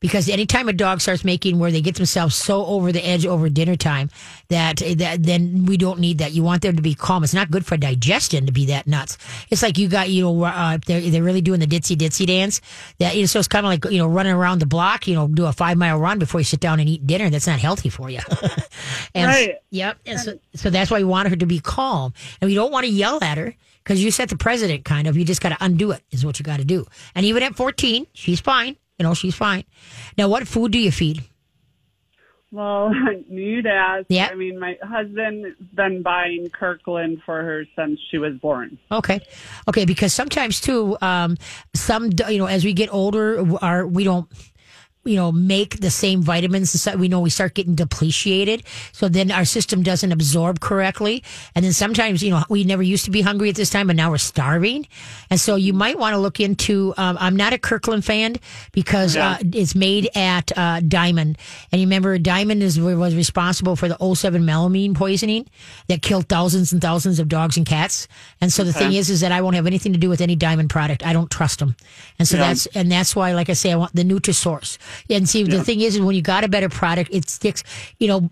Because 0.00 0.28
anytime 0.28 0.68
a 0.68 0.72
dog 0.72 1.00
starts 1.00 1.24
making 1.24 1.58
where 1.58 1.70
they 1.70 1.80
get 1.80 1.96
themselves 1.96 2.34
so 2.34 2.64
over 2.66 2.92
the 2.92 3.04
edge 3.06 3.26
over 3.26 3.48
dinner 3.48 3.76
time 3.76 4.10
that, 4.48 4.76
that 4.98 5.22
then 5.22 5.64
we 5.66 5.76
don't 5.76 5.98
need 5.98 6.18
that. 6.18 6.32
You 6.32 6.42
want 6.42 6.62
them 6.62 6.76
to 6.76 6.82
be 6.82 6.94
calm. 6.94 7.24
It's 7.24 7.34
not 7.34 7.50
good 7.50 7.66
for 7.66 7.76
digestion 7.76 8.46
to 8.46 8.52
be 8.52 8.66
that 8.66 8.86
nuts. 8.86 9.18
It's 9.50 9.62
like 9.62 9.78
you 9.78 9.88
got, 9.88 10.08
you 10.10 10.22
know, 10.22 10.44
uh, 10.44 10.78
they're, 10.86 11.00
they're 11.00 11.22
really 11.22 11.40
doing 11.40 11.60
the 11.60 11.66
ditzy 11.66 11.96
ditzy 11.96 12.26
dance. 12.26 12.60
That, 12.98 13.16
you 13.16 13.22
know, 13.22 13.26
so 13.26 13.38
it's 13.38 13.48
kind 13.48 13.66
of 13.66 13.70
like, 13.70 13.84
you 13.90 13.98
know, 13.98 14.06
running 14.06 14.32
around 14.32 14.60
the 14.60 14.66
block, 14.66 15.06
you 15.06 15.14
know, 15.14 15.28
do 15.28 15.46
a 15.46 15.52
five 15.52 15.76
mile 15.76 15.98
run 15.98 16.18
before 16.18 16.40
you 16.40 16.44
sit 16.44 16.60
down 16.60 16.80
and 16.80 16.88
eat 16.88 17.06
dinner. 17.06 17.30
That's 17.30 17.46
not 17.46 17.58
healthy 17.58 17.88
for 17.88 18.10
you. 18.10 18.20
and, 19.14 19.26
Right. 19.26 19.54
Yep. 19.70 19.98
And 20.06 20.20
so, 20.20 20.38
so 20.54 20.70
that's 20.70 20.90
why 20.90 20.98
we 20.98 21.04
want 21.04 21.28
her 21.28 21.36
to 21.36 21.46
be 21.46 21.60
calm. 21.60 22.12
And 22.40 22.48
we 22.48 22.54
don't 22.54 22.72
want 22.72 22.86
to 22.86 22.90
yell 22.90 23.22
at 23.22 23.38
her 23.38 23.54
because 23.84 24.02
you 24.02 24.10
set 24.10 24.28
the 24.28 24.36
president 24.36 24.84
kind 24.84 25.06
of. 25.06 25.16
You 25.16 25.24
just 25.24 25.40
got 25.40 25.50
to 25.50 25.56
undo 25.60 25.90
it, 25.92 26.02
is 26.10 26.24
what 26.24 26.38
you 26.38 26.44
got 26.44 26.58
to 26.58 26.64
do. 26.64 26.86
And 27.14 27.24
even 27.26 27.42
at 27.42 27.56
14, 27.56 28.06
she's 28.12 28.40
fine. 28.40 28.76
You 28.98 29.04
know, 29.04 29.14
she's 29.14 29.34
fine. 29.34 29.64
Now, 30.16 30.28
what 30.28 30.48
food 30.48 30.72
do 30.72 30.78
you 30.78 30.90
feed? 30.90 31.22
Well, 32.50 32.92
you'd 33.28 33.66
ask. 33.66 34.06
Yeah. 34.08 34.28
I 34.30 34.34
mean, 34.34 34.58
my 34.58 34.78
husband's 34.82 35.56
been 35.74 36.02
buying 36.02 36.48
Kirkland 36.50 37.22
for 37.24 37.42
her 37.42 37.64
since 37.76 38.00
she 38.10 38.18
was 38.18 38.34
born. 38.36 38.78
Okay. 38.90 39.20
Okay. 39.68 39.84
Because 39.84 40.12
sometimes, 40.12 40.60
too, 40.60 40.96
um, 41.00 41.36
some, 41.74 42.10
you 42.28 42.38
know, 42.38 42.46
as 42.46 42.64
we 42.64 42.72
get 42.72 42.92
older, 42.92 43.44
our, 43.62 43.86
we 43.86 44.04
don't, 44.04 44.28
you 45.08 45.16
know, 45.16 45.32
make 45.32 45.80
the 45.80 45.90
same 45.90 46.22
vitamins. 46.22 46.86
We 46.96 47.08
know 47.08 47.20
we 47.20 47.30
start 47.30 47.54
getting 47.54 47.74
depleted. 47.74 48.62
So 48.92 49.08
then 49.08 49.30
our 49.30 49.44
system 49.46 49.82
doesn't 49.82 50.12
absorb 50.12 50.60
correctly. 50.60 51.24
And 51.54 51.64
then 51.64 51.72
sometimes, 51.72 52.22
you 52.22 52.30
know, 52.30 52.42
we 52.50 52.64
never 52.64 52.82
used 52.82 53.06
to 53.06 53.10
be 53.10 53.22
hungry 53.22 53.48
at 53.48 53.56
this 53.56 53.70
time, 53.70 53.86
but 53.86 53.96
now 53.96 54.10
we're 54.10 54.18
starving. 54.18 54.86
And 55.30 55.40
so 55.40 55.56
you 55.56 55.72
might 55.72 55.98
want 55.98 56.12
to 56.14 56.18
look 56.18 56.40
into, 56.40 56.92
um, 56.98 57.16
I'm 57.18 57.36
not 57.36 57.52
a 57.54 57.58
Kirkland 57.58 58.04
fan 58.04 58.36
because 58.72 59.16
uh, 59.16 59.38
it's 59.40 59.74
made 59.74 60.10
at 60.14 60.56
uh, 60.56 60.80
Diamond. 60.80 61.38
And 61.72 61.80
you 61.80 61.86
remember 61.86 62.18
Diamond 62.18 62.62
is 62.62 62.78
was 62.78 63.14
responsible 63.14 63.76
for 63.76 63.88
the 63.88 63.96
07 64.14 64.42
melamine 64.44 64.94
poisoning 64.94 65.48
that 65.88 66.02
killed 66.02 66.28
thousands 66.28 66.72
and 66.72 66.82
thousands 66.82 67.18
of 67.18 67.28
dogs 67.28 67.56
and 67.56 67.64
cats. 67.64 68.08
And 68.40 68.52
so 68.52 68.62
the 68.62 68.72
thing 68.74 68.92
is, 68.92 69.08
is 69.10 69.20
that 69.20 69.32
I 69.32 69.40
won't 69.40 69.56
have 69.56 69.66
anything 69.66 69.92
to 69.94 69.98
do 69.98 70.08
with 70.10 70.20
any 70.20 70.36
Diamond 70.36 70.68
product. 70.70 71.04
I 71.06 71.12
don't 71.14 71.30
trust 71.30 71.60
them. 71.60 71.76
And 72.18 72.28
so 72.28 72.36
Yeah. 72.36 72.48
that's, 72.48 72.66
and 72.66 72.92
that's 72.92 73.16
why, 73.16 73.32
like 73.32 73.48
I 73.48 73.54
say, 73.54 73.72
I 73.72 73.76
want 73.76 73.94
the 73.94 74.04
Nutrisource. 74.04 74.76
And 75.10 75.28
see, 75.28 75.44
the 75.44 75.64
thing 75.64 75.80
is, 75.80 75.96
is 75.96 76.00
when 76.00 76.16
you 76.16 76.22
got 76.22 76.44
a 76.44 76.48
better 76.48 76.68
product, 76.68 77.10
it 77.12 77.28
sticks, 77.28 77.62
you 77.98 78.08
know, 78.08 78.30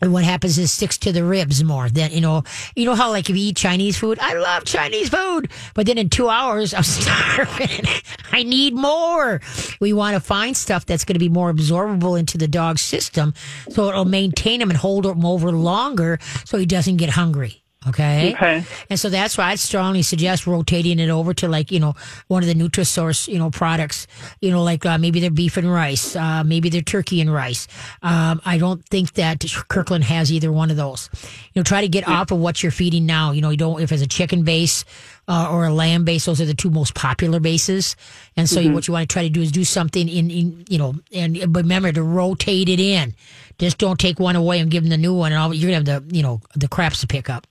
and 0.00 0.12
what 0.12 0.24
happens 0.24 0.58
is 0.58 0.66
it 0.66 0.68
sticks 0.68 0.98
to 0.98 1.12
the 1.12 1.24
ribs 1.24 1.62
more 1.64 1.88
than 1.88 2.12
you 2.12 2.20
know 2.20 2.44
you 2.76 2.84
know 2.84 2.94
how 2.94 3.10
like 3.10 3.28
if 3.28 3.36
you 3.36 3.48
eat 3.48 3.56
chinese 3.56 3.98
food 3.98 4.18
i 4.20 4.34
love 4.34 4.64
chinese 4.64 5.08
food. 5.08 5.50
But 5.74 5.86
then 5.86 5.98
in 5.98 6.08
two 6.08 6.28
hours 6.28 6.72
i'm 6.74 6.82
starving. 6.82 7.84
I 8.30 8.42
need 8.42 8.74
more. 8.74 9.40
We 9.80 9.92
want 9.92 10.14
to 10.14 10.20
find 10.20 10.56
stuff 10.56 10.86
that's 10.86 11.04
going 11.04 11.14
to 11.14 11.18
be 11.18 11.28
more 11.28 11.52
absorbable 11.52 12.18
into 12.18 12.38
the 12.38 12.46
dog's 12.46 12.82
system 12.82 13.34
so 13.70 13.88
it'll 13.88 14.04
maintain 14.04 14.60
him 14.60 14.70
and 14.70 14.78
hold 14.78 15.06
him 15.06 15.24
over 15.24 15.50
longer 15.50 16.18
so 16.44 16.58
he 16.58 16.66
doesn't 16.66 16.98
get 16.98 17.10
hungry 17.10 17.62
okay 17.86 18.34
Okay. 18.34 18.64
and 18.90 18.98
so 18.98 19.08
that's 19.08 19.38
why 19.38 19.50
I'd 19.50 19.60
strongly 19.60 20.02
suggest 20.02 20.46
rotating 20.46 20.98
it 20.98 21.10
over 21.10 21.32
to 21.34 21.48
like, 21.48 21.70
you 21.70 21.78
know, 21.78 21.94
one 22.26 22.42
of 22.42 22.48
the 22.48 22.54
Nutrisource, 22.54 23.28
you 23.28 23.38
know, 23.38 23.50
products, 23.50 24.06
you 24.40 24.50
know, 24.50 24.62
like 24.64 24.84
uh, 24.84 24.98
maybe 24.98 25.20
their 25.20 25.30
beef 25.30 25.56
and 25.56 25.70
rice, 25.72 26.16
uh, 26.16 26.42
maybe 26.44 26.68
their 26.70 26.82
turkey 26.82 27.20
and 27.20 27.32
rice. 27.32 27.68
Um, 28.02 28.40
I 28.44 28.58
don't 28.58 28.84
think 28.86 29.12
that 29.14 29.44
Kirkland 29.68 30.04
has 30.04 30.32
either 30.32 30.50
one 30.50 30.70
of 30.70 30.76
those. 30.76 31.08
You 31.54 31.60
know, 31.60 31.62
try 31.62 31.80
to 31.82 31.88
get 31.88 32.08
off 32.08 32.30
of 32.32 32.38
what 32.38 32.62
you're 32.62 32.72
feeding 32.72 33.06
now. 33.06 33.30
You 33.30 33.42
know, 33.42 33.50
you 33.50 33.56
don't, 33.56 33.80
if 33.80 33.92
it's 33.92 34.02
a 34.02 34.08
chicken 34.08 34.42
base, 34.42 34.84
uh, 35.28 35.48
or 35.52 35.66
a 35.66 35.72
lamb 35.72 36.04
base, 36.04 36.24
those 36.24 36.40
are 36.40 36.46
the 36.46 36.54
two 36.54 36.70
most 36.70 36.94
popular 36.94 37.38
bases. 37.38 37.96
And 38.36 38.48
so 38.48 38.60
you, 38.60 38.72
what 38.72 38.88
you 38.88 38.94
want 38.94 39.08
to 39.08 39.12
try 39.12 39.22
to 39.22 39.28
do 39.28 39.42
is 39.42 39.52
do 39.52 39.62
something 39.62 40.08
in, 40.08 40.30
in, 40.30 40.64
you 40.68 40.78
know, 40.78 40.94
and 41.12 41.52
but 41.52 41.62
remember 41.64 41.92
to 41.92 42.02
rotate 42.02 42.68
it 42.68 42.80
in. 42.80 43.14
Just 43.58 43.76
don't 43.78 44.00
take 44.00 44.18
one 44.18 44.36
away 44.36 44.58
and 44.58 44.70
give 44.70 44.84
them 44.84 44.90
the 44.90 44.96
new 44.96 45.12
one 45.14 45.32
and 45.32 45.38
all, 45.40 45.52
you're 45.52 45.70
going 45.70 45.84
to 45.84 45.92
have 45.92 46.08
the, 46.08 46.16
you 46.16 46.22
know, 46.22 46.40
the 46.54 46.66
craps 46.68 47.00
to 47.02 47.06
pick 47.06 47.28
up. 47.28 47.46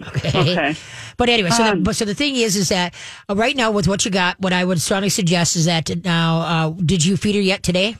Okay. 0.00 0.28
Okay. 0.52 0.74
But 1.16 1.28
anyway, 1.28 1.50
so 1.50 1.64
Um, 1.64 1.84
the, 1.84 1.94
so 1.94 2.04
the 2.04 2.14
thing 2.14 2.36
is, 2.36 2.56
is 2.56 2.68
that 2.68 2.94
uh, 3.28 3.34
right 3.34 3.56
now 3.56 3.70
with 3.70 3.88
what 3.88 4.04
you 4.04 4.10
got, 4.10 4.38
what 4.40 4.52
I 4.52 4.64
would 4.64 4.80
strongly 4.80 5.08
suggest 5.08 5.56
is 5.56 5.64
that 5.64 5.90
now, 6.04 6.40
uh, 6.40 6.70
did 6.70 7.04
you 7.04 7.16
feed 7.16 7.34
her 7.34 7.40
yet 7.40 7.62
today? 7.62 7.96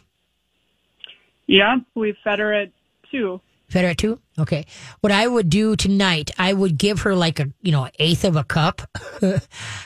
Yeah, 1.47 1.77
we 1.95 2.15
fed 2.25 2.39
her 2.39 2.53
at 2.53 2.71
two. 3.11 3.41
Fed 3.69 3.85
her 3.85 3.91
at 3.91 3.99
two. 3.99 4.21
Okay. 4.39 4.67
What 5.01 5.13
I 5.13 5.27
would 5.27 5.49
do 5.49 5.77
tonight, 5.77 6.31
I 6.39 6.53
would 6.53 6.77
give 6.77 7.01
her 7.01 7.15
like 7.15 7.41
a 7.41 7.51
you 7.63 7.73
know 7.73 7.89
eighth 7.99 8.25
of 8.25 8.37
a 8.37 8.45
cup. 8.45 8.83
uh, 9.23 9.39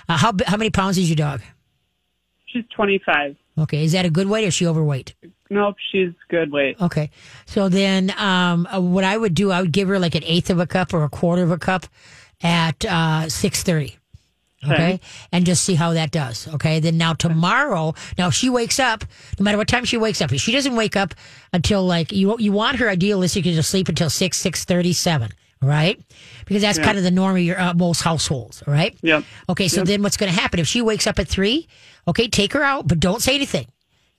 how 0.09 0.33
how 0.47 0.57
many 0.57 0.71
pounds 0.71 0.99
is 0.99 1.09
your 1.09 1.17
dog? 1.17 1.43
She's 2.47 2.65
25. 2.75 3.37
Okay, 3.59 3.85
is 3.85 3.93
that 3.93 4.05
a 4.05 4.11
good 4.11 4.27
weight 4.27 4.45
or 4.45 4.49
is 4.49 4.55
she 4.55 4.67
overweight? 4.67 5.15
Nope, 5.51 5.77
she's 5.91 6.13
good 6.29 6.53
weight. 6.53 6.81
Okay. 6.81 7.11
So 7.47 7.69
then, 7.69 8.15
um, 8.17 8.69
uh, 8.73 8.81
what 8.81 9.03
I 9.03 9.17
would 9.17 9.35
do, 9.35 9.51
I 9.51 9.61
would 9.61 9.73
give 9.73 9.89
her 9.89 9.99
like 9.99 10.15
an 10.15 10.23
eighth 10.25 10.49
of 10.49 10.61
a 10.61 10.67
cup 10.67 10.95
or 10.95 11.03
a 11.03 11.09
quarter 11.09 11.43
of 11.43 11.51
a 11.51 11.59
cup 11.59 11.87
at 12.41 12.85
uh, 12.85 13.29
six 13.29 13.63
thirty. 13.65 13.97
Okay. 14.63 14.73
Okay. 14.75 15.01
And 15.33 15.47
just 15.47 15.65
see 15.65 15.75
how 15.75 15.95
that 15.95 16.11
does. 16.11 16.47
Okay. 16.49 16.81
Then 16.81 16.99
now 16.99 17.15
tomorrow, 17.15 17.95
now 18.17 18.29
if 18.29 18.35
she 18.35 18.49
wakes 18.51 18.79
up, 18.79 19.05
no 19.39 19.45
matter 19.45 19.59
what 19.59 19.69
time 19.69 19.85
she 19.85 19.97
wakes 19.97 20.21
up, 20.21 20.33
if 20.33 20.41
she 20.41 20.53
doesn't 20.53 20.77
wake 20.77 20.97
up 20.97 21.15
until 21.53 21.85
like 21.85 22.13
you, 22.13 22.37
you 22.39 22.53
want 22.53 22.77
her 22.77 22.87
idealistically 22.87 23.55
to 23.57 23.63
sleep 23.63 23.89
until 23.89 24.11
six, 24.11 24.37
six 24.39 24.65
thirty, 24.65 24.93
seven. 24.93 25.31
Right. 25.63 26.01
Because 26.47 26.63
that's 26.63 26.79
kind 26.79 26.97
of 26.97 27.05
the 27.05 27.11
norm 27.11 27.37
of 27.37 27.43
your 27.43 27.61
uh, 27.61 27.75
most 27.75 28.01
households. 28.03 28.63
right? 28.67 28.97
Yep. 29.03 29.25
Okay. 29.51 29.69
So 29.69 29.83
then 29.83 30.03
what's 30.03 30.17
going 30.17 30.33
to 30.33 30.39
happen 30.41 30.61
if 30.61 30.67
she 30.67 30.81
wakes 30.81 31.07
up 31.07 31.19
at 31.19 31.27
three? 31.29 31.67
Okay. 32.07 32.29
Take 32.29 32.53
her 32.53 32.63
out, 32.63 32.87
but 32.87 33.01
don't 33.01 33.21
say 33.21 33.35
anything. 33.35 33.67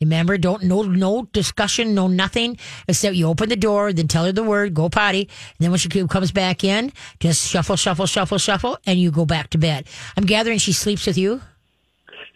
Remember, 0.01 0.37
don't 0.37 0.63
no 0.63 0.81
no 0.81 1.27
discussion, 1.31 1.93
no 1.93 2.07
nothing 2.07 2.57
except 2.87 3.15
you 3.15 3.27
open 3.27 3.49
the 3.49 3.55
door, 3.55 3.93
then 3.93 4.07
tell 4.07 4.25
her 4.25 4.31
the 4.31 4.43
word, 4.43 4.73
go 4.73 4.89
potty, 4.89 5.21
and 5.29 5.57
then 5.59 5.69
when 5.71 5.77
she 5.77 5.89
comes 6.07 6.31
back 6.31 6.63
in, 6.63 6.91
just 7.19 7.47
shuffle, 7.47 7.75
shuffle, 7.75 8.07
shuffle, 8.07 8.39
shuffle, 8.39 8.77
and 8.87 8.99
you 8.99 9.11
go 9.11 9.25
back 9.25 9.51
to 9.51 9.57
bed. 9.59 9.85
I'm 10.17 10.25
gathering 10.25 10.57
she 10.57 10.73
sleeps 10.73 11.05
with 11.05 11.17
you. 11.19 11.41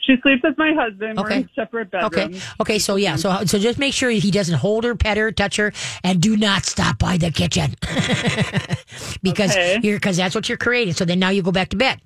She 0.06 0.16
sleeps 0.22 0.44
with 0.44 0.56
my 0.60 0.72
husband. 0.74 1.18
We're 1.18 1.26
Okay. 1.26 1.38
in 1.38 1.50
separate 1.56 1.92
Okay, 1.92 2.26
bedrooms. 2.26 2.44
okay, 2.62 2.78
so 2.78 2.96
yeah, 2.96 3.16
so 3.16 3.44
so 3.46 3.58
just 3.58 3.80
make 3.80 3.96
sure 3.96 4.12
he 4.12 4.30
doesn't 4.30 4.54
hold 4.60 4.84
her, 4.84 4.94
pet 4.96 5.18
her, 5.18 5.32
touch 5.32 5.56
her, 5.58 5.74
and 6.04 6.22
do 6.22 6.38
not 6.38 6.64
stop 6.66 7.00
by 7.00 7.18
the 7.18 7.32
kitchen 7.32 7.74
because 9.24 9.52
Okay. 9.52 9.80
you're 9.82 9.98
because 9.98 10.18
that's 10.18 10.36
what 10.36 10.48
you're 10.48 10.60
creating. 10.60 10.94
So 10.94 11.06
then 11.06 11.18
now 11.18 11.30
you 11.30 11.42
go 11.42 11.52
back 11.52 11.70
to 11.70 11.76
bed. 11.78 12.00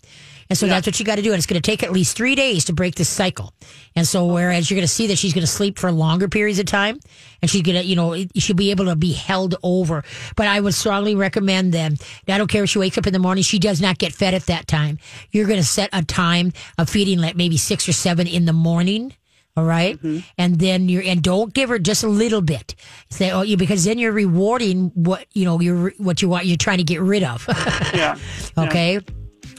And 0.49 0.57
so 0.57 0.65
that's 0.65 0.87
what 0.87 0.99
you 0.99 1.05
got 1.05 1.15
to 1.15 1.21
do. 1.21 1.29
And 1.31 1.37
it's 1.37 1.45
going 1.45 1.61
to 1.61 1.65
take 1.71 1.83
at 1.83 1.91
least 1.91 2.17
three 2.17 2.33
days 2.33 2.65
to 2.65 2.73
break 2.73 2.95
this 2.95 3.07
cycle. 3.07 3.53
And 3.95 4.07
so, 4.07 4.25
whereas 4.25 4.69
you're 4.69 4.75
going 4.75 4.87
to 4.87 4.93
see 4.93 5.07
that 5.07 5.17
she's 5.17 5.33
going 5.33 5.45
to 5.45 5.51
sleep 5.51 5.77
for 5.77 5.91
longer 5.91 6.27
periods 6.27 6.57
of 6.57 6.65
time 6.65 6.99
and 7.41 7.51
she's 7.51 7.61
going 7.61 7.77
to, 7.77 7.85
you 7.85 7.95
know, 7.95 8.25
she'll 8.35 8.55
be 8.55 8.71
able 8.71 8.85
to 8.85 8.95
be 8.95 9.13
held 9.13 9.55
over. 9.61 10.03
But 10.35 10.47
I 10.47 10.59
would 10.59 10.73
strongly 10.73 11.13
recommend 11.15 11.71
them. 11.71 11.97
I 12.27 12.39
don't 12.39 12.49
care 12.49 12.63
if 12.63 12.69
she 12.71 12.79
wakes 12.79 12.97
up 12.97 13.05
in 13.05 13.13
the 13.13 13.19
morning, 13.19 13.43
she 13.43 13.59
does 13.59 13.79
not 13.79 13.99
get 13.99 14.11
fed 14.11 14.33
at 14.33 14.47
that 14.47 14.67
time. 14.67 14.97
You're 15.31 15.45
going 15.45 15.59
to 15.59 15.65
set 15.65 15.89
a 15.93 16.03
time 16.03 16.51
of 16.79 16.89
feeding 16.89 17.19
like 17.19 17.35
maybe 17.35 17.57
six 17.57 17.87
or 17.87 17.93
seven 17.93 18.25
in 18.25 18.45
the 18.45 18.53
morning. 18.53 19.13
All 19.55 19.65
right? 19.65 19.97
Mm-hmm. 19.97 20.19
And 20.37 20.57
then 20.57 20.89
you're, 20.89 21.03
and 21.03 21.21
don't 21.21 21.53
give 21.53 21.69
her 21.69 21.77
just 21.77 22.03
a 22.03 22.07
little 22.07 22.41
bit. 22.41 22.75
Say, 23.09 23.29
oh, 23.31 23.41
you, 23.41 23.57
because 23.57 23.83
then 23.83 23.97
you're 23.97 24.13
rewarding 24.13 24.91
what, 24.95 25.25
you 25.33 25.43
know, 25.43 25.59
you're, 25.59 25.91
what 25.97 26.21
you 26.21 26.29
want, 26.29 26.45
you're 26.45 26.55
trying 26.55 26.77
to 26.77 26.83
get 26.83 27.01
rid 27.01 27.23
of. 27.23 27.45
Yeah. 27.93 28.17
okay? 28.57 29.01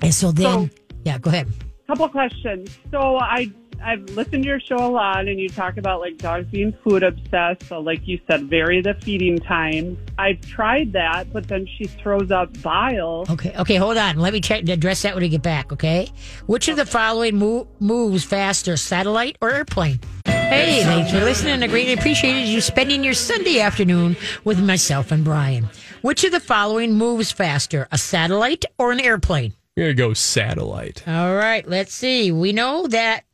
And 0.00 0.14
so 0.14 0.32
then, 0.32 0.70
yeah, 1.04 1.18
go 1.18 1.30
ahead. 1.30 1.48
couple 1.86 2.08
questions. 2.08 2.78
So 2.90 3.18
I 3.18 3.50
I've 3.82 4.02
listened 4.10 4.42
to 4.42 4.48
your 4.48 4.60
show 4.60 4.76
a 4.76 4.90
lot, 4.90 5.26
and 5.26 5.40
you 5.40 5.48
talk 5.48 5.76
about 5.78 6.00
like 6.00 6.18
dogs 6.18 6.46
being 6.50 6.76
food 6.84 7.02
obsessed. 7.02 7.66
So 7.66 7.80
like 7.80 8.06
you 8.06 8.20
said, 8.30 8.48
vary 8.50 8.82
the 8.82 8.94
feeding 8.94 9.38
times. 9.38 9.98
I've 10.18 10.40
tried 10.42 10.92
that, 10.92 11.32
but 11.32 11.48
then 11.48 11.66
she 11.78 11.84
throws 11.84 12.30
up 12.30 12.60
bile. 12.62 13.24
Okay, 13.30 13.54
okay, 13.56 13.76
hold 13.76 13.96
on. 13.96 14.18
Let 14.18 14.32
me 14.32 14.40
check 14.40 14.68
address 14.68 15.02
that 15.02 15.14
when 15.14 15.22
we 15.22 15.28
get 15.28 15.42
back. 15.42 15.72
Okay, 15.72 16.08
which 16.46 16.68
of 16.68 16.76
the 16.76 16.86
following 16.86 17.38
mo- 17.38 17.68
moves 17.80 18.24
faster, 18.24 18.76
satellite 18.76 19.36
or 19.40 19.50
airplane? 19.50 20.00
Hey, 20.26 20.82
thanks 20.82 21.12
for 21.12 21.20
listening. 21.20 21.62
I 21.62 21.68
greatly 21.68 21.92
appreciated 21.92 22.48
you 22.48 22.60
spending 22.60 23.04
your 23.04 23.14
Sunday 23.14 23.60
afternoon 23.60 24.16
with 24.44 24.60
myself 24.60 25.12
and 25.12 25.24
Brian. 25.24 25.68
Which 26.02 26.24
of 26.24 26.32
the 26.32 26.40
following 26.40 26.94
moves 26.94 27.30
faster, 27.30 27.86
a 27.92 27.98
satellite 27.98 28.64
or 28.76 28.90
an 28.90 29.00
airplane? 29.00 29.54
You're 29.76 29.92
gonna 29.94 30.08
go 30.08 30.14
satellite. 30.14 31.06
All 31.06 31.34
right, 31.34 31.66
let's 31.68 31.94
see. 31.94 32.32
We 32.32 32.52
know 32.52 32.86
that 32.88 33.24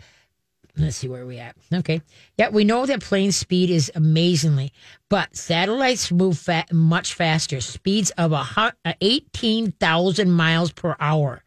let's 0.76 0.96
see 0.96 1.08
where 1.08 1.26
we 1.26 1.38
at. 1.38 1.56
Okay. 1.72 2.02
Yeah, 2.36 2.50
we 2.50 2.64
know 2.64 2.84
that 2.86 3.00
plane 3.00 3.32
speed 3.32 3.70
is 3.70 3.90
amazingly, 3.94 4.72
but 5.08 5.34
satellites 5.34 6.12
move 6.12 6.38
fa- 6.38 6.66
much 6.70 7.14
faster. 7.14 7.60
Speeds 7.60 8.10
of 8.12 8.32
a 8.32 8.44
hu- 8.44 8.70
uh, 8.84 8.92
18,000 9.00 10.30
miles 10.30 10.72
per 10.72 10.94
hour 11.00 11.42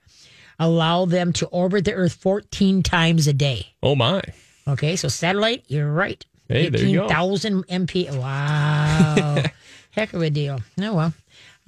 allow 0.57 1.05
them 1.05 1.31
to 1.33 1.45
orbit 1.47 1.85
the 1.85 1.93
Earth 1.93 2.13
14 2.15 2.83
times 2.83 3.27
a 3.27 3.33
day. 3.33 3.67
Oh 3.81 3.95
my. 3.95 4.21
Okay, 4.67 4.95
so 4.95 5.07
satellite, 5.07 5.63
you're 5.67 5.91
right. 5.91 6.25
Hey, 6.47 6.69
there 6.69 6.83
you 6.83 6.97
go. 6.97 7.05
18,000 7.05 7.67
MP. 7.67 8.11
Wow. 8.17 9.43
Heck 9.91 10.13
of 10.13 10.21
a 10.21 10.29
deal. 10.29 10.59
Oh, 10.81 10.93
well. 10.93 11.13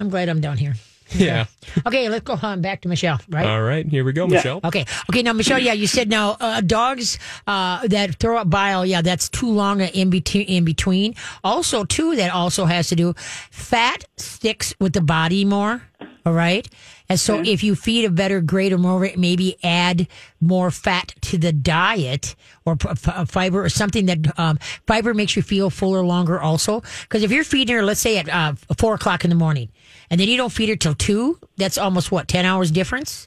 I'm 0.00 0.08
glad 0.10 0.28
I'm 0.28 0.40
down 0.40 0.56
here. 0.58 0.74
Yeah. 1.14 1.46
Okay, 1.86 2.08
let's 2.08 2.24
go 2.24 2.38
on 2.42 2.60
back 2.60 2.80
to 2.82 2.88
Michelle, 2.88 3.20
right? 3.28 3.46
All 3.46 3.62
right. 3.62 3.86
Here 3.86 4.04
we 4.04 4.12
go, 4.12 4.26
Michelle. 4.26 4.60
Okay. 4.64 4.84
Okay. 5.10 5.22
Now, 5.22 5.32
Michelle, 5.32 5.58
yeah, 5.58 5.72
you 5.72 5.86
said 5.86 6.08
now 6.08 6.36
uh, 6.40 6.60
dogs 6.60 7.18
uh, 7.46 7.86
that 7.88 8.16
throw 8.16 8.38
up 8.38 8.50
bile. 8.50 8.84
Yeah, 8.84 9.02
that's 9.02 9.28
too 9.28 9.50
long 9.50 9.80
in 9.80 10.10
between. 10.10 10.46
In 10.46 10.64
between. 10.64 11.14
Also, 11.44 11.84
too, 11.84 12.16
that 12.16 12.32
also 12.32 12.64
has 12.64 12.88
to 12.88 12.96
do. 12.96 13.14
Fat 13.50 14.04
sticks 14.16 14.74
with 14.80 14.92
the 14.92 15.00
body 15.00 15.44
more. 15.44 15.82
All 16.24 16.32
right. 16.32 16.68
And 17.08 17.20
so, 17.20 17.42
if 17.44 17.62
you 17.62 17.74
feed 17.74 18.06
a 18.06 18.10
better 18.10 18.40
grade 18.40 18.72
or 18.72 18.78
more, 18.78 19.10
maybe 19.16 19.56
add 19.62 20.08
more 20.40 20.70
fat 20.70 21.14
to 21.22 21.36
the 21.36 21.52
diet 21.52 22.34
or 22.64 22.76
p- 22.76 22.88
f- 22.88 23.28
fiber 23.28 23.62
or 23.64 23.68
something 23.68 24.06
that 24.06 24.38
um, 24.38 24.58
fiber 24.86 25.12
makes 25.12 25.36
you 25.36 25.42
feel 25.42 25.68
fuller 25.68 26.02
longer. 26.02 26.40
Also, 26.40 26.82
because 27.02 27.22
if 27.22 27.30
you're 27.30 27.44
feeding 27.44 27.76
her, 27.76 27.82
let's 27.82 28.00
say 28.00 28.16
at 28.18 28.28
uh, 28.28 28.54
four 28.78 28.94
o'clock 28.94 29.24
in 29.24 29.30
the 29.30 29.36
morning, 29.36 29.68
and 30.12 30.20
then 30.20 30.28
you 30.28 30.36
don't 30.36 30.52
feed 30.52 30.68
her 30.68 30.76
till 30.76 30.94
two, 30.94 31.40
that's 31.56 31.78
almost 31.78 32.12
what 32.12 32.28
ten 32.28 32.44
hours 32.44 32.70
difference. 32.70 33.26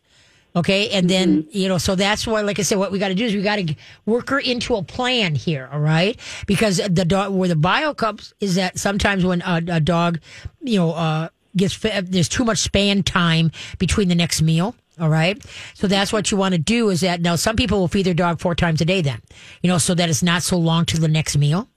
Okay. 0.55 0.89
And 0.91 1.09
then, 1.09 1.45
you 1.51 1.67
know, 1.67 1.77
so 1.77 1.95
that's 1.95 2.25
why, 2.25 2.39
like 2.39 2.59
I 2.59 2.61
said, 2.61 2.77
what 2.77 2.89
we 2.89 2.97
got 2.97 3.09
to 3.09 3.15
do 3.15 3.25
is 3.25 3.35
we 3.35 3.41
got 3.41 3.57
to 3.57 3.75
work 4.05 4.29
her 4.29 4.39
into 4.39 4.75
a 4.75 4.83
plan 4.83 5.35
here. 5.35 5.67
All 5.69 5.81
right. 5.81 6.17
Because 6.47 6.77
the 6.77 7.03
dog, 7.03 7.33
where 7.33 7.49
the 7.49 7.57
bio 7.57 7.93
comes 7.93 8.33
is 8.39 8.55
that 8.55 8.79
sometimes 8.79 9.25
when 9.25 9.41
a, 9.41 9.61
a 9.67 9.79
dog, 9.81 10.21
you 10.61 10.79
know, 10.79 10.93
uh, 10.93 11.27
gets, 11.57 11.73
fed, 11.73 12.09
there's 12.09 12.29
too 12.29 12.45
much 12.45 12.59
span 12.59 13.03
time 13.03 13.51
between 13.79 14.07
the 14.07 14.15
next 14.15 14.41
meal. 14.41 14.77
All 14.97 15.09
right. 15.09 15.43
So 15.73 15.87
that's 15.87 16.13
what 16.13 16.31
you 16.31 16.37
want 16.37 16.53
to 16.53 16.57
do 16.57 16.89
is 16.89 17.01
that 17.01 17.19
now 17.19 17.35
some 17.35 17.57
people 17.57 17.79
will 17.79 17.89
feed 17.89 18.05
their 18.05 18.13
dog 18.13 18.39
four 18.39 18.55
times 18.55 18.79
a 18.79 18.85
day 18.85 19.01
then, 19.01 19.21
you 19.61 19.67
know, 19.67 19.77
so 19.77 19.93
that 19.93 20.09
it's 20.09 20.23
not 20.23 20.41
so 20.41 20.57
long 20.57 20.85
to 20.85 20.97
the 20.97 21.09
next 21.09 21.37
meal. 21.37 21.67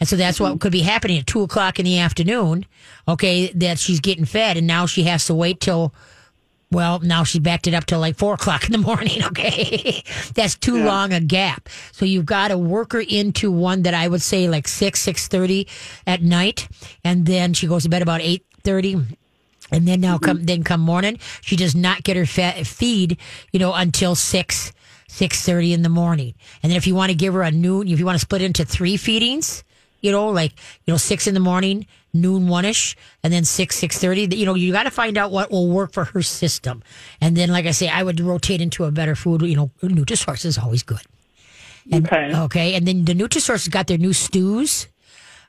And 0.00 0.08
so 0.08 0.16
that's 0.16 0.40
what 0.40 0.48
mm-hmm. 0.48 0.58
could 0.58 0.72
be 0.72 0.80
happening 0.80 1.18
at 1.18 1.26
two 1.26 1.42
o'clock 1.42 1.78
in 1.78 1.84
the 1.84 1.98
afternoon. 1.98 2.64
Okay. 3.06 3.52
That 3.52 3.78
she's 3.78 4.00
getting 4.00 4.24
fed 4.24 4.56
and 4.56 4.66
now 4.66 4.86
she 4.86 5.04
has 5.04 5.26
to 5.26 5.34
wait 5.34 5.60
till, 5.60 5.94
well, 6.72 7.00
now 7.00 7.22
she 7.22 7.38
backed 7.38 7.66
it 7.66 7.74
up 7.74 7.84
till 7.84 8.00
like 8.00 8.16
four 8.16 8.34
o'clock 8.40 8.64
in 8.64 8.72
the 8.72 8.78
morning. 8.78 9.22
Okay. 9.24 10.02
That's 10.34 10.56
too 10.56 10.82
long 10.82 11.12
a 11.12 11.20
gap. 11.20 11.68
So 11.92 12.06
you've 12.06 12.26
got 12.26 12.48
to 12.48 12.58
work 12.58 12.92
her 12.94 13.00
into 13.00 13.52
one 13.52 13.82
that 13.82 13.94
I 13.94 14.08
would 14.08 14.22
say 14.22 14.48
like 14.48 14.66
six, 14.66 15.00
six 15.00 15.28
thirty 15.28 15.68
at 16.06 16.22
night. 16.22 16.66
And 17.04 17.26
then 17.26 17.52
she 17.52 17.66
goes 17.66 17.82
to 17.82 17.90
bed 17.90 18.02
about 18.02 18.22
eight 18.22 18.46
thirty. 18.64 18.96
And 19.72 19.86
then 19.86 20.00
now 20.00 20.18
come, 20.18 20.38
mm-hmm. 20.38 20.46
then 20.46 20.64
come 20.64 20.80
morning, 20.80 21.18
she 21.42 21.54
does 21.54 21.76
not 21.76 22.02
get 22.02 22.16
her 22.16 22.26
fe- 22.26 22.64
feed, 22.64 23.18
you 23.52 23.60
know, 23.60 23.72
until 23.72 24.16
six, 24.16 24.72
six 25.08 25.44
thirty 25.44 25.72
in 25.72 25.82
the 25.82 25.88
morning. 25.88 26.34
And 26.62 26.70
then 26.70 26.76
if 26.76 26.88
you 26.88 26.96
want 26.96 27.10
to 27.10 27.16
give 27.16 27.34
her 27.34 27.42
a 27.42 27.52
noon, 27.52 27.86
if 27.86 28.00
you 28.00 28.06
want 28.06 28.16
to 28.16 28.20
split 28.20 28.42
it 28.42 28.46
into 28.46 28.64
three 28.64 28.96
feedings, 28.96 29.62
you 30.00 30.12
know, 30.12 30.28
like 30.28 30.52
you 30.84 30.92
know, 30.92 30.98
six 30.98 31.26
in 31.26 31.34
the 31.34 31.40
morning, 31.40 31.86
noon 32.12 32.48
one 32.48 32.64
ish, 32.64 32.96
and 33.22 33.32
then 33.32 33.44
six 33.44 33.76
six 33.76 33.98
thirty. 33.98 34.28
You 34.34 34.46
know, 34.46 34.54
you 34.54 34.72
got 34.72 34.84
to 34.84 34.90
find 34.90 35.16
out 35.18 35.30
what 35.30 35.50
will 35.50 35.68
work 35.68 35.92
for 35.92 36.04
her 36.04 36.22
system, 36.22 36.82
and 37.20 37.36
then, 37.36 37.50
like 37.50 37.66
I 37.66 37.72
say, 37.72 37.88
I 37.88 38.02
would 38.02 38.20
rotate 38.20 38.60
into 38.60 38.84
a 38.84 38.90
better 38.90 39.14
food. 39.14 39.42
You 39.42 39.56
know, 39.56 39.70
Nutrisource 39.82 40.44
is 40.44 40.58
always 40.58 40.82
good. 40.82 41.02
And, 41.90 42.06
Okay. 42.06 42.32
Okay, 42.34 42.74
and 42.74 42.86
then 42.86 43.04
the 43.04 43.14
Nutrisource 43.14 43.64
has 43.64 43.68
got 43.68 43.86
their 43.86 43.98
new 43.98 44.12
stews. 44.12 44.86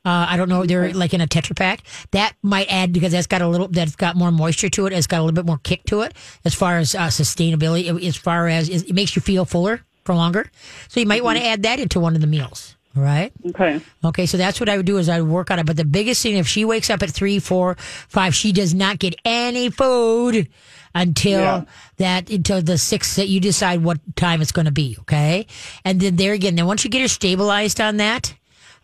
Uh, 0.03 0.25
I 0.29 0.37
don't 0.37 0.49
know. 0.49 0.65
They're 0.65 0.91
like 0.93 1.13
in 1.13 1.21
a 1.21 1.27
Tetra 1.27 1.55
Pak. 1.55 1.83
That 2.09 2.33
might 2.41 2.71
add 2.71 2.91
because 2.91 3.11
that's 3.11 3.27
got 3.27 3.43
a 3.43 3.47
little. 3.47 3.67
That's 3.67 3.95
got 3.95 4.15
more 4.15 4.31
moisture 4.31 4.69
to 4.69 4.87
it. 4.87 4.93
It's 4.93 5.05
got 5.05 5.19
a 5.19 5.23
little 5.23 5.35
bit 5.35 5.45
more 5.45 5.59
kick 5.59 5.83
to 5.85 6.01
it 6.01 6.15
as 6.43 6.55
far 6.55 6.79
as 6.79 6.95
uh, 6.95 7.01
sustainability. 7.07 8.03
As 8.07 8.15
far 8.15 8.47
as 8.47 8.67
it 8.67 8.93
makes 8.93 9.15
you 9.15 9.21
feel 9.21 9.45
fuller 9.45 9.81
for 10.03 10.15
longer. 10.15 10.49
So 10.87 10.99
you 10.99 11.05
might 11.05 11.23
want 11.23 11.37
to 11.37 11.45
add 11.45 11.61
that 11.63 11.79
into 11.79 11.99
one 11.99 12.15
of 12.15 12.21
the 12.21 12.27
meals. 12.27 12.75
Right. 12.93 13.31
Okay. 13.45 13.79
Okay, 14.03 14.25
so 14.25 14.35
that's 14.37 14.59
what 14.59 14.67
I 14.67 14.75
would 14.75 14.85
do 14.85 14.97
is 14.97 15.07
I 15.07 15.21
would 15.21 15.29
work 15.29 15.49
on 15.49 15.59
it. 15.59 15.65
But 15.65 15.77
the 15.77 15.85
biggest 15.85 16.21
thing, 16.23 16.35
if 16.35 16.47
she 16.47 16.65
wakes 16.65 16.89
up 16.89 17.01
at 17.01 17.09
three, 17.09 17.39
four, 17.39 17.75
five, 18.09 18.35
she 18.35 18.51
does 18.51 18.73
not 18.73 18.99
get 18.99 19.15
any 19.23 19.69
food 19.69 20.49
until 20.93 21.39
Yeah. 21.39 21.63
that 21.97 22.29
until 22.29 22.61
the 22.61 22.77
six 22.77 23.15
that 23.15 23.29
you 23.29 23.39
decide 23.39 23.81
what 23.81 23.99
time 24.17 24.41
it's 24.41 24.51
going 24.51 24.65
to 24.65 24.71
be. 24.73 24.97
Okay, 25.01 25.47
and 25.85 26.01
then 26.01 26.17
there 26.17 26.33
again, 26.33 26.55
then 26.55 26.65
once 26.65 26.83
you 26.83 26.89
get 26.89 27.01
her 27.01 27.07
stabilized 27.07 27.79
on 27.79 27.97
that. 27.97 28.33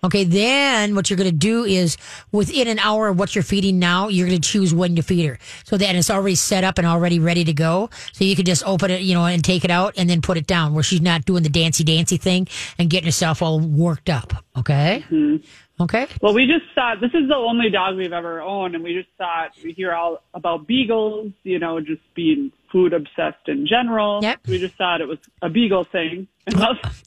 Okay, 0.08 0.24
then 0.24 0.96
what 0.96 1.10
you're 1.10 1.18
going 1.18 1.30
to 1.30 1.36
do 1.36 1.66
is 1.66 1.98
within 2.32 2.70
an 2.70 2.80
hour 2.80 3.10
of 3.10 3.20
what 3.20 3.36
you're 3.36 3.44
feeding 3.44 3.78
now, 3.78 4.08
you're 4.08 4.26
going 4.26 4.40
to 4.40 4.50
choose 4.50 4.74
when 4.74 4.96
to 4.96 5.02
feed 5.02 5.26
her. 5.26 5.38
So 5.66 5.76
that 5.76 5.96
it's 5.96 6.10
already 6.10 6.36
set 6.36 6.64
up 6.64 6.78
and 6.78 6.88
already 6.88 7.20
ready 7.20 7.44
to 7.44 7.52
go. 7.52 7.90
So 8.14 8.24
you 8.24 8.34
can 8.34 8.46
just 8.46 8.66
open 8.66 8.90
it, 8.90 9.02
you 9.02 9.14
know, 9.14 9.26
and 9.26 9.44
take 9.44 9.66
it 9.66 9.70
out 9.70 9.96
and 9.98 10.10
then 10.10 10.22
put 10.22 10.38
it 10.38 10.48
down 10.48 10.74
where 10.74 10.82
she's 10.82 11.02
not 11.02 11.26
doing 11.26 11.44
the 11.44 11.50
dancy 11.50 11.84
dancy 11.84 12.16
thing 12.16 12.48
and 12.80 12.90
getting 12.90 13.08
herself 13.08 13.42
all 13.42 13.60
worked 13.60 14.10
up. 14.10 14.34
Okay. 14.58 15.04
Mm-hmm. 15.10 15.84
Okay. 15.84 16.08
Well, 16.22 16.34
we 16.34 16.48
just 16.48 16.74
thought 16.74 17.02
this 17.02 17.12
is 17.14 17.28
the 17.28 17.36
only 17.36 17.70
dog 17.70 17.98
we've 17.98 18.14
ever 18.14 18.42
owned, 18.42 18.76
and 18.76 18.84
we 18.84 18.94
just 18.94 19.10
thought 19.18 19.52
we 19.62 19.74
hear 19.74 19.94
all 19.94 20.24
about 20.34 20.66
beagles, 20.68 21.34
you 21.44 21.60
know, 21.60 21.82
just 21.82 22.02
being 22.16 22.52
food 22.72 22.94
obsessed 22.94 23.48
in 23.48 23.66
general. 23.68 24.20
Yep. 24.22 24.48
We 24.48 24.60
just 24.60 24.76
thought 24.76 25.02
it 25.02 25.08
was 25.08 25.20
a 25.42 25.50
beagle 25.50 25.84
thing. 25.84 26.28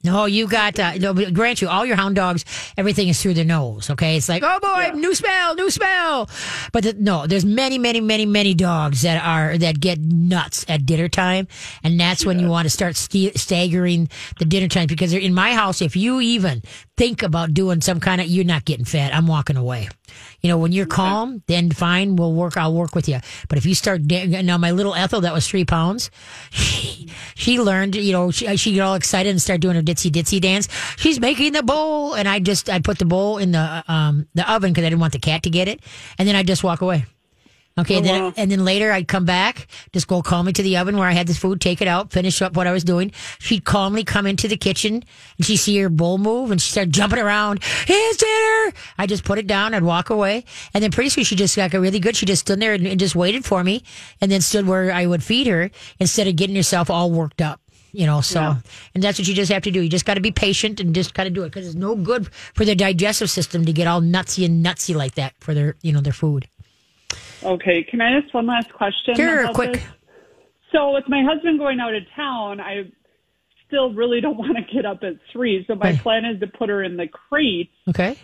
No, 0.03 0.25
you 0.25 0.47
got 0.47 0.79
uh, 0.79 0.93
no. 0.95 1.13
Grant 1.13 1.61
you, 1.61 1.67
all 1.69 1.85
your 1.85 1.95
hound 1.95 2.15
dogs, 2.15 2.43
everything 2.77 3.07
is 3.07 3.21
through 3.21 3.35
their 3.35 3.45
nose. 3.45 3.89
Okay, 3.89 4.15
it's 4.17 4.27
like, 4.29 4.41
oh 4.43 4.59
boy, 4.59 4.81
Yeah. 4.87 4.91
new 4.93 5.13
smell, 5.15 5.53
new 5.55 5.69
smell. 5.69 6.27
But 6.71 6.83
the, 6.83 6.93
no, 6.93 7.27
there's 7.27 7.45
many, 7.45 7.77
many, 7.77 8.01
many, 8.01 8.25
many 8.25 8.53
dogs 8.55 9.01
that 9.03 9.23
are 9.23 9.57
that 9.59 9.79
get 9.79 9.99
nuts 9.99 10.65
at 10.67 10.85
dinner 10.85 11.07
time, 11.07 11.47
and 11.83 11.99
that's 11.99 12.25
when 12.25 12.39
you 12.39 12.47
want 12.49 12.65
to 12.65 12.69
start 12.69 12.95
st- 12.95 13.37
staggering 13.37 14.09
the 14.39 14.45
dinner 14.45 14.67
time 14.67 14.87
because 14.87 15.11
they're 15.11 15.19
in 15.19 15.33
my 15.35 15.53
house. 15.53 15.81
If 15.81 15.95
you 15.95 16.19
even 16.21 16.61
think 16.97 17.21
about 17.23 17.53
doing 17.53 17.81
some 17.81 17.99
kind 17.99 18.21
of, 18.21 18.27
you're 18.27 18.43
not 18.45 18.65
getting 18.65 18.85
fed. 18.85 19.11
I'm 19.11 19.27
walking 19.27 19.57
away. 19.57 19.89
You 20.41 20.49
know, 20.49 20.57
when 20.57 20.71
you're 20.71 20.87
calm, 20.87 21.43
then 21.47 21.71
fine, 21.71 22.15
we'll 22.15 22.33
work. 22.33 22.57
I'll 22.57 22.73
work 22.73 22.95
with 22.95 23.07
you. 23.07 23.19
But 23.47 23.57
if 23.57 23.65
you 23.65 23.75
start 23.75 24.01
now, 24.01 24.57
my 24.57 24.71
little 24.71 24.95
Ethel 24.95 25.21
that 25.21 25.33
was 25.33 25.47
three 25.47 25.65
pounds, 25.65 26.09
she, 26.49 27.09
she 27.35 27.59
learned. 27.59 27.95
You 27.95 28.11
know, 28.11 28.31
she 28.31 28.55
she 28.57 28.75
got 28.75 28.87
all 28.87 28.95
excited 28.95 29.29
and 29.29 29.41
start 29.41 29.61
doing 29.61 29.75
her 29.75 29.81
ditzy 29.81 30.11
ditzy 30.11 30.41
dance. 30.41 30.67
She's 30.97 31.19
making 31.19 31.53
the 31.53 31.63
bowl, 31.63 32.15
and 32.15 32.27
I 32.27 32.39
just 32.39 32.69
I 32.69 32.79
put 32.79 32.97
the 32.97 33.05
bowl 33.05 33.37
in 33.37 33.51
the 33.51 33.83
um 33.87 34.27
the 34.33 34.49
oven 34.51 34.71
because 34.71 34.83
I 34.83 34.89
didn't 34.89 35.01
want 35.01 35.13
the 35.13 35.19
cat 35.19 35.43
to 35.43 35.49
get 35.49 35.67
it, 35.67 35.81
and 36.17 36.27
then 36.27 36.35
I 36.35 36.43
just 36.43 36.63
walk 36.63 36.81
away. 36.81 37.05
Okay, 37.81 37.97
and 37.97 38.05
then 38.05 38.33
and 38.37 38.51
then 38.51 38.63
later 38.65 38.91
I'd 38.91 39.07
come 39.07 39.25
back, 39.25 39.67
just 39.93 40.07
go 40.07 40.21
calmly 40.21 40.53
to 40.53 40.63
the 40.63 40.77
oven 40.77 40.97
where 40.97 41.07
I 41.07 41.11
had 41.11 41.27
this 41.27 41.37
food, 41.37 41.59
take 41.61 41.81
it 41.81 41.87
out, 41.87 42.11
finish 42.11 42.41
up 42.41 42.55
what 42.55 42.67
I 42.67 42.71
was 42.71 42.83
doing. 42.83 43.11
She'd 43.39 43.65
calmly 43.65 44.03
come 44.03 44.25
into 44.25 44.47
the 44.47 44.57
kitchen 44.57 45.03
and 45.37 45.45
she'd 45.45 45.57
see 45.57 45.77
her 45.79 45.89
bowl 45.89 46.17
move 46.17 46.51
and 46.51 46.61
she 46.61 46.71
started 46.71 46.93
jumping 46.93 47.19
around. 47.19 47.63
Here's 47.63 48.17
dinner. 48.17 48.73
I 48.97 49.05
just 49.07 49.23
put 49.23 49.37
it 49.37 49.47
down 49.47 49.73
and 49.73 49.85
walk 49.85 50.09
away. 50.09 50.45
And 50.73 50.83
then 50.83 50.91
pretty 50.91 51.09
soon 51.09 51.23
she 51.23 51.35
just 51.35 51.55
got 51.55 51.73
really 51.73 51.99
good. 51.99 52.15
She 52.15 52.25
just 52.25 52.41
stood 52.41 52.59
there 52.59 52.73
and, 52.73 52.85
and 52.87 52.99
just 52.99 53.15
waited 53.15 53.45
for 53.45 53.63
me 53.63 53.83
and 54.21 54.31
then 54.31 54.41
stood 54.41 54.67
where 54.67 54.91
I 54.91 55.05
would 55.05 55.23
feed 55.23 55.47
her 55.47 55.69
instead 55.99 56.27
of 56.27 56.35
getting 56.35 56.55
herself 56.55 56.89
all 56.89 57.11
worked 57.11 57.41
up. 57.41 57.59
You 57.93 58.05
know, 58.05 58.21
so, 58.21 58.39
Yeah. 58.39 58.55
and 58.95 59.03
that's 59.03 59.19
what 59.19 59.27
you 59.27 59.33
just 59.33 59.51
have 59.51 59.63
to 59.63 59.71
do. 59.71 59.81
You 59.81 59.89
just 59.89 60.05
got 60.05 60.13
to 60.13 60.21
be 60.21 60.31
patient 60.31 60.79
and 60.79 60.95
just 60.95 61.13
got 61.13 61.25
to 61.25 61.29
do 61.29 61.43
it 61.43 61.49
because 61.49 61.67
it's 61.67 61.75
no 61.75 61.93
good 61.93 62.33
for 62.53 62.63
their 62.63 62.73
digestive 62.73 63.29
system 63.29 63.65
to 63.65 63.73
get 63.73 63.85
all 63.85 63.99
nutsy 63.99 64.45
and 64.45 64.65
nutsy 64.65 64.95
like 64.95 65.15
that 65.15 65.33
for 65.41 65.53
their, 65.53 65.75
you 65.81 65.91
know, 65.91 65.99
their 65.99 66.13
food. 66.13 66.47
Okay. 67.43 67.83
Can 67.83 68.01
I 68.01 68.17
ask 68.17 68.33
one 68.33 68.47
last 68.47 68.71
question? 68.73 69.15
Sure, 69.15 69.53
quick. 69.53 69.73
this? 69.73 69.83
So 70.71 70.93
with 70.93 71.05
my 71.07 71.23
husband 71.23 71.59
going 71.59 71.79
out 71.79 71.93
of 71.93 72.03
town, 72.15 72.59
I 72.61 72.89
still 73.67 73.93
really 73.93 74.21
don't 74.21 74.37
want 74.43 74.57
to 74.57 74.73
get 74.73 74.85
up 74.85 74.99
at 75.03 75.13
three. 75.31 75.63
So 75.67 75.75
my 75.75 75.91
Right. 75.91 75.99
plan 75.99 76.25
is 76.25 76.39
to 76.39 76.47
put 76.47 76.69
her 76.69 76.83
in 76.83 76.97
the 76.97 77.07
crate. 77.07 77.71
Okay. 77.89 78.17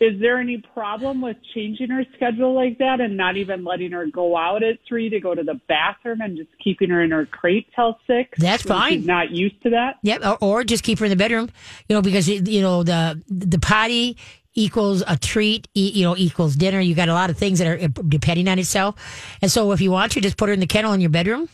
Is 0.00 0.20
there 0.20 0.38
any 0.38 0.58
problem 0.74 1.22
with 1.22 1.36
changing 1.54 1.88
her 1.88 2.04
schedule 2.16 2.52
like 2.52 2.78
that 2.78 3.00
and 3.00 3.16
not 3.16 3.36
even 3.36 3.64
letting 3.64 3.92
her 3.92 4.06
go 4.06 4.36
out 4.36 4.62
at 4.64 4.78
three 4.88 5.08
to 5.08 5.20
go 5.20 5.34
to 5.36 5.42
the 5.44 5.58
bathroom 5.68 6.20
and 6.20 6.36
just 6.36 6.50
keeping 6.62 6.90
her 6.90 7.00
in 7.02 7.12
her 7.12 7.24
crate 7.26 7.68
till 7.76 7.96
six? 8.06 8.38
That's 8.38 8.64
fine. 8.64 8.98
She's 8.98 9.06
not 9.06 9.30
used 9.30 9.62
to 9.62 9.70
that. 9.70 9.94
Yep, 10.02 10.26
or, 10.26 10.38
or 10.40 10.64
just 10.64 10.82
keep 10.82 10.98
her 10.98 11.04
in 11.06 11.10
the 11.10 11.16
bedroom, 11.16 11.48
you 11.88 11.94
know, 11.94 12.02
because 12.02 12.28
you 12.28 12.60
know 12.60 12.82
the 12.82 13.22
the 13.28 13.58
potty 13.58 14.18
equals 14.54 15.02
a 15.06 15.16
treat, 15.16 15.68
e- 15.74 15.92
you 15.94 16.04
know, 16.04 16.16
equals 16.16 16.56
dinner. 16.56 16.80
You 16.80 16.94
got 16.94 17.08
a 17.08 17.14
lot 17.14 17.30
of 17.30 17.36
things 17.38 17.58
that 17.58 17.66
are 17.66 17.88
depending 17.88 18.48
on 18.48 18.58
itself, 18.58 18.94
and 19.42 19.50
so 19.50 19.72
if 19.72 19.80
you 19.80 19.90
want 19.90 20.12
to, 20.12 20.20
just 20.20 20.36
put 20.36 20.48
her 20.48 20.52
in 20.52 20.60
the 20.60 20.66
kennel 20.66 20.92
in 20.92 21.00
your 21.00 21.10
bedroom. 21.10 21.48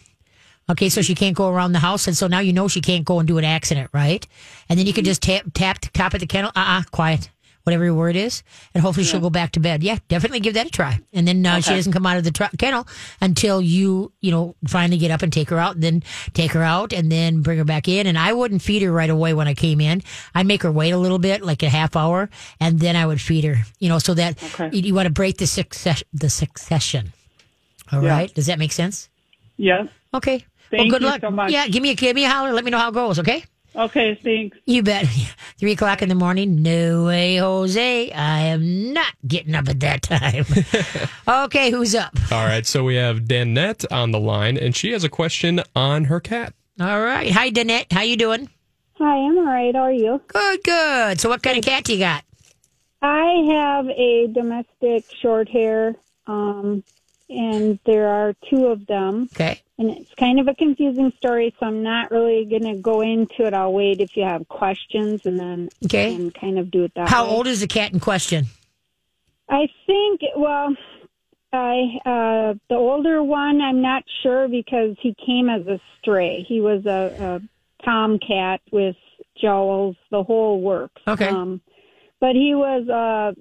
Okay, 0.70 0.88
so 0.88 1.02
she 1.02 1.16
can't 1.16 1.36
go 1.36 1.48
around 1.48 1.72
the 1.72 1.80
house, 1.80 2.06
and 2.06 2.16
so 2.16 2.28
now 2.28 2.38
you 2.38 2.52
know 2.52 2.68
she 2.68 2.80
can't 2.80 3.04
go 3.04 3.18
and 3.18 3.26
do 3.26 3.38
an 3.38 3.44
accident, 3.44 3.90
right? 3.92 4.24
And 4.68 4.78
then 4.78 4.86
you 4.86 4.92
can 4.92 5.04
just 5.04 5.22
tap 5.22 5.44
tap 5.52 5.80
the 5.80 5.88
top 5.88 6.14
of 6.14 6.20
the 6.20 6.26
kennel. 6.26 6.52
Uh 6.54 6.80
uh 6.80 6.82
quiet. 6.92 7.28
What 7.70 7.74
whatever 7.76 7.84
your 7.84 7.94
word 7.94 8.16
is, 8.16 8.42
and 8.74 8.82
hopefully 8.82 9.04
she'll 9.04 9.20
go 9.20 9.30
back 9.30 9.52
to 9.52 9.60
bed. 9.60 9.82
Yeah, 9.84 9.98
definitely 10.08 10.40
give 10.40 10.54
that 10.54 10.66
a 10.66 10.70
try. 10.70 10.98
And 11.12 11.26
then 11.28 11.46
uh, 11.46 11.60
she 11.60 11.70
doesn't 11.70 11.92
come 11.92 12.04
out 12.04 12.16
of 12.16 12.24
the 12.24 12.32
tr- 12.32 12.56
kennel 12.58 12.84
until 13.20 13.60
you, 13.60 14.10
you 14.20 14.32
know, 14.32 14.56
finally 14.66 14.98
get 14.98 15.12
up 15.12 15.22
and 15.22 15.32
take 15.32 15.50
her 15.50 15.58
out, 15.58 15.74
and 15.76 15.82
then 15.84 16.02
take 16.34 16.50
her 16.52 16.62
out, 16.64 16.92
and 16.92 17.12
then 17.12 17.42
bring 17.42 17.58
her 17.58 17.64
back 17.64 17.86
in. 17.86 18.08
And 18.08 18.18
I 18.18 18.32
wouldn't 18.32 18.60
feed 18.60 18.82
her 18.82 18.90
right 18.90 19.08
away 19.08 19.34
when 19.34 19.46
I 19.46 19.54
came 19.54 19.80
in. 19.80 20.02
I'd 20.34 20.46
make 20.46 20.62
her 20.64 20.72
wait 20.72 20.90
a 20.90 20.98
little 20.98 21.20
bit, 21.20 21.42
like 21.42 21.62
a 21.62 21.68
half 21.68 21.94
hour, 21.94 22.28
and 22.58 22.80
then 22.80 22.96
I 22.96 23.06
would 23.06 23.20
feed 23.20 23.44
her. 23.44 23.58
You 23.78 23.88
know, 23.88 24.00
so 24.00 24.14
that 24.14 24.42
Okay. 24.42 24.70
you, 24.76 24.82
you 24.82 24.94
want 24.94 25.06
to 25.06 25.12
break 25.12 25.36
the 25.38 25.46
success 25.46 26.02
the 26.12 26.28
succession. 26.28 27.12
All 27.92 28.00
right, 28.00 28.28
Yeah. 28.30 28.34
does 28.34 28.46
that 28.46 28.58
make 28.58 28.72
sense? 28.72 29.08
Yeah. 29.56 29.86
Okay. 30.12 30.44
Thank 30.70 30.90
well, 30.90 30.98
good 30.98 31.02
you 31.02 31.08
luck. 31.08 31.20
so 31.20 31.30
much. 31.30 31.52
Yeah, 31.52 31.68
give 31.68 31.82
me 31.82 31.90
a 31.90 31.94
give 31.94 32.14
me 32.16 32.24
a 32.24 32.28
holler. 32.28 32.52
Let 32.52 32.64
me 32.64 32.70
know 32.70 32.78
how 32.78 32.88
it 32.90 32.94
goes. 32.94 33.18
Okay. 33.20 33.44
Okay, 33.74 34.14
thanks. 34.16 34.58
You 34.66 34.82
bet. 34.82 35.06
Three 35.58 35.72
o'clock 35.72 36.02
in 36.02 36.08
the 36.08 36.14
morning. 36.14 36.62
No 36.62 37.04
way, 37.04 37.36
Jose. 37.36 38.10
I 38.10 38.40
am 38.40 38.92
not 38.92 39.12
getting 39.26 39.54
up 39.54 39.68
at 39.68 39.80
that 39.80 40.02
time. 40.02 40.44
okay, 41.44 41.70
who's 41.70 41.94
up? 41.94 42.16
All 42.32 42.44
right, 42.44 42.66
so 42.66 42.84
we 42.84 42.96
have 42.96 43.20
Danette 43.20 43.84
on 43.92 44.10
the 44.10 44.20
line, 44.20 44.56
and 44.56 44.74
she 44.74 44.92
has 44.92 45.04
a 45.04 45.08
question 45.08 45.62
on 45.76 46.04
her 46.04 46.20
cat. 46.20 46.54
All 46.80 47.00
right. 47.00 47.30
Hi, 47.30 47.50
Danette. 47.50 47.92
How 47.92 48.02
you 48.02 48.16
doing? 48.16 48.48
Hi, 48.98 49.16
I'm 49.16 49.38
all 49.38 49.44
right. 49.44 49.74
How 49.74 49.82
are 49.82 49.92
you? 49.92 50.20
Good, 50.28 50.62
good. 50.64 51.20
So, 51.20 51.28
what 51.28 51.42
kind 51.42 51.58
of 51.58 51.64
cat 51.64 51.84
do 51.84 51.92
you 51.92 51.98
got? 51.98 52.24
I 53.02 53.46
have 53.50 53.86
a 53.88 54.26
domestic 54.26 55.04
short 55.22 55.48
hair, 55.48 55.94
um, 56.26 56.84
and 57.28 57.78
there 57.86 58.08
are 58.08 58.34
two 58.50 58.66
of 58.66 58.86
them. 58.86 59.28
Okay. 59.34 59.62
And 59.80 59.88
it's 59.92 60.12
kind 60.16 60.38
of 60.38 60.46
a 60.46 60.54
confusing 60.54 61.10
story, 61.16 61.54
so 61.58 61.64
I'm 61.64 61.82
not 61.82 62.10
really 62.10 62.44
going 62.44 62.64
to 62.64 62.74
go 62.82 63.00
into 63.00 63.46
it. 63.46 63.54
I'll 63.54 63.72
wait 63.72 64.02
if 64.02 64.14
you 64.14 64.24
have 64.24 64.46
questions 64.46 65.22
and 65.24 65.40
then 65.40 65.70
Okay. 65.86 66.14
and 66.14 66.34
kind 66.34 66.58
of 66.58 66.70
do 66.70 66.84
it 66.84 66.92
that 66.94 67.06
way. 67.06 67.10
How 67.10 67.24
way. 67.24 67.30
old 67.30 67.46
is 67.46 67.60
the 67.60 67.66
cat 67.66 67.90
in 67.90 67.98
question? 67.98 68.44
I 69.48 69.68
think, 69.86 70.20
well, 70.36 70.76
I 71.50 71.98
uh, 72.04 72.54
the 72.68 72.74
older 72.76 73.22
one, 73.22 73.62
I'm 73.62 73.80
not 73.80 74.04
sure 74.22 74.48
because 74.48 74.96
he 75.00 75.14
came 75.26 75.48
as 75.48 75.66
a 75.66 75.80
stray. 75.98 76.44
He 76.46 76.60
was 76.60 76.84
a, 76.84 77.40
a 77.40 77.84
tomcat 77.84 78.60
with 78.70 78.96
jowls, 79.40 79.96
the 80.10 80.22
whole 80.22 80.60
works. 80.60 81.00
Okay. 81.08 81.28
Um, 81.28 81.62
but 82.20 82.36
he 82.36 82.54
was 82.54 82.86
uh, 82.86 83.32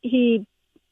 he 0.00 0.46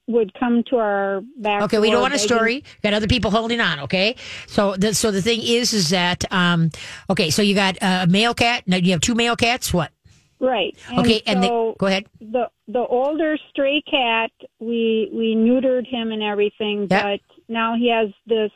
would 0.08 0.32
come 0.38 0.62
to 0.70 0.76
our 0.76 1.20
back. 1.38 1.62
Okay, 1.62 1.78
we 1.78 1.90
don't 1.90 2.00
want 2.02 2.14
a 2.14 2.18
story. 2.18 2.62
Got 2.82 2.94
other 2.94 3.08
people 3.08 3.30
holding 3.30 3.60
on. 3.60 3.80
Okay, 3.80 4.16
so 4.46 4.76
the 4.76 4.94
so 4.94 5.10
the 5.10 5.22
thing 5.22 5.40
is, 5.42 5.72
is 5.72 5.90
that 5.90 6.30
um, 6.32 6.70
okay? 7.10 7.30
So 7.30 7.42
you 7.42 7.54
got 7.54 7.76
a 7.82 8.06
male 8.08 8.34
cat. 8.34 8.62
Now 8.66 8.76
you 8.76 8.92
have 8.92 9.00
two 9.00 9.14
male 9.14 9.36
cats. 9.36 9.72
What? 9.74 9.90
Right. 10.38 10.76
And 10.90 10.98
Okay, 11.00 11.22
and 11.26 11.42
they, 11.42 11.48
go 11.48 11.76
ahead. 11.80 12.06
the 12.20 12.50
the 12.68 12.80
older 12.80 13.38
stray 13.50 13.82
cat 13.90 14.30
we 14.60 15.10
we 15.12 15.34
neutered 15.34 15.86
him 15.86 16.12
and 16.12 16.22
everything 16.22 16.86
Yeah. 16.90 17.02
but 17.16 17.20
now 17.48 17.74
he 17.74 17.90
has 17.90 18.10
this 18.26 18.50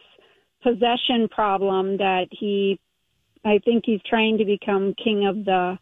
possession 0.62 1.28
problem 1.30 1.96
that 1.96 2.26
he 2.30 2.78
i 3.44 3.58
think 3.64 3.84
he's 3.86 4.00
trying 4.08 4.36
to 4.38 4.44
become 4.44 4.94
king 5.02 5.26
of 5.26 5.44
the 5.46 5.78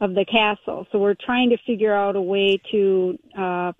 of 0.00 0.14
the 0.14 0.24
castle 0.24 0.86
so 0.90 0.98
we're 0.98 1.14
trying 1.24 1.50
to 1.50 1.56
figure 1.66 1.94
out 1.94 2.16
a 2.16 2.20
way 2.20 2.60
to 2.72 3.16
uh 3.38 3.72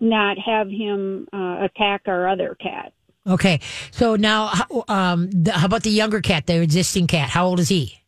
not 0.00 0.36
have 0.38 0.68
him 0.68 1.26
uh, 1.32 1.64
attack 1.64 2.02
our 2.06 2.28
other 2.28 2.56
cat 2.60 2.92
Okay, 3.28 3.58
so 3.90 4.14
now 4.14 4.46
how- 4.46 4.84
um, 4.86 5.28
the, 5.32 5.50
how 5.52 5.66
about 5.66 5.82
the 5.82 5.90
younger 5.90 6.20
cat, 6.20 6.46
the 6.46 6.62
existing 6.62 7.08
cat? 7.08 7.28
How 7.30 7.46
old 7.46 7.58
is 7.58 7.68
he? 7.68 7.98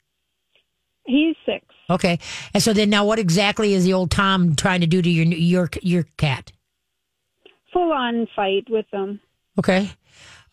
he's 1.07 1.35
six 1.45 1.65
Okay, 1.91 2.19
and 2.53 2.63
so 2.63 2.73
then 2.75 2.91
now, 2.91 3.05
what 3.07 3.19
exactly 3.19 3.73
is 3.75 3.85
the 3.85 3.95
old 3.95 4.11
Tom 4.11 4.55
trying 4.55 4.81
to 4.83 4.87
do 4.87 5.01
to 5.03 5.09
your 5.11 5.25
your 5.27 5.71
your 5.83 6.03
cat? 6.19 6.53
full 7.73 7.93
on 7.93 8.27
fight 8.37 8.65
with 8.71 8.87
them 8.93 9.21
Okay, 9.59 9.91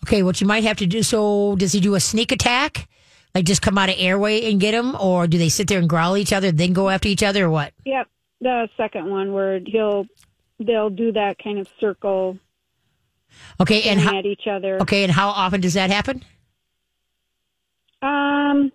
okay. 0.04 0.24
What 0.24 0.42
you 0.42 0.48
might 0.48 0.64
have 0.64 0.78
to 0.78 0.88
do. 0.88 1.04
So, 1.04 1.56
does 1.58 1.72
he 1.74 1.80
do 1.80 1.94
a 1.96 2.00
sneak 2.00 2.32
attack, 2.32 2.88
like 3.36 3.46
just 3.46 3.62
come 3.62 3.78
out 3.78 3.90
of 3.90 3.96
airway 4.00 4.50
and 4.50 4.60
get 4.60 4.74
him, 4.74 4.96
or 5.00 5.28
do 5.28 5.38
they 5.38 5.50
sit 5.50 5.68
there 5.68 5.78
and 5.80 5.88
growl 5.88 6.16
at 6.16 6.22
each 6.22 6.34
other, 6.34 6.52
then 6.52 6.74
go 6.74 6.90
after 6.90 7.08
each 7.08 7.22
other, 7.24 7.46
or 7.46 7.50
what? 7.52 7.72
yep 7.86 8.08
the 8.42 8.68
second 8.78 9.10
one 9.12 9.32
where 9.34 9.60
he'll 9.66 10.06
they'll 10.60 10.90
do 10.90 11.12
that 11.12 11.38
kind 11.44 11.60
of 11.60 11.68
circle 11.80 12.38
Okay, 13.60 13.84
and 13.84 14.00
how, 14.00 14.18
at 14.20 14.26
each 14.26 14.48
other 14.48 14.80
okay, 14.82 15.04
and 15.04 15.12
how 15.12 15.30
often 15.30 15.60
does 15.62 15.74
that 15.74 15.90
happen? 15.90 16.24
Um, 18.02 18.72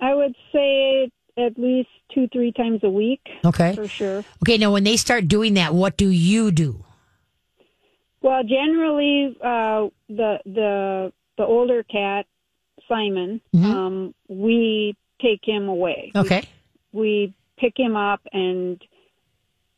I 0.00 0.14
would 0.14 0.34
say 0.52 1.10
at 1.36 1.58
least 1.58 1.88
two, 2.12 2.28
three 2.32 2.52
times 2.52 2.80
a 2.82 2.90
week 2.90 3.20
Okay, 3.44 3.74
for 3.74 3.88
sure. 3.88 4.24
okay. 4.42 4.58
Now, 4.58 4.72
when 4.72 4.84
they 4.84 4.96
start 4.96 5.28
doing 5.28 5.54
that, 5.54 5.74
what 5.74 5.96
do 5.96 6.08
you 6.08 6.50
do? 6.50 6.84
Well, 8.20 8.42
generally, 8.42 9.36
uh, 9.42 9.88
the 10.08 10.38
the 10.44 11.12
the 11.36 11.44
older 11.44 11.82
cat, 11.84 12.26
Simon, 12.88 13.40
Mhm. 13.54 13.64
um, 13.64 14.14
we 14.28 14.96
take 15.22 15.40
him 15.44 15.68
away. 15.68 16.12
Okay, 16.14 16.42
We 16.92 17.32
pick 17.56 17.74
him 17.78 17.96
up 17.96 18.20
and 18.32 18.80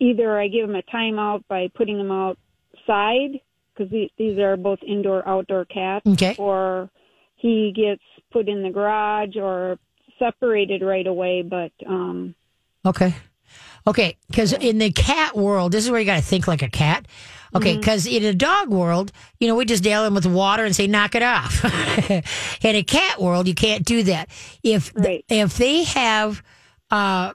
either 0.01 0.39
I 0.39 0.49
give 0.49 0.69
him 0.69 0.75
a 0.75 0.83
timeout 0.83 1.45
by 1.49 1.69
putting 1.75 2.01
him 2.01 2.11
outside 2.11 3.41
because 3.75 3.93
these 4.19 4.39
are 4.39 4.57
both 4.57 4.81
indoor 4.87 5.27
outdoor 5.29 5.65
cats, 5.67 6.07
okay, 6.07 6.35
or 6.39 6.91
he 7.37 7.73
gets 7.75 8.03
put 8.33 8.49
in 8.49 8.63
the 8.63 8.71
garage 8.71 9.37
or 9.37 9.79
separated 10.19 10.83
right 10.83 11.07
away. 11.07 11.43
But 11.43 11.73
um, 11.87 12.35
okay, 12.85 13.15
okay. 13.87 14.17
Because 14.29 14.53
in 14.53 14.79
the 14.79 14.91
cat 14.91 15.37
world, 15.37 15.73
this 15.73 15.85
is 15.85 15.91
where 15.91 16.01
you 16.01 16.07
got 16.07 16.17
to 16.17 16.23
think 16.23 16.49
like 16.49 16.63
a 16.63 16.71
cat. 16.71 17.07
Okay, 17.53 17.77
because 17.77 18.07
in 18.07 18.23
a 18.23 18.33
dog 18.33 18.69
world, 18.69 19.11
you 19.41 19.49
know, 19.49 19.57
we 19.57 19.65
just 19.65 19.83
nail 19.83 20.05
them 20.05 20.15
with 20.15 20.25
water 20.25 20.65
and 20.65 20.77
say, 20.77 20.87
knock 20.87 21.17
it 21.17 21.23
off. 21.23 21.65
in 22.65 22.77
a 22.77 22.85
cat 22.85 23.21
world, 23.21 23.49
you 23.49 23.55
can't 23.55 23.85
do 23.85 24.05
that. 24.05 24.29
If 24.63 24.93
Right. 24.95 25.25
if 25.29 25.57
they 25.57 25.83
have, 25.83 26.45
uh, 26.93 27.33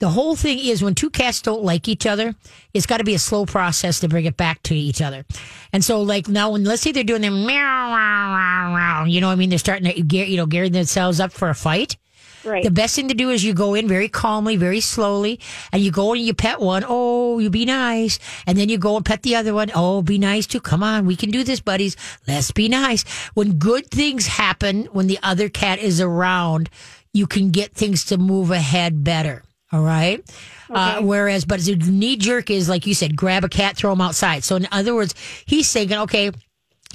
the 0.00 0.08
whole 0.08 0.34
thing 0.34 0.58
is 0.58 0.82
when 0.82 0.94
two 0.94 1.10
cats 1.10 1.42
don't 1.42 1.62
like 1.62 1.86
each 1.86 2.06
other, 2.06 2.34
it's 2.72 2.86
got 2.86 2.98
to 2.98 3.04
be 3.04 3.14
a 3.14 3.18
slow 3.18 3.44
process 3.44 4.00
to 4.00 4.08
bring 4.08 4.24
it 4.24 4.36
back 4.36 4.62
to 4.64 4.74
each 4.74 5.02
other. 5.02 5.26
And 5.74 5.84
so, 5.84 6.00
like 6.00 6.26
now, 6.26 6.50
when 6.50 6.64
let's 6.64 6.80
say 6.82 6.90
they're 6.90 7.04
doing 7.04 7.20
their 7.20 7.30
meow, 7.30 7.90
wow, 7.90 8.72
wow, 8.72 9.04
you 9.04 9.20
know, 9.20 9.28
what 9.28 9.34
I 9.34 9.36
mean, 9.36 9.50
they're 9.50 9.58
starting 9.58 9.92
to, 9.92 10.02
get 10.02 10.28
you 10.28 10.38
know, 10.38 10.46
gearing 10.46 10.72
themselves 10.72 11.20
up 11.20 11.32
for 11.32 11.50
a 11.50 11.54
fight. 11.54 11.98
right. 12.44 12.64
The 12.64 12.70
best 12.70 12.96
thing 12.96 13.08
to 13.08 13.14
do 13.14 13.28
is 13.28 13.44
you 13.44 13.52
go 13.52 13.74
in 13.74 13.88
very 13.88 14.08
calmly, 14.08 14.56
very 14.56 14.80
slowly, 14.80 15.38
and 15.70 15.82
you 15.82 15.92
go 15.92 16.14
and 16.14 16.22
you 16.22 16.32
pet 16.32 16.60
one. 16.60 16.82
Oh, 16.88 17.38
you 17.38 17.50
be 17.50 17.66
nice. 17.66 18.18
And 18.46 18.56
then 18.56 18.70
you 18.70 18.78
go 18.78 18.96
and 18.96 19.04
pet 19.04 19.22
the 19.22 19.36
other 19.36 19.52
one. 19.52 19.70
Oh, 19.74 20.00
be 20.00 20.16
nice 20.16 20.46
too. 20.46 20.60
Come 20.60 20.82
on, 20.82 21.04
we 21.04 21.14
can 21.14 21.30
do 21.30 21.44
this, 21.44 21.60
buddies. 21.60 21.98
Let's 22.26 22.52
be 22.52 22.70
nice. 22.70 23.04
When 23.34 23.58
good 23.58 23.90
things 23.90 24.26
happen, 24.26 24.86
when 24.92 25.08
the 25.08 25.18
other 25.22 25.50
cat 25.50 25.78
is 25.78 26.00
around, 26.00 26.70
you 27.12 27.26
can 27.26 27.50
get 27.50 27.74
things 27.74 28.06
to 28.06 28.16
move 28.16 28.50
ahead 28.50 29.04
better. 29.04 29.42
All 29.72 29.82
right. 29.82 30.22
Uh, 30.68 31.00
whereas, 31.00 31.44
but 31.44 31.60
the 31.60 31.76
knee 31.76 32.16
jerk 32.16 32.50
is 32.50 32.68
like 32.68 32.86
you 32.86 32.94
said, 32.94 33.16
grab 33.16 33.44
a 33.44 33.48
cat, 33.48 33.76
throw 33.76 33.92
him 33.92 34.00
outside. 34.00 34.44
So 34.44 34.56
in 34.56 34.66
other 34.72 34.94
words, 34.94 35.14
he's 35.46 35.72
thinking, 35.72 35.98
okay, 35.98 36.30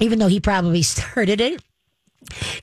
even 0.00 0.18
though 0.18 0.28
he 0.28 0.40
probably 0.40 0.82
started 0.82 1.40
it, 1.40 1.62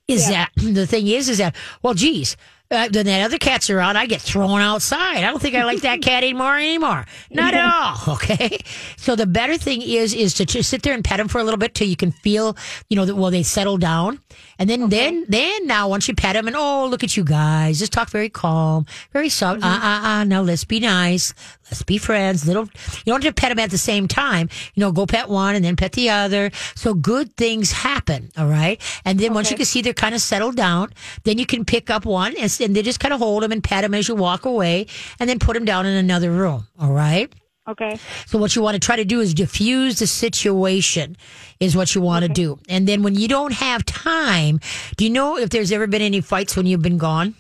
is 0.08 0.28
that 0.28 0.49
the 0.56 0.88
thing 0.88 1.08
is 1.08 1.30
is 1.30 1.38
that 1.38 1.56
well 1.82 1.93
geez 1.93 2.36
uh, 2.73 2.89
then 2.89 3.05
that 3.05 3.23
other 3.23 3.38
cat's 3.38 3.69
around 3.69 3.97
i 3.97 4.05
get 4.05 4.21
thrown 4.21 4.62
outside. 4.62 5.17
I 5.17 5.21
don't 5.21 5.41
think 5.41 5.55
i 5.55 5.63
like 5.63 5.81
that 5.81 6.01
cat 6.01 6.23
anymore 6.23 6.57
anymore. 6.57 7.05
Not 7.29 7.53
at 7.53 7.63
all 7.63 8.13
okay. 8.15 8.59
so 8.97 9.15
the 9.15 9.25
better 9.25 9.57
thing 9.57 9.81
is 9.81 10.13
is 10.13 10.33
to 10.36 10.45
just 10.45 10.69
sit 10.69 10.81
there 10.83 10.93
and 10.93 11.03
pet 11.03 11.17
them 11.17 11.27
for 11.27 11.39
a 11.39 11.43
little 11.43 11.57
bit 11.57 11.75
till 11.75 11.88
you 11.88 11.95
can 11.95 12.12
feel 12.12 12.57
you 12.89 12.97
know 12.97 13.05
that 13.05 13.15
well 13.15 13.31
they 13.31 13.43
settle 13.43 13.77
down. 13.77 14.19
And 14.59 14.69
then 14.69 14.89
then 14.89 15.25
then 15.27 15.67
now 15.67 15.88
once 15.89 16.07
you 16.07 16.15
pet 16.15 16.33
them 16.33 16.47
and 16.47 16.55
oh 16.55 16.88
look 16.88 17.03
at 17.03 17.15
you 17.15 17.23
guys 17.23 17.79
just 17.79 17.93
talk 17.93 18.09
very 18.09 18.29
calm 18.29 18.86
very 19.12 19.29
soft. 19.29 19.63
Uh 19.63 19.67
uh 19.67 20.01
uh 20.03 20.23
now 20.23 20.41
let's 20.41 20.65
be 20.65 20.79
nice. 20.79 21.33
Let's 21.65 21.83
be 21.83 21.97
friends. 21.97 22.47
Little 22.47 22.63
you 23.05 23.12
don't 23.12 23.23
have 23.23 23.36
to 23.36 23.41
pet 23.41 23.49
them 23.49 23.59
at 23.59 23.71
the 23.71 23.77
same 23.77 24.07
time. 24.07 24.49
You 24.73 24.81
know 24.81 24.91
go 24.91 25.05
pet 25.05 25.29
one 25.29 25.55
and 25.55 25.63
then 25.63 25.75
pet 25.75 25.93
the 25.93 26.09
other. 26.09 26.51
So 26.75 26.93
good 26.93 27.36
things 27.36 27.71
happen 27.71 28.31
all 28.38 28.47
right? 28.47 28.81
And 29.05 29.19
then 29.19 29.33
once 29.33 29.51
you 29.51 29.57
can 29.57 29.65
see 29.65 29.81
they're 29.81 29.93
kind 29.93 30.15
of 30.15 30.21
settled 30.21 30.55
down 30.55 30.93
then 31.23 31.38
you 31.38 31.45
can 31.45 31.65
pick 31.65 31.89
up 31.89 32.05
one 32.05 32.36
and, 32.38 32.51
and 32.63 32.76
they 32.76 32.82
just 32.82 32.99
kind 32.99 33.13
of 33.13 33.19
hold 33.19 33.43
them 33.43 33.52
and 33.52 33.63
pet 33.63 33.84
them 33.84 33.93
as 33.93 34.08
you 34.08 34.15
walk 34.15 34.45
away 34.45 34.88
and 35.19 35.30
then 35.30 35.39
put 35.39 35.54
them 35.54 35.65
down 35.65 35.86
in 35.86 35.95
another 35.95 36.32
room 36.32 36.67
all 36.80 36.91
right 36.91 37.32
Okay. 37.65 37.97
so 38.26 38.38
what 38.38 38.58
you 38.58 38.62
want 38.62 38.76
to 38.76 38.80
try 38.80 38.97
to 38.97 39.06
do 39.06 39.21
is 39.21 39.34
diffuse 39.34 39.99
the 39.99 40.08
situation 40.08 41.15
is 41.62 41.78
what 41.78 41.95
you 41.95 42.02
want 42.02 42.26
to 42.26 42.30
do. 42.30 42.60
And 42.67 42.86
then 42.89 43.04
when 43.04 43.15
you 43.15 43.30
don't 43.30 43.54
have 43.54 43.86
time, 43.86 44.60
do 44.97 45.06
you 45.06 45.10
know 45.10 45.38
if 45.38 45.49
there's 45.49 45.71
ever 45.71 45.88
been 45.88 46.02
any 46.02 46.19
fights 46.19 46.58
when 46.58 46.65
you've 46.65 46.82
been 46.82 46.97
gone? 46.97 47.36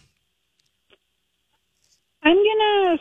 I'm 2.23 2.37
gonna, 2.37 2.99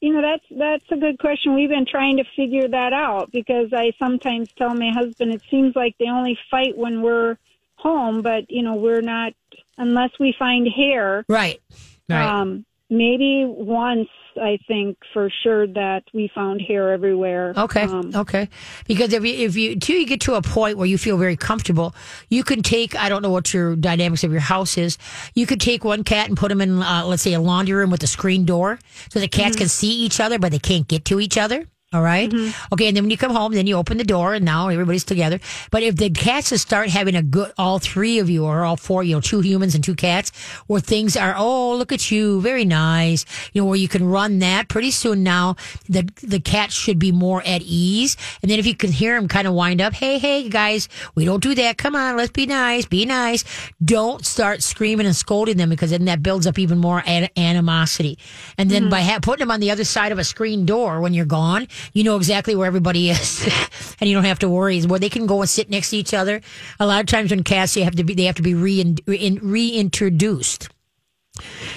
you 0.00 0.12
know, 0.12 0.20
that's 0.20 0.44
that's 0.58 0.84
a 0.90 0.96
good 0.96 1.18
question. 1.20 1.54
We've 1.54 1.68
been 1.68 1.86
trying 1.86 2.16
to 2.16 2.24
figure 2.34 2.66
that 2.66 2.92
out 2.92 3.30
because 3.30 3.72
I 3.72 3.92
sometimes 3.98 4.50
tell 4.58 4.74
my 4.74 4.90
husband 4.90 5.32
it 5.32 5.42
seems 5.48 5.76
like 5.76 5.96
they 5.98 6.08
only 6.08 6.36
fight 6.50 6.76
when 6.76 7.02
we're 7.02 7.36
home, 7.76 8.20
but 8.20 8.50
you 8.50 8.62
know, 8.62 8.74
we're 8.74 9.00
not 9.00 9.32
unless 9.78 10.10
we 10.18 10.34
find 10.38 10.68
hair. 10.68 11.24
Right. 11.28 11.60
Right. 12.08 12.40
Um, 12.40 12.64
maybe 12.90 13.44
once 13.46 14.08
I 14.40 14.58
think 14.66 14.98
for 15.12 15.30
sure 15.42 15.66
that 15.66 16.04
we 16.12 16.30
found 16.34 16.60
hair 16.60 16.92
everywhere. 16.92 17.52
Okay. 17.56 17.82
Um, 17.82 18.12
okay. 18.14 18.48
Because 18.86 19.12
if 19.12 19.24
you, 19.24 19.34
if 19.34 19.56
you, 19.56 19.76
till 19.76 19.96
you 19.96 20.06
get 20.06 20.20
to 20.22 20.34
a 20.34 20.42
point 20.42 20.78
where 20.78 20.86
you 20.86 20.98
feel 20.98 21.18
very 21.18 21.36
comfortable, 21.36 21.94
you 22.28 22.44
can 22.44 22.62
take, 22.62 22.96
I 22.96 23.08
don't 23.08 23.22
know 23.22 23.30
what 23.30 23.52
your 23.52 23.76
dynamics 23.76 24.24
of 24.24 24.32
your 24.32 24.40
house 24.40 24.78
is. 24.78 24.98
You 25.34 25.46
could 25.46 25.60
take 25.60 25.84
one 25.84 26.04
cat 26.04 26.28
and 26.28 26.36
put 26.36 26.48
them 26.48 26.60
in, 26.60 26.82
uh, 26.82 27.04
let's 27.06 27.22
say 27.22 27.34
a 27.34 27.40
laundry 27.40 27.74
room 27.74 27.90
with 27.90 28.02
a 28.02 28.06
screen 28.06 28.44
door 28.44 28.78
so 29.10 29.20
the 29.20 29.28
cats 29.28 29.56
can 29.56 29.68
see 29.68 29.92
each 30.04 30.20
other, 30.20 30.38
but 30.38 30.52
they 30.52 30.58
can't 30.58 30.88
get 30.88 31.04
to 31.06 31.20
each 31.20 31.36
other. 31.36 31.66
All 31.92 32.02
right? 32.02 32.30
Mm-hmm. 32.30 32.74
Okay. 32.74 32.88
And 32.88 32.96
then 32.96 33.04
when 33.04 33.10
you 33.10 33.18
come 33.18 33.32
home, 33.32 33.52
then 33.52 33.66
you 33.66 33.76
open 33.76 33.98
the 33.98 34.04
door 34.04 34.34
and 34.34 34.44
now 34.44 34.68
everybody's 34.68 35.04
together. 35.04 35.40
But 35.70 35.82
if 35.82 35.96
the 35.96 36.10
cats 36.10 36.50
just 36.50 36.66
start 36.66 36.88
having 36.88 37.14
a 37.14 37.22
good, 37.22 37.52
all 37.58 37.78
three 37.78 38.18
of 38.18 38.30
you 38.30 38.44
or 38.44 38.64
all 38.64 38.76
four, 38.76 39.04
you 39.04 39.14
know, 39.14 39.20
two 39.20 39.40
humans 39.40 39.74
and 39.74 39.84
two 39.84 39.94
cats 39.94 40.30
where 40.66 40.80
things 40.80 41.16
are, 41.16 41.34
oh, 41.36 41.76
look 41.76 41.92
at 41.92 42.10
you. 42.10 42.40
Very 42.40 42.64
nice. 42.64 43.24
You 43.52 43.62
know, 43.62 43.66
where 43.66 43.76
you 43.76 43.88
can 43.88 44.08
run 44.08 44.38
that 44.40 44.68
pretty 44.68 44.90
soon 44.90 45.22
now, 45.22 45.56
the, 45.88 46.08
the 46.22 46.40
cats 46.40 46.74
should 46.74 46.98
be 46.98 47.12
more 47.12 47.42
at 47.44 47.62
ease. 47.62 48.16
And 48.42 48.50
then 48.50 48.58
if 48.58 48.66
you 48.66 48.74
can 48.74 48.90
hear 48.90 49.14
them 49.14 49.28
kind 49.28 49.46
of 49.46 49.54
wind 49.54 49.80
up, 49.80 49.92
Hey, 49.92 50.18
hey, 50.18 50.48
guys, 50.48 50.88
we 51.14 51.24
don't 51.24 51.42
do 51.42 51.54
that. 51.54 51.78
Come 51.78 51.94
on. 51.94 52.16
Let's 52.16 52.32
be 52.32 52.46
nice. 52.46 52.86
Be 52.86 53.04
nice. 53.04 53.44
Don't 53.84 54.24
start 54.24 54.62
screaming 54.62 55.06
and 55.06 55.14
scolding 55.14 55.56
them 55.56 55.68
because 55.68 55.90
then 55.90 56.06
that 56.06 56.22
builds 56.22 56.46
up 56.46 56.58
even 56.58 56.78
more 56.78 57.02
an- 57.06 57.28
animosity. 57.36 58.18
And 58.58 58.70
then 58.70 58.82
mm-hmm. 58.82 58.90
by 58.90 59.02
ha- 59.02 59.18
putting 59.20 59.42
them 59.42 59.50
on 59.50 59.60
the 59.60 59.70
other 59.70 59.84
side 59.84 60.12
of 60.12 60.18
a 60.18 60.24
screen 60.24 60.66
door 60.66 61.00
when 61.00 61.14
you're 61.14 61.24
gone, 61.24 61.68
you 61.92 62.04
know 62.04 62.16
exactly 62.16 62.54
where 62.54 62.66
everybody 62.66 63.10
is, 63.10 63.48
and 64.00 64.08
you 64.08 64.14
don't 64.14 64.24
have 64.24 64.38
to 64.40 64.48
worry. 64.48 64.80
Where 64.82 64.98
they 64.98 65.08
can 65.08 65.26
go 65.26 65.40
and 65.40 65.48
sit 65.48 65.70
next 65.70 65.90
to 65.90 65.96
each 65.96 66.14
other. 66.14 66.40
A 66.80 66.86
lot 66.86 67.00
of 67.00 67.06
times 67.06 67.30
when 67.30 67.44
cats, 67.44 67.74
they 67.74 67.82
have 67.82 67.96
to 67.96 68.04
be 68.04 68.14
they 68.14 68.24
have 68.24 68.36
to 68.36 68.42
be 68.42 68.54
rein, 68.54 68.98
reintroduced. 69.06 70.68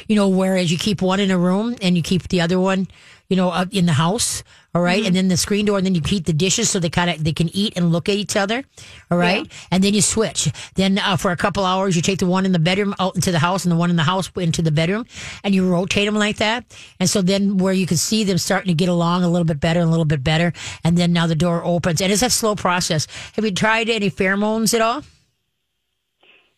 You 0.07 0.15
know, 0.15 0.27
whereas 0.27 0.71
you 0.71 0.77
keep 0.77 1.01
one 1.01 1.19
in 1.19 1.31
a 1.31 1.37
room 1.37 1.75
and 1.81 1.95
you 1.95 2.03
keep 2.03 2.27
the 2.27 2.41
other 2.41 2.59
one, 2.59 2.87
you 3.29 3.37
know, 3.37 3.65
in 3.71 3.85
the 3.85 3.93
house. 3.93 4.43
All 4.75 4.81
right? 4.81 5.05
and 5.05 5.15
then 5.15 5.29
the 5.29 5.37
screen 5.37 5.65
door, 5.65 5.77
and 5.77 5.85
then 5.85 5.95
you 5.95 6.01
keep 6.01 6.25
the 6.25 6.33
dishes 6.33 6.69
so 6.69 6.79
they 6.79 6.89
kind 6.89 7.09
of 7.09 7.23
they 7.23 7.31
can 7.31 7.49
eat 7.55 7.73
and 7.77 7.93
look 7.93 8.09
at 8.09 8.15
each 8.15 8.35
other. 8.35 8.63
All 9.09 9.17
right, 9.17 9.49
and 9.71 9.81
then 9.83 9.93
you 9.93 10.01
switch. 10.01 10.51
Then 10.75 10.99
uh, 10.99 11.15
for 11.15 11.31
a 11.31 11.37
couple 11.37 11.63
hours, 11.63 11.95
you 11.95 12.01
take 12.01 12.19
the 12.19 12.25
one 12.27 12.45
in 12.45 12.51
the 12.51 12.59
bedroom 12.59 12.93
out 12.99 13.15
into 13.15 13.31
the 13.31 13.39
house, 13.39 13.63
and 13.63 13.71
the 13.71 13.77
one 13.77 13.89
in 13.89 13.95
the 13.95 14.03
house 14.03 14.29
into 14.35 14.61
the 14.61 14.71
bedroom, 14.71 15.05
and 15.45 15.55
you 15.55 15.65
rotate 15.67 16.05
them 16.05 16.15
like 16.15 16.37
that. 16.37 16.65
And 16.99 17.09
so 17.09 17.21
then 17.21 17.57
where 17.57 17.73
you 17.73 17.87
can 17.87 17.97
see 17.97 18.25
them 18.25 18.37
starting 18.37 18.67
to 18.67 18.73
get 18.73 18.89
along 18.89 19.23
a 19.23 19.29
little 19.29 19.45
bit 19.45 19.61
better, 19.61 19.79
and 19.79 19.87
a 19.87 19.91
little 19.91 20.05
bit 20.05 20.23
better, 20.23 20.51
and 20.83 20.97
then 20.97 21.13
now 21.13 21.25
the 21.25 21.35
door 21.35 21.63
opens, 21.63 22.01
and 22.01 22.11
it's 22.11 22.21
a 22.21 22.29
slow 22.29 22.55
process. 22.55 23.07
Have 23.37 23.45
you 23.45 23.51
tried 23.51 23.89
any 23.89 24.11
pheromones 24.11 24.73
at 24.73 24.81
all? 24.81 25.03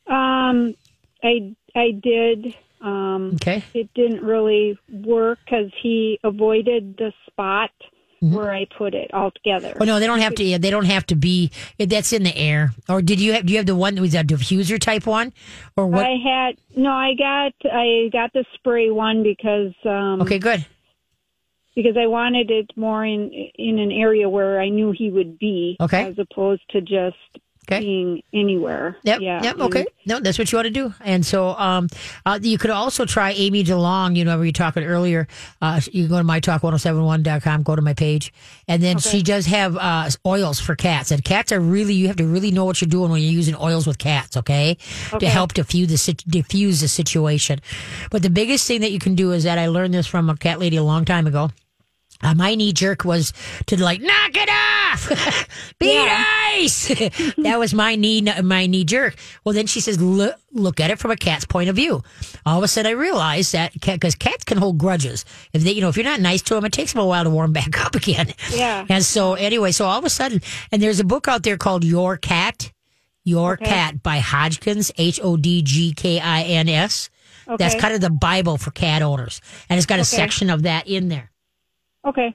Um, 0.08 0.74
I 1.24 1.56
I 1.76 1.92
did. 2.02 2.56
Um, 2.82 3.32
Okay. 3.36 3.64
it 3.74 3.94
didn't 3.96 4.24
really 4.24 4.78
work 4.92 5.40
because 5.46 5.72
he 5.82 6.20
avoided 6.24 6.96
the 6.98 7.12
spot 7.28 7.72
where 8.20 8.52
I 8.52 8.66
put 8.78 8.94
it 8.94 9.14
all 9.14 9.32
together. 9.32 9.76
Oh 9.80 9.86
no, 9.86 10.00
they 10.00 10.08
don't 10.08 10.20
have 10.20 10.36
to. 10.36 10.44
yeah, 10.44 10.58
They 10.58 10.70
don't 10.70 10.86
have 10.86 11.06
to 11.08 11.16
be. 11.16 11.52
That's 11.78 12.14
in 12.14 12.24
the 12.24 12.36
air. 12.36 12.72
Or 12.90 13.02
did 13.02 13.20
you 13.20 13.34
have? 13.34 13.46
Do 13.46 13.54
you 13.54 13.58
have 13.60 13.66
the 13.66 13.76
one 13.76 13.96
that 13.96 14.02
was 14.02 14.16
a 14.16 14.24
diffuser 14.24 14.80
type 14.80 15.06
one, 15.06 15.34
or 15.76 15.88
what? 15.88 16.06
I 16.06 16.16
had 16.24 16.58
no. 16.76 16.90
I 16.92 17.14
got 17.18 17.54
I 17.72 18.10
got 18.12 18.34
the 18.34 18.46
spray 18.56 18.90
one 18.92 19.24
because 19.24 19.74
um, 19.86 20.22
okay, 20.22 20.40
good. 20.40 20.66
because 21.76 21.96
I 21.98 22.08
wanted 22.08 22.50
it 22.50 22.72
more 22.76 23.06
in 23.06 23.32
in 23.56 23.80
an 23.80 23.92
area 23.92 24.28
where 24.30 24.60
I 24.60 24.70
knew 24.70 24.92
he 24.98 25.10
would 25.12 25.38
be, 25.38 25.78
Okay. 25.80 26.04
as 26.06 26.18
opposed 26.18 26.64
to 26.72 26.82
just 26.82 27.18
Okay. 27.70 27.82
being 27.82 28.24
anywhere. 28.34 28.96
Yep. 29.04 29.20
Yeah. 29.20 29.44
Yep. 29.44 29.60
Okay. 29.60 29.86
No, 30.06 30.22
that's 30.22 30.40
what 30.40 30.50
you 30.50 30.58
want 30.58 30.68
to 30.68 30.72
do. 30.72 30.94
And 31.02 31.26
so, 31.26 31.50
um, 31.50 31.90
uh, 32.26 32.40
you 32.42 32.58
could 32.58 32.72
also 32.72 33.04
try 33.04 33.32
Amy 33.32 33.64
DeLong. 33.66 34.16
You 34.16 34.24
know, 34.24 34.40
we 34.40 34.48
were 34.48 34.52
talking 34.54 34.84
earlier. 34.84 35.28
Uh, 35.62 35.82
you 35.92 36.08
can 36.08 36.10
go 36.10 36.18
to 36.18 36.24
mytalk1071.com, 36.24 37.64
go 37.64 37.76
to 37.76 37.82
my 37.82 37.94
page. 37.94 38.32
And 38.70 38.82
then 38.82 39.00
she 39.00 39.22
does 39.22 39.48
have, 39.48 39.76
uh, 39.76 40.10
oils 40.26 40.62
for 40.62 40.76
cats. 40.76 41.12
And 41.12 41.22
cats 41.24 41.52
are 41.52 41.60
really, 41.60 41.94
you 41.94 42.08
have 42.08 42.16
to 42.18 42.28
really 42.28 42.52
know 42.52 42.64
what 42.64 42.80
you're 42.80 42.88
doing 42.88 43.12
when 43.12 43.22
you're 43.22 43.32
using 43.32 43.56
oils 43.56 43.86
with 43.86 43.98
cats. 43.98 44.38
Okay. 44.38 44.78
okay. 45.08 45.20
To 45.20 45.30
help 45.30 45.54
diffuse 45.54 45.90
the, 45.90 46.14
diffuse 46.28 46.80
the 46.80 46.88
situation. 46.88 47.60
But 48.12 48.22
the 48.24 48.30
biggest 48.30 48.66
thing 48.66 48.80
that 48.82 48.92
you 48.92 49.00
can 49.00 49.16
do 49.16 49.34
is 49.34 49.44
that 49.44 49.58
I 49.58 49.68
learned 49.68 49.94
this 49.94 50.08
from 50.08 50.30
a 50.30 50.38
cat 50.38 50.60
lady 50.60 50.78
a 50.78 50.84
long 50.84 51.04
time 51.04 51.28
ago. 51.28 51.52
Uh, 52.22 52.34
my 52.34 52.56
knee 52.56 52.74
jerk 52.74 53.06
was 53.06 53.34
to 53.68 53.82
like 53.82 54.02
knock 54.02 54.32
it 54.34 54.50
off, 54.50 55.48
be 55.80 55.96
nice. 55.96 56.88
that 57.38 57.60
was 57.60 57.74
my 57.74 57.96
knee, 57.96 58.22
my 58.42 58.66
knee 58.66 58.84
jerk. 58.84 59.16
Well, 59.44 59.54
then 59.54 59.68
she 59.68 59.80
says, 59.80 60.02
look, 60.02 60.36
look 60.52 60.80
at 60.80 60.90
it 60.90 61.00
from 61.00 61.12
a 61.12 61.16
cat's 61.16 61.46
point 61.46 61.70
of 61.70 61.76
view. 61.76 62.02
All 62.46 62.58
of 62.58 62.64
a 62.64 62.68
sudden, 62.68 62.90
I 62.90 62.94
realized 62.94 63.54
that 63.54 63.74
because 63.74 64.16
cats 64.16 64.44
can 64.44 64.58
hold 64.58 64.78
grudges. 64.78 65.26
If 65.54 65.64
they, 65.64 65.72
you 65.72 65.82
know, 65.82 65.90
if 65.90 65.98
you're 65.98 66.04
not 66.04 66.20
nice 66.20 66.42
to 66.44 66.56
them, 66.56 66.66
it 66.66 66.72
takes 66.72 66.94
them 66.94 67.02
a 67.02 67.06
while 67.06 67.24
to 67.24 67.30
warm 67.30 67.54
back 67.58 67.80
up 67.86 67.96
again. 67.96 68.34
Yeah. 68.52 68.86
And 68.90 69.04
so, 69.04 69.36
anyway, 69.36 69.72
so 69.72 69.86
all 69.86 70.00
of 70.00 70.06
a 70.06 70.10
sudden, 70.10 70.42
and 70.72 70.82
there's 70.82 71.00
a 71.00 71.06
book 71.06 71.28
out 71.28 71.44
there 71.44 71.58
called 71.58 71.84
Your 71.84 72.18
Cat, 72.18 72.72
Your 73.24 73.58
Cat 73.58 74.02
by 74.02 74.20
Hodgkins, 74.20 74.92
H 74.98 75.20
O 75.24 75.38
D 75.38 75.62
G 75.62 75.94
K 75.94 76.20
I 76.20 76.44
N 76.44 76.70
S. 76.70 77.10
Okay. 77.48 77.56
That's 77.58 77.80
kind 77.80 77.94
of 77.94 78.02
the 78.02 78.10
Bible 78.10 78.58
for 78.58 78.72
cat 78.72 79.02
owners, 79.02 79.40
and 79.70 79.78
it's 79.78 79.86
got 79.86 80.00
a 80.00 80.04
section 80.06 80.50
of 80.50 80.64
that 80.64 80.88
in 80.88 81.08
there. 81.08 81.32
Okay. 82.08 82.34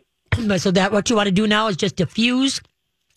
So 0.59 0.71
that 0.71 0.93
what 0.93 1.11
you 1.11 1.17
want 1.17 1.27
to 1.27 1.33
do 1.33 1.47
now 1.47 1.69
is 1.69 1.77
just 1.77 1.97
diffuse, 1.97 2.61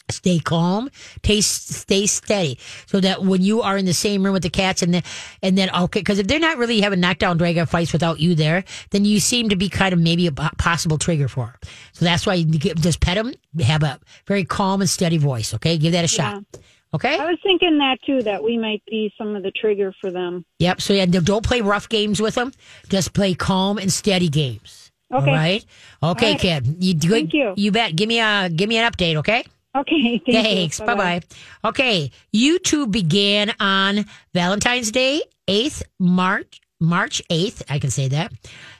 stay 0.09 0.39
calm, 0.39 0.89
taste, 1.21 1.69
stay 1.69 2.05
steady, 2.05 2.59
so 2.87 2.99
that 2.99 3.23
when 3.23 3.41
you 3.41 3.61
are 3.61 3.77
in 3.77 3.85
the 3.85 3.93
same 3.93 4.23
room 4.23 4.33
with 4.33 4.43
the 4.43 4.49
cats 4.49 4.81
and 4.81 4.93
then 4.93 5.03
and 5.41 5.57
then 5.57 5.69
okay, 5.73 6.01
because 6.01 6.19
if 6.19 6.27
they're 6.27 6.39
not 6.39 6.57
really 6.57 6.81
having 6.81 6.99
knockdown 6.99 7.37
drag 7.37 7.57
out 7.57 7.69
fights 7.69 7.93
without 7.93 8.19
you 8.19 8.35
there, 8.35 8.63
then 8.91 9.05
you 9.05 9.19
seem 9.19 9.49
to 9.49 9.55
be 9.55 9.69
kind 9.69 9.93
of 9.93 9.99
maybe 9.99 10.27
a 10.27 10.31
possible 10.31 10.97
trigger 10.97 11.27
for. 11.27 11.45
'em. 11.47 11.69
So 11.93 12.05
that's 12.05 12.25
why 12.25 12.35
you 12.35 12.45
get, 12.45 12.77
just 12.77 12.99
pet 12.99 13.15
them, 13.15 13.33
have 13.61 13.83
a 13.83 13.99
very 14.27 14.43
calm 14.43 14.81
and 14.81 14.89
steady 14.89 15.17
voice. 15.17 15.53
Okay, 15.53 15.77
give 15.77 15.93
that 15.93 16.03
a 16.03 16.09
shot. 16.09 16.43
Okay. 16.93 17.17
I 17.17 17.25
was 17.25 17.39
thinking 17.43 17.77
that 17.79 17.97
too, 18.05 18.21
that 18.23 18.43
we 18.43 18.57
might 18.57 18.81
be 18.89 19.11
some 19.17 19.35
of 19.35 19.43
the 19.43 19.51
trigger 19.51 19.93
for 19.99 20.11
them. 20.11 20.45
Yep. 20.59 20.81
So 20.81 20.93
yeah, 20.93 21.05
don't 21.05 21.45
play 21.45 21.61
rough 21.61 21.89
games 21.89 22.21
with 22.21 22.35
them. 22.35 22.51
Just 22.89 23.13
play 23.13 23.33
calm 23.33 23.77
and 23.77 23.91
steady 23.91 24.29
games. 24.29 24.84
Okay. 25.13 25.29
All 25.29 25.35
right. 25.35 25.65
Okay, 26.03 26.25
All 26.25 26.31
right. 26.33 26.39
kid. 26.39 26.83
You 26.83 26.93
good? 26.95 27.09
Thank 27.09 27.33
you. 27.33 27.53
You 27.55 27.71
bet. 27.71 27.95
Give 27.95 28.07
me 28.07 28.19
a 28.19 28.49
give 28.49 28.67
me 28.69 28.77
an 28.77 28.91
update. 28.91 29.15
Okay. 29.17 29.43
Okay. 29.75 30.17
Thank 30.25 30.45
Thanks. 30.45 30.79
Bye 30.79 30.95
bye. 30.95 31.21
Okay. 31.63 32.11
YouTube 32.33 32.91
began 32.91 33.53
on 33.59 34.05
Valentine's 34.33 34.91
Day, 34.91 35.21
8th 35.47 35.83
March, 35.99 36.61
March 36.79 37.21
8th. 37.29 37.63
I 37.69 37.79
can 37.79 37.91
say 37.91 38.07
that. 38.09 38.31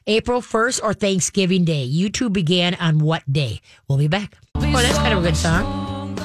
April 0.08 0.42
1st 0.42 0.84
or 0.84 0.94
Thanksgiving 0.94 1.66
Day. 1.66 1.90
YouTube 1.90 2.34
began 2.34 2.76
on 2.76 3.00
what 3.00 3.22
day? 3.32 3.62
We'll 3.88 3.98
be 3.98 4.08
back. 4.08 4.38
Oh, 4.56 4.62
that's 4.62 4.98
kind 4.98 5.14
of 5.14 5.20
a 5.20 5.28
good 5.28 5.38
song. 5.38 6.18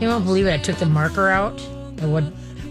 You 0.00 0.08
won't 0.08 0.24
believe 0.24 0.46
it. 0.46 0.52
I 0.52 0.58
took 0.58 0.76
the 0.76 0.86
marker 0.86 1.28
out. 1.28 1.60
What? 2.00 2.24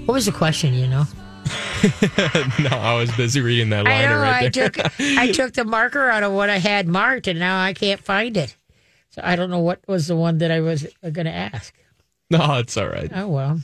What 0.05 0.13
was 0.13 0.25
the 0.25 0.31
question? 0.31 0.73
You 0.73 0.87
know. 0.87 1.05
no, 2.59 2.69
I 2.77 2.95
was 2.97 3.11
busy 3.15 3.41
reading 3.41 3.69
that 3.69 3.87
I 3.87 4.05
know. 4.05 4.19
right 4.19 4.45
I 4.45 4.49
there. 4.49 4.69
took 4.69 4.99
I 4.99 5.31
took 5.31 5.53
the 5.53 5.65
marker 5.65 6.09
out 6.09 6.23
of 6.23 6.31
what 6.33 6.49
I 6.49 6.57
had 6.57 6.87
marked, 6.87 7.27
and 7.27 7.39
now 7.39 7.61
I 7.61 7.73
can't 7.73 7.99
find 7.99 8.35
it. 8.37 8.55
So 9.09 9.21
I 9.23 9.35
don't 9.35 9.49
know 9.49 9.59
what 9.59 9.79
was 9.87 10.07
the 10.07 10.15
one 10.15 10.39
that 10.39 10.49
I 10.51 10.61
was 10.61 10.87
going 11.01 11.25
to 11.25 11.31
ask. 11.33 11.73
no, 12.29 12.55
it's 12.59 12.75
all 12.77 12.87
right. 12.87 13.11
Oh 13.13 13.27
well. 13.27 13.61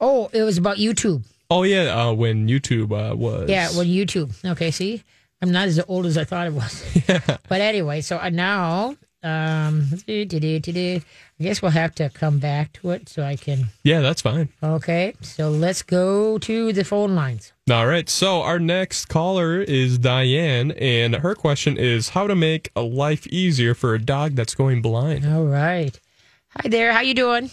Oh, 0.00 0.30
it 0.32 0.42
was 0.42 0.58
about 0.58 0.76
YouTube. 0.76 1.24
Oh 1.50 1.62
yeah, 1.62 1.84
uh, 2.08 2.12
when 2.12 2.48
YouTube 2.48 2.92
uh, 2.92 3.14
was 3.16 3.48
Yeah, 3.48 3.68
when 3.70 3.86
YouTube. 3.86 4.32
Okay, 4.44 4.70
see, 4.70 5.02
I'm 5.42 5.52
not 5.52 5.68
as 5.68 5.80
old 5.88 6.06
as 6.06 6.16
I 6.18 6.24
thought 6.24 6.46
it 6.46 6.52
was. 6.52 6.84
But 7.48 7.60
anyway, 7.60 8.00
so 8.00 8.18
uh, 8.18 8.30
now, 8.30 8.96
um, 9.22 9.86
I 10.08 11.02
guess 11.40 11.60
we'll 11.62 11.70
have 11.72 11.94
to 11.96 12.08
come 12.10 12.38
back 12.38 12.72
to 12.74 12.90
it 12.90 13.08
so 13.08 13.22
I 13.22 13.36
can. 13.36 13.68
yeah, 13.82 14.00
that's 14.00 14.22
fine. 14.22 14.48
Okay, 14.62 15.14
so 15.20 15.50
let's 15.50 15.82
go 15.82 16.38
to 16.38 16.72
the 16.72 16.84
phone 16.84 17.14
lines. 17.14 17.52
All 17.70 17.86
right, 17.86 18.08
so 18.08 18.42
our 18.42 18.58
next 18.58 19.06
caller 19.06 19.60
is 19.60 19.98
Diane, 19.98 20.70
and 20.72 21.16
her 21.16 21.34
question 21.34 21.76
is 21.76 22.10
how 22.10 22.26
to 22.26 22.36
make 22.36 22.70
a 22.76 22.82
life 22.82 23.26
easier 23.26 23.74
for 23.74 23.94
a 23.94 23.98
dog 23.98 24.34
that's 24.34 24.54
going 24.54 24.82
blind. 24.82 25.26
All 25.26 25.44
right. 25.46 25.98
Hi 26.50 26.68
there. 26.68 26.92
How 26.92 27.00
you 27.00 27.14
doing? 27.14 27.50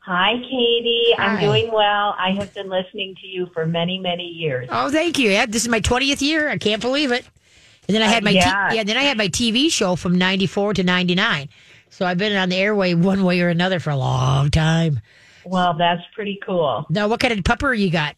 Hi, 0.00 0.32
Katie. 0.38 1.12
Hi. 1.16 1.26
I'm 1.26 1.40
doing 1.40 1.70
well. 1.72 2.16
I 2.18 2.32
have 2.38 2.52
been 2.54 2.68
listening 2.68 3.14
to 3.20 3.26
you 3.26 3.48
for 3.52 3.66
many, 3.66 3.98
many 3.98 4.24
years. 4.24 4.68
Oh, 4.72 4.90
thank 4.90 5.18
you. 5.18 5.30
Yeah, 5.30 5.46
this 5.46 5.62
is 5.62 5.68
my 5.68 5.80
20th 5.80 6.20
year. 6.22 6.48
I 6.48 6.56
can't 6.58 6.80
believe 6.80 7.12
it. 7.12 7.24
And 7.88 7.94
then 7.94 8.02
I 8.02 8.06
had 8.06 8.22
my 8.22 8.30
yeah. 8.30 8.68
t- 8.70 8.76
yeah. 8.76 8.84
Then 8.84 8.96
I 8.96 9.02
had 9.02 9.16
my 9.18 9.28
TV 9.28 9.70
show 9.70 9.96
from 9.96 10.16
'94 10.16 10.74
to 10.74 10.82
'99. 10.84 11.48
So 11.88 12.06
I've 12.06 12.18
been 12.18 12.36
on 12.36 12.48
the 12.48 12.56
airway 12.56 12.94
one 12.94 13.24
way 13.24 13.40
or 13.40 13.48
another 13.48 13.80
for 13.80 13.90
a 13.90 13.96
long 13.96 14.50
time. 14.50 15.00
Well, 15.44 15.74
that's 15.76 16.02
pretty 16.14 16.38
cool. 16.44 16.86
Now, 16.88 17.08
what 17.08 17.18
kind 17.18 17.32
of 17.32 17.40
pupper 17.40 17.76
you 17.76 17.90
got? 17.90 18.14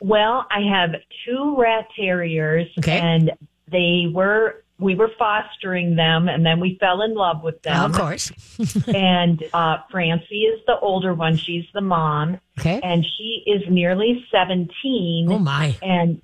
Well, 0.00 0.46
I 0.50 0.60
have 0.70 0.90
two 1.24 1.54
rat 1.58 1.86
terriers, 1.96 2.66
Okay. 2.78 2.98
and 2.98 3.32
they 3.70 4.06
were 4.12 4.62
we 4.80 4.94
were 4.94 5.10
fostering 5.18 5.96
them, 5.96 6.28
and 6.28 6.46
then 6.46 6.60
we 6.60 6.76
fell 6.78 7.02
in 7.02 7.14
love 7.14 7.42
with 7.42 7.56
Oh, 7.66 7.70
them. 7.70 7.90
of 7.90 7.96
course. 7.96 8.30
and 8.86 9.42
uh, 9.52 9.78
Francie 9.90 10.42
is 10.42 10.60
the 10.66 10.78
older 10.80 11.14
one; 11.14 11.36
she's 11.36 11.64
the 11.72 11.80
mom, 11.80 12.38
Okay. 12.60 12.78
and 12.82 13.04
she 13.16 13.42
is 13.46 13.62
nearly 13.70 14.24
seventeen. 14.30 15.32
Oh 15.32 15.38
my. 15.38 15.76
and 15.82 16.20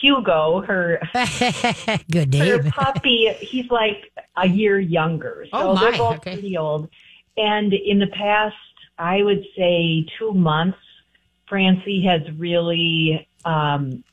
Hugo, 0.00 0.60
her 0.62 1.00
Good 2.10 2.30
name. 2.32 2.62
her 2.64 2.70
puppy, 2.70 3.28
he's 3.40 3.70
like 3.70 4.12
a 4.36 4.46
year 4.48 4.78
younger. 4.78 5.46
So 5.50 5.58
Oh, 5.70 5.74
my, 5.74 5.80
they're 5.90 5.98
both 5.98 6.16
okay. 6.18 6.32
pretty 6.34 6.56
old. 6.56 6.88
And 7.36 7.72
in 7.72 7.98
the 7.98 8.06
past, 8.08 8.54
I 8.98 9.22
would 9.22 9.44
say 9.56 10.04
two 10.18 10.32
months, 10.32 10.78
Francie 11.48 12.02
has 12.06 12.20
really, 12.36 13.26
um, 13.44 14.04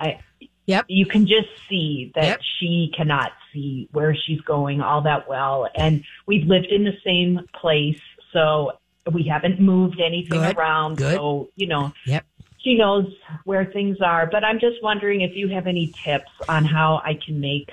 I, 0.00 0.20
Yep. 0.66 0.84
you 0.88 1.06
can 1.06 1.26
just 1.26 1.48
see 1.70 2.12
that 2.14 2.24
Yep. 2.24 2.40
she 2.60 2.92
cannot 2.94 3.32
see 3.54 3.88
where 3.92 4.14
she's 4.14 4.40
going 4.42 4.82
all 4.82 5.00
that 5.02 5.26
well. 5.28 5.66
And 5.74 6.04
we've 6.26 6.46
lived 6.46 6.66
in 6.66 6.84
the 6.84 6.92
same 7.02 7.40
place, 7.58 7.96
so 8.34 8.72
we 9.10 9.22
haven't 9.22 9.60
moved 9.60 9.98
anything 9.98 10.40
Good, 10.40 10.56
around. 10.58 10.96
good. 10.98 11.14
So, 11.14 11.48
you 11.56 11.68
know, 11.68 11.92
Yep. 12.04 12.26
She 12.68 12.74
knows 12.74 13.06
where 13.44 13.64
things 13.64 13.98
are. 14.00 14.26
But 14.26 14.44
I'm 14.44 14.58
just 14.60 14.82
wondering 14.82 15.22
if 15.22 15.34
you 15.34 15.48
have 15.48 15.66
any 15.66 15.88
tips 16.04 16.30
on 16.48 16.64
how 16.64 17.00
I 17.04 17.14
can 17.14 17.40
make 17.40 17.70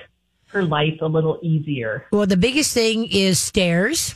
her 0.47 0.63
life 0.63 0.99
a 1.01 1.07
little 1.07 1.37
easier. 1.41 2.05
Well, 2.11 2.25
the 2.25 2.37
biggest 2.37 2.73
thing 2.73 3.07
is 3.11 3.39
stairs. 3.39 4.15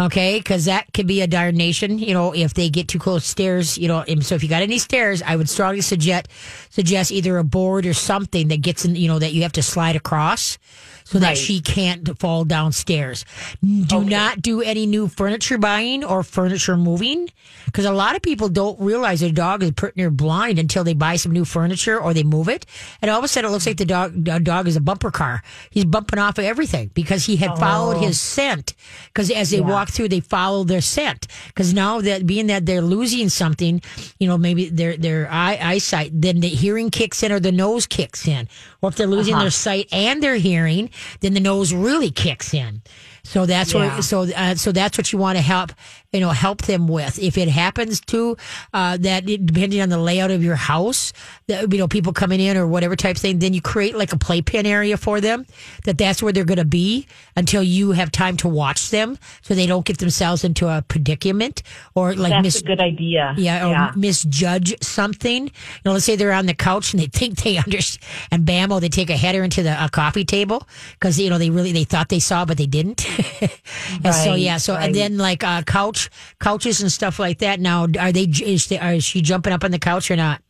Okay, 0.00 0.38
because 0.38 0.64
that 0.64 0.92
could 0.92 1.06
be 1.06 1.20
a 1.20 1.28
darnation. 1.28 2.00
You 2.00 2.14
know, 2.14 2.32
if 2.32 2.52
they 2.54 2.68
get 2.68 2.88
too 2.88 2.98
close 2.98 3.24
stairs, 3.24 3.78
you 3.78 3.86
know. 3.86 4.04
So, 4.22 4.34
if 4.34 4.42
you 4.42 4.48
got 4.48 4.62
any 4.62 4.78
stairs, 4.78 5.22
I 5.22 5.36
would 5.36 5.48
strongly 5.48 5.82
suggest 5.82 6.26
suggest 6.70 7.12
either 7.12 7.38
a 7.38 7.44
board 7.44 7.86
or 7.86 7.94
something 7.94 8.48
that 8.48 8.60
gets 8.60 8.84
in. 8.84 8.96
You 8.96 9.06
know, 9.06 9.20
that 9.20 9.34
you 9.34 9.42
have 9.42 9.52
to 9.52 9.62
slide 9.62 9.94
across, 9.94 10.58
so 11.04 11.18
that 11.18 11.36
she 11.36 11.60
can't 11.60 12.18
fall 12.18 12.44
downstairs. 12.44 13.24
Do 13.62 14.04
not 14.04 14.42
do 14.42 14.62
any 14.62 14.86
new 14.86 15.08
furniture 15.08 15.58
buying 15.58 16.02
or 16.02 16.22
furniture 16.22 16.76
moving, 16.76 17.30
because 17.66 17.84
a 17.84 17.92
lot 17.92 18.16
of 18.16 18.22
people 18.22 18.48
don't 18.48 18.80
realize 18.80 19.20
their 19.20 19.30
dog 19.30 19.62
is 19.62 19.70
pretty 19.72 20.00
near 20.00 20.10
blind 20.10 20.58
until 20.58 20.82
they 20.82 20.94
buy 20.94 21.16
some 21.16 21.32
new 21.32 21.44
furniture 21.44 22.00
or 22.00 22.14
they 22.14 22.22
move 22.22 22.48
it, 22.48 22.66
and 23.02 23.10
all 23.10 23.18
of 23.18 23.24
a 23.24 23.28
sudden 23.28 23.50
it 23.50 23.52
looks 23.52 23.66
like 23.66 23.76
the 23.76 23.84
dog 23.84 24.24
the 24.24 24.38
dog 24.38 24.66
is 24.66 24.76
a 24.76 24.80
bumper 24.80 25.10
car. 25.10 25.42
He's 25.70 25.84
bumping 25.84 26.18
off 26.18 26.38
of 26.38 26.44
everything 26.44 26.90
because 26.94 27.26
he 27.26 27.36
had 27.36 27.58
followed 27.58 27.98
his 27.98 28.16
oh. 28.16 28.24
scent. 28.34 28.74
Because 29.06 29.30
as 29.30 29.50
they 29.50 29.60
walk 29.60 29.90
through, 29.90 30.08
they 30.08 30.20
follow 30.20 30.64
their 30.64 30.80
scent. 30.80 31.26
Because 31.48 31.72
now 31.72 32.00
that 32.00 32.26
being 32.26 32.48
that 32.48 32.66
they're 32.66 32.82
losing 32.82 33.28
something, 33.28 33.80
you 34.18 34.26
know, 34.26 34.38
maybe 34.38 34.68
their 34.68 34.96
their 34.96 35.30
eye 35.30 35.58
eyesight, 35.60 36.10
then 36.20 36.40
the 36.40 36.48
hearing 36.48 36.90
kicks 36.90 37.22
in 37.22 37.32
or 37.32 37.40
the 37.40 37.52
nose 37.52 37.86
kicks 37.86 38.26
in. 38.26 38.48
Or 38.80 38.88
if 38.88 38.96
they're 38.96 39.06
losing 39.06 39.34
uh-huh. 39.34 39.44
their 39.44 39.50
sight 39.50 39.88
and 39.92 40.22
their 40.22 40.36
hearing, 40.36 40.90
then 41.20 41.34
the 41.34 41.40
nose 41.40 41.72
really 41.74 42.10
kicks 42.10 42.52
in. 42.54 42.82
So 43.22 43.46
that's 43.46 43.72
Yeah. 43.72 43.94
what. 43.96 44.04
So 44.04 44.22
uh, 44.22 44.54
so 44.54 44.72
that's 44.72 44.98
what 44.98 45.12
you 45.12 45.18
want 45.18 45.36
to 45.38 45.42
help. 45.42 45.72
You 46.14 46.20
know, 46.20 46.30
help 46.30 46.62
them 46.62 46.88
with. 46.88 47.18
If 47.18 47.36
it 47.36 47.48
happens 47.48 48.00
to 48.02 48.36
uh, 48.72 48.96
that, 48.98 49.28
it- 49.28 49.44
depending 49.44 49.82
on 49.82 49.90
the 49.90 49.98
layout 49.98 50.30
of 50.30 50.42
your 50.42 50.54
house, 50.56 51.12
that 51.48 51.70
you 51.70 51.78
know 51.78 51.88
people 51.88 52.12
coming 52.14 52.40
in 52.40 52.56
or 52.56 52.66
whatever 52.66 52.96
type 52.96 53.16
thing, 53.18 53.40
then 53.40 53.52
you 53.52 53.60
create 53.60 53.94
like 53.96 54.12
a 54.12 54.16
playpen 54.18 54.64
area 54.64 54.96
for 54.96 55.20
them. 55.20 55.44
That 55.84 55.98
that's 55.98 56.22
where 56.22 56.32
they're 56.32 56.44
going 56.46 56.58
to 56.58 56.64
be 56.64 57.06
until 57.36 57.62
you 57.62 57.92
have 57.92 58.10
time 58.12 58.36
to 58.38 58.48
watch 58.48 58.90
them, 58.90 59.18
so 59.42 59.54
they 59.54 59.66
don't 59.66 59.84
get 59.84 59.98
themselves 59.98 60.44
into 60.44 60.68
a 60.68 60.82
predicament 60.86 61.62
or 61.94 62.14
like 62.14 62.30
That's 62.32 62.42
miss 62.44 62.60
a 62.60 62.64
good 62.64 62.80
idea. 62.80 63.34
yeah, 63.36 63.90
or 63.90 63.96
misjudge 63.98 64.74
something. 64.82 65.44
You 65.48 65.50
know, 65.84 65.92
let's 65.92 66.04
say 66.04 66.16
they're 66.16 66.32
on 66.32 66.46
the 66.46 66.54
couch 66.54 66.92
and 66.94 67.02
they 67.02 67.06
think 67.06 67.42
they 67.42 67.56
understand, 67.66 68.02
and 68.30 68.46
bammo, 68.46 68.80
they 68.80 68.88
take 68.88 69.10
a 69.10 69.16
header 69.16 69.42
into 69.42 69.62
the 69.64 69.74
a 69.84 69.88
coffee 69.88 70.24
table 70.24 70.66
because 70.92 71.18
you 71.18 71.28
know 71.28 71.38
they 71.38 71.50
really 71.50 71.72
they 71.72 71.84
thought 71.84 72.08
they 72.08 72.20
saw 72.20 72.44
but 72.44 72.56
they 72.56 72.66
didn't. 72.66 73.04
and 74.04 74.14
so 74.14 74.34
yeah, 74.34 74.58
so 74.58 74.74
right. 74.74 74.84
and 74.86 74.94
then 74.94 75.18
like 75.18 75.42
a 75.42 75.64
couch 75.66 76.03
couches 76.40 76.80
and 76.80 76.90
stuff 76.90 77.18
like 77.18 77.38
that. 77.38 77.60
Now, 77.60 77.86
are 77.98 78.12
they 78.12 78.24
is, 78.24 78.66
they, 78.68 78.78
is 78.96 79.04
she 79.04 79.22
jumping 79.22 79.52
up 79.52 79.64
on 79.64 79.70
the 79.70 79.78
couch 79.78 80.10
or 80.10 80.16
not? 80.16 80.40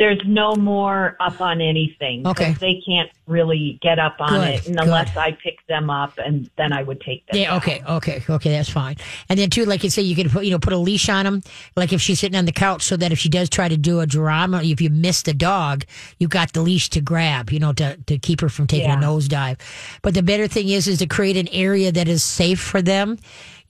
There's 0.00 0.22
no 0.24 0.56
more 0.56 1.14
up 1.20 1.42
on 1.42 1.60
anything. 1.60 2.26
Okay. 2.26 2.54
They 2.54 2.80
can't 2.86 3.10
really 3.26 3.78
get 3.82 3.98
up 3.98 4.16
on 4.18 4.30
Good, 4.30 4.48
it 4.48 4.66
unless 4.68 5.12
good. 5.12 5.20
I 5.20 5.32
pick 5.32 5.58
them 5.66 5.90
up 5.90 6.16
and 6.16 6.48
then 6.56 6.72
I 6.72 6.82
would 6.82 7.02
take 7.02 7.26
them. 7.26 7.38
Yeah. 7.38 7.50
down. 7.50 7.58
Okay. 7.58 7.82
Okay. 7.86 8.22
Okay. 8.26 8.50
That's 8.50 8.70
fine. 8.70 8.96
And 9.28 9.38
then 9.38 9.50
too, 9.50 9.66
like 9.66 9.84
you 9.84 9.90
say, 9.90 10.00
you 10.00 10.16
could 10.16 10.30
put 10.30 10.46
you 10.46 10.52
know 10.52 10.58
put 10.58 10.72
a 10.72 10.78
leash 10.78 11.10
on 11.10 11.26
them, 11.26 11.42
like 11.76 11.92
if 11.92 12.00
she's 12.00 12.18
sitting 12.18 12.38
on 12.38 12.46
the 12.46 12.52
couch, 12.52 12.82
so 12.82 12.96
that 12.96 13.12
if 13.12 13.18
she 13.18 13.28
does 13.28 13.50
try 13.50 13.68
to 13.68 13.76
do 13.76 14.00
a 14.00 14.06
drama, 14.06 14.62
if 14.62 14.80
you 14.80 14.88
miss 14.88 15.20
the 15.20 15.34
dog, 15.34 15.84
you 16.18 16.28
got 16.28 16.54
the 16.54 16.62
leash 16.62 16.88
to 16.90 17.02
grab, 17.02 17.52
you 17.52 17.58
know, 17.58 17.74
to 17.74 17.98
to 18.06 18.16
keep 18.16 18.40
her 18.40 18.48
from 18.48 18.66
taking 18.66 18.90
a 18.90 18.96
nosedive. 18.96 19.58
But 20.00 20.14
the 20.14 20.22
better 20.22 20.48
thing 20.48 20.70
is, 20.70 20.88
is 20.88 21.00
to 21.00 21.06
create 21.06 21.36
an 21.36 21.48
area 21.48 21.92
that 21.92 22.08
is 22.08 22.24
safe 22.24 22.58
for 22.58 22.80
them. 22.80 23.18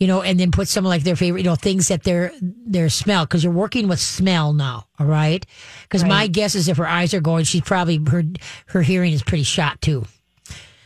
You 0.01 0.09
know, 0.09 0.23
and 0.23 0.41
then 0.41 0.51
put 0.51 0.67
some 0.67 0.85
like 0.85 1.05
their 1.05 1.15
favorite, 1.15 1.43
you 1.43 1.47
know, 1.47 1.55
things 1.55 1.89
that 1.89 2.03
their 2.03 2.33
their 2.41 2.89
smell 2.89 3.27
because 3.27 3.45
you're 3.45 3.53
working 3.53 3.87
with 3.87 4.01
smell 4.01 4.53
now. 4.53 4.87
All 4.99 5.07
right, 5.07 5.47
because 5.83 6.05
my 6.05 6.27
guess 6.27 6.57
is 6.57 6.69
if 6.69 6.79
her 6.79 6.89
eyes 6.89 7.15
are 7.15 7.21
going, 7.21 7.45
she's 7.45 7.61
probably 7.61 8.01
her 8.11 8.25
her 8.67 8.83
hearing 8.83 9.13
is 9.13 9.23
pretty 9.23 9.45
shot 9.45 9.81
too. 9.81 10.07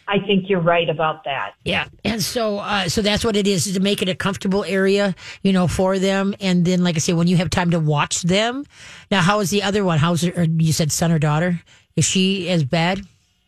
I 0.07 0.19
think 0.19 0.51
you're 0.51 0.61
right 0.61 0.89
about 0.89 1.25
that. 1.25 1.55
Yeah, 1.65 1.89
and 2.05 2.23
so 2.23 2.59
uh, 2.59 2.89
so 2.89 3.01
that's 3.03 3.25
what 3.25 3.37
it 3.37 3.47
is, 3.47 3.67
is 3.67 3.75
to 3.75 3.81
make 3.81 4.03
it 4.03 4.09
a 4.09 4.15
comfortable 4.15 4.65
area, 4.65 5.15
you 5.43 5.53
know, 5.53 5.67
for 5.67 5.99
them. 5.99 6.35
And 6.41 6.65
then, 6.65 6.85
like 6.85 6.97
I 6.97 6.99
say, 6.99 7.12
when 7.12 7.27
you 7.27 7.37
have 7.39 7.51
time 7.51 7.71
to 7.71 7.81
watch 7.81 8.23
them. 8.23 8.65
Now, 9.11 9.23
how 9.23 9.41
is 9.41 9.51
the 9.51 9.62
other 9.62 9.85
one? 9.85 9.99
How's 9.99 10.23
her, 10.23 10.45
you 10.45 10.73
said 10.73 10.93
son 10.93 11.11
or 11.11 11.19
daughter? 11.19 11.62
Is 11.97 12.05
she 12.05 12.49
as 12.51 12.65
bad? 12.65 13.01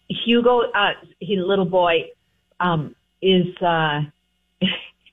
Hugo, 0.08 0.60
uh, 0.60 0.92
he 1.18 1.36
little 1.36 1.64
boy, 1.64 2.10
um, 2.60 2.94
is 3.20 3.46
uh, 3.60 4.02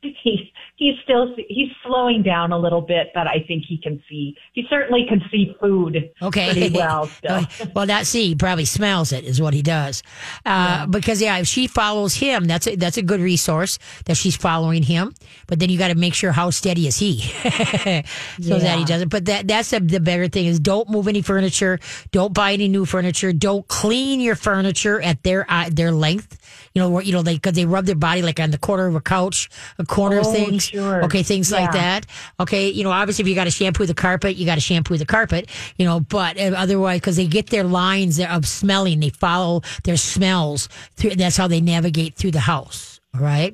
he 0.24 0.53
he's 0.84 0.99
still 1.03 1.34
he's 1.47 1.69
slowing 1.86 2.21
down 2.23 2.51
a 2.51 2.57
little 2.57 2.81
bit, 2.81 3.07
but 3.13 3.25
I 3.27 3.43
think 3.47 3.63
he 3.67 3.77
can 3.77 4.01
see. 4.09 4.36
He 4.53 4.63
certainly 4.69 5.05
can 5.07 5.21
see 5.31 5.55
food 5.61 6.11
Okay. 6.21 6.51
pretty 6.51 6.69
well 6.84 7.07
still. 7.17 7.41
well, 7.75 7.86
not 7.86 8.05
see, 8.05 8.27
he 8.29 8.36
probably 8.36 8.65
smells 8.65 9.11
it 9.11 9.23
is 9.23 9.41
what 9.41 9.53
he 9.53 9.61
does. 9.61 10.03
Uh, 10.45 10.86
Because 10.88 11.21
yeah, 11.21 11.38
if 11.39 11.47
she 11.47 11.67
follows 11.67 12.15
him, 12.15 12.45
that's 12.45 12.67
a, 12.67 12.75
that's 12.75 12.97
a 12.97 13.01
good 13.01 13.21
resource 13.21 13.79
that 14.05 14.17
she's 14.17 14.36
following 14.36 14.84
him. 14.84 15.13
But 15.47 15.59
then 15.59 15.69
you 15.69 15.77
got 15.77 15.89
to 15.89 15.95
make 15.95 16.13
sure 16.13 16.31
how 16.31 16.49
steady 16.49 16.88
is 16.88 16.97
he, 16.97 17.19
so 18.41 18.59
that 18.59 18.77
he 18.77 18.86
doesn't. 18.86 19.09
But 19.09 19.25
that 19.25 19.47
that's 19.47 19.69
the, 19.71 19.79
the 19.79 19.99
better 19.99 20.27
thing 20.27 20.45
is 20.47 20.59
don't 20.59 20.89
move 20.89 21.07
any 21.07 21.21
furniture, 21.21 21.79
don't 22.11 22.34
buy 22.34 22.53
any 22.53 22.67
new 22.67 22.86
furniture, 22.86 23.31
don't 23.34 23.67
clean 23.67 24.19
your 24.19 24.36
furniture 24.36 25.01
at 25.01 25.23
their 25.23 25.45
uh, 25.49 25.69
their 25.71 25.91
length. 25.91 26.39
You 26.75 26.81
know, 26.81 26.89
where, 26.89 27.03
you 27.03 27.11
know, 27.13 27.21
they 27.21 27.36
because 27.36 27.53
they 27.53 27.65
rub 27.65 27.86
their 27.86 27.95
body 27.95 28.21
like 28.23 28.39
on 28.39 28.49
the 28.49 28.57
corner 28.57 28.88
of 28.88 28.95
a 28.95 29.01
couch, 29.01 29.49
a 29.77 29.86
corner 29.86 30.19
of 30.19 30.25
Oh, 30.27 30.31
things. 30.34 30.72
Sure. 30.74 31.03
Okay, 31.05 31.24
things 31.24 31.51
like 31.51 31.71
that. 31.71 32.05
Okay, 32.39 32.69
you 32.69 32.84
know, 32.84 32.91
obviously 32.91 33.24
if 33.24 33.28
you 33.30 33.36
got 33.36 33.45
to 33.45 33.51
shampoo 33.51 33.86
the 33.86 33.93
carpet, 33.93 34.36
you 34.36 34.45
got 34.45 34.55
to 34.55 34.61
shampoo 34.61 34.97
the 34.97 35.05
carpet. 35.05 35.49
You 35.78 35.86
know, 35.86 35.99
but 35.99 36.38
uh, 36.39 36.53
otherwise, 36.57 36.99
because 36.99 37.15
they 37.15 37.28
get 37.28 37.47
their 37.47 37.63
lines 37.63 38.19
of 38.19 38.47
smelling, 38.47 38.99
they 38.99 39.09
follow 39.09 39.61
their 39.84 39.97
smells. 39.97 40.69
Through, 40.95 41.15
that's 41.15 41.38
how 41.38 41.47
they 41.47 41.61
navigate 41.61 42.15
through 42.15 42.32
the 42.32 42.39
house. 42.39 42.99
All 43.15 43.21
right. 43.21 43.53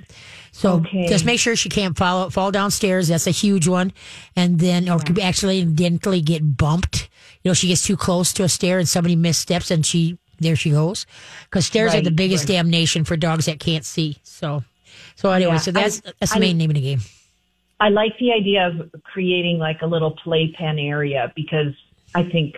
So 0.51 0.75
Okay. 0.75 1.07
just 1.07 1.25
make 1.25 1.39
sure 1.39 1.55
she 1.55 1.69
can't 1.69 1.97
fall 1.97 2.29
fall 2.29 2.51
downstairs. 2.51 3.07
That's 3.07 3.27
a 3.27 3.31
huge 3.31 3.67
one, 3.67 3.93
and 4.35 4.59
then 4.59 4.89
or 4.89 4.99
could 4.99 5.19
accidentally 5.19 6.21
get 6.21 6.57
bumped. 6.57 7.09
You 7.43 7.49
know, 7.49 7.53
she 7.53 7.67
gets 7.67 7.83
too 7.83 7.95
close 7.95 8.33
to 8.33 8.43
a 8.43 8.49
stair 8.49 8.79
and 8.79 8.87
somebody 8.87 9.15
missteps 9.15 9.71
and 9.71 9.85
she 9.85 10.17
there 10.39 10.55
she 10.55 10.71
goes. 10.71 11.05
Because 11.43 11.65
stairs 11.65 11.93
are 11.93 12.01
the 12.01 12.11
biggest 12.11 12.43
right. 12.43 12.55
damnation 12.55 13.03
for 13.03 13.17
dogs 13.17 13.45
that 13.45 13.59
can't 13.59 13.85
see. 13.85 14.17
So, 14.23 14.63
so 15.19 15.29
anyway, 15.31 15.51
Yeah, 15.53 15.57
so 15.57 15.71
that's 15.71 16.01
I- 16.05 16.11
that's 16.19 16.31
the 16.33 16.37
I- 16.37 16.39
main 16.39 16.57
name 16.57 16.69
of 16.69 16.75
the 16.75 16.81
game. 16.81 16.99
I 17.81 17.89
like 17.89 18.17
the 18.19 18.31
idea 18.33 18.67
of 18.67 18.89
creating 19.03 19.57
like 19.57 19.81
a 19.81 19.85
little 19.85 20.11
playpen 20.11 20.79
area 20.79 21.31
because 21.35 21.73
I 22.15 22.23
think, 22.23 22.55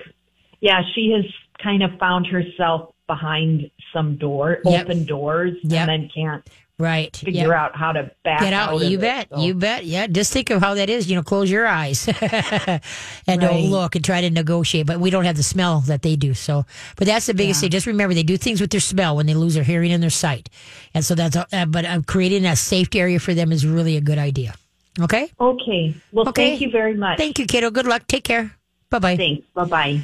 yeah, 0.61 0.81
she 0.93 1.11
has 1.15 1.25
kind 1.61 1.83
of 1.83 1.91
found 1.99 2.25
herself 2.27 2.93
behind 3.07 3.69
some 3.93 4.15
door, 4.15 4.59
Yep. 4.65 4.85
open 4.85 5.05
doors, 5.05 5.57
Yep. 5.63 5.79
and 5.81 5.89
then 5.89 6.09
can't 6.13 6.43
Right. 6.81 7.15
figure 7.15 7.47
Yep. 7.47 7.51
out 7.55 7.75
how 7.77 7.91
to 7.91 8.11
back 8.23 8.41
Get 8.41 8.53
out. 8.53 8.73
of 8.73 8.83
You 8.83 8.97
it. 8.97 9.01
bet. 9.01 9.27
So- 9.29 9.41
You 9.41 9.53
bet. 9.53 9.85
Yeah. 9.85 10.07
Just 10.07 10.33
think 10.33 10.49
of 10.49 10.61
how 10.61 10.73
that 10.73 10.89
is. 10.89 11.09
You 11.09 11.15
know, 11.15 11.23
close 11.23 11.49
your 11.49 11.67
eyes 11.67 12.07
and 13.27 13.39
don't 13.41 13.69
look 13.69 13.95
and 13.95 14.03
try 14.03 14.21
to 14.21 14.29
negotiate. 14.29 14.85
But 14.87 14.99
we 14.99 15.09
don't 15.09 15.25
have 15.25 15.37
the 15.37 15.43
smell 15.43 15.81
that 15.81 16.01
they 16.01 16.15
do. 16.15 16.33
So, 16.33 16.65
but 16.97 17.07
that's 17.07 17.25
the 17.27 17.33
biggest 17.33 17.61
thing. 17.61 17.69
Just 17.69 17.87
remember, 17.87 18.13
they 18.13 18.23
do 18.23 18.37
things 18.37 18.59
with 18.61 18.71
their 18.71 18.79
smell 18.81 19.15
when 19.15 19.25
they 19.27 19.33
lose 19.35 19.53
their 19.55 19.63
hearing 19.63 19.91
and 19.91 20.01
their 20.01 20.09
sight. 20.09 20.49
And 20.93 21.03
so 21.05 21.15
that's, 21.15 21.35
uh, 21.35 21.65
but 21.67 21.85
uh, 21.85 22.01
creating 22.07 22.45
a 22.45 22.55
safety 22.55 22.99
area 22.99 23.19
for 23.19 23.33
them 23.33 23.51
is 23.51 23.65
really 23.65 23.97
a 23.97 24.01
good 24.01 24.17
idea. 24.17 24.55
Okay. 24.99 25.31
Okay. 25.39 25.93
Well, 26.11 26.27
Okay. 26.29 26.49
thank 26.49 26.61
you 26.61 26.69
very 26.69 26.95
much. 26.95 27.17
Thank 27.17 27.39
you, 27.39 27.45
kiddo. 27.45 27.71
Good 27.71 27.85
luck. 27.87 28.07
Take 28.07 28.23
care. 28.25 28.51
Bye 28.89 28.99
bye. 28.99 29.15
Thanks. 29.17 29.45
Bye 29.53 29.65
bye. 29.65 30.01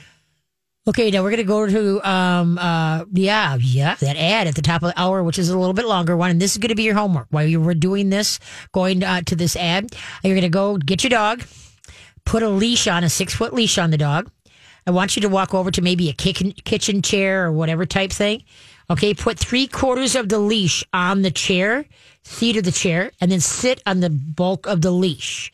Okay, 0.88 1.12
now 1.12 1.22
we're 1.22 1.32
going 1.32 1.38
to 1.38 1.44
go 1.44 1.68
to, 1.68 2.10
um, 2.10 2.58
uh, 2.58 3.04
yeah, 3.12 3.58
yeah, 3.60 3.96
that 3.96 4.16
ad 4.16 4.48
at 4.48 4.56
the 4.56 4.62
top 4.62 4.84
of 4.84 4.94
the 4.94 4.98
hour, 4.98 5.22
which 5.22 5.38
is 5.38 5.50
a 5.50 5.58
little 5.58 5.74
bit 5.74 5.86
longer 5.86 6.16
one. 6.16 6.32
And 6.32 6.42
this 6.42 6.54
is 6.54 6.60
going 6.60 6.70
to 6.70 6.76
be 6.76 6.84
your 6.84 6.96
homework 6.96 7.28
while 7.30 7.46
you 7.46 7.60
were 7.60 7.74
doing 7.74 8.10
this, 8.10 8.40
going 8.72 9.04
uh, 9.04 9.20
to 9.24 9.36
this 9.36 9.58
ad. 9.58 9.94
You're 10.24 10.34
going 10.34 10.44
to 10.44 10.50
go 10.50 10.78
get 10.78 11.04
your 11.04 11.10
dog, 11.10 11.44
put 12.24 12.42
a 12.42 12.48
leash 12.48 12.88
on, 12.88 13.04
a 13.04 13.10
six 13.10 13.36
foot 13.36 13.54
leash 13.54 13.78
on 13.78 13.92
the 13.92 13.98
dog. 13.98 14.32
I 14.86 14.92
want 14.92 15.18
you 15.18 15.22
to 15.24 15.28
walk 15.28 15.54
over 15.54 15.72
to 15.72 15.82
maybe 15.82 16.10
a 16.10 16.14
kitchen, 16.14 16.54
kitchen 16.64 17.02
chair 17.02 17.46
or 17.46 17.52
whatever 17.52 17.86
type 17.86 18.14
thing. 18.14 18.44
Okay, 18.90 19.14
put 19.14 19.38
three 19.38 19.68
quarters 19.68 20.16
of 20.16 20.30
the 20.30 20.40
leash 20.40 20.86
on 20.94 21.22
the 21.22 21.32
chair, 21.32 21.84
seat 22.24 22.56
of 22.56 22.64
the 22.64 22.72
chair, 22.72 23.12
and 23.20 23.30
then 23.30 23.42
sit 23.42 23.84
on 23.86 24.00
the 24.00 24.10
bulk 24.10 24.66
of 24.66 24.82
the 24.82 24.92
leash. 24.92 25.52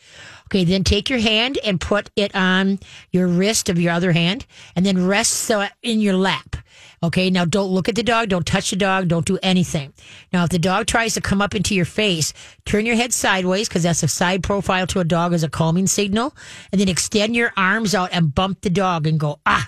Okay, 0.54 0.66
then 0.66 0.84
take 0.84 1.10
your 1.10 1.18
hand 1.18 1.58
and 1.66 1.82
put 1.82 2.12
it 2.16 2.36
on 2.36 2.78
your 3.12 3.28
wrist 3.28 3.70
of 3.70 3.80
your 3.80 3.92
other 3.92 4.12
hand, 4.12 4.46
and 4.76 4.86
then 4.86 5.08
rest 5.08 5.34
so 5.34 5.66
in 5.82 6.00
your 6.00 6.14
lap. 6.14 6.58
Okay, 7.02 7.32
now 7.32 7.44
don't 7.44 7.72
look 7.72 7.90
at 7.90 7.96
the 7.96 8.04
dog, 8.04 8.30
don't 8.30 8.46
touch 8.46 8.70
the 8.70 8.76
dog, 8.76 9.08
don't 9.08 9.26
do 9.26 9.40
anything. 9.42 9.94
Now, 10.32 10.44
if 10.44 10.52
the 10.52 10.60
dog 10.60 10.86
tries 10.86 11.16
to 11.16 11.22
come 11.22 11.42
up 11.42 11.56
into 11.56 11.74
your 11.74 11.86
face, 11.86 12.34
turn 12.66 12.86
your 12.86 12.96
head 12.96 13.14
sideways 13.14 13.68
because 13.68 13.82
that's 13.82 14.04
a 14.04 14.08
side 14.08 14.44
profile 14.44 14.86
to 14.86 15.00
a 15.00 15.04
dog 15.04 15.34
as 15.34 15.44
a 15.44 15.50
calming 15.50 15.88
signal, 15.88 16.36
and 16.72 16.80
then 16.80 16.88
extend 16.88 17.36
your 17.36 17.52
arms 17.58 17.96
out 17.96 18.10
and 18.12 18.36
bump 18.36 18.62
the 18.62 18.70
dog 18.70 19.08
and 19.08 19.20
go, 19.20 19.40
ah, 19.48 19.68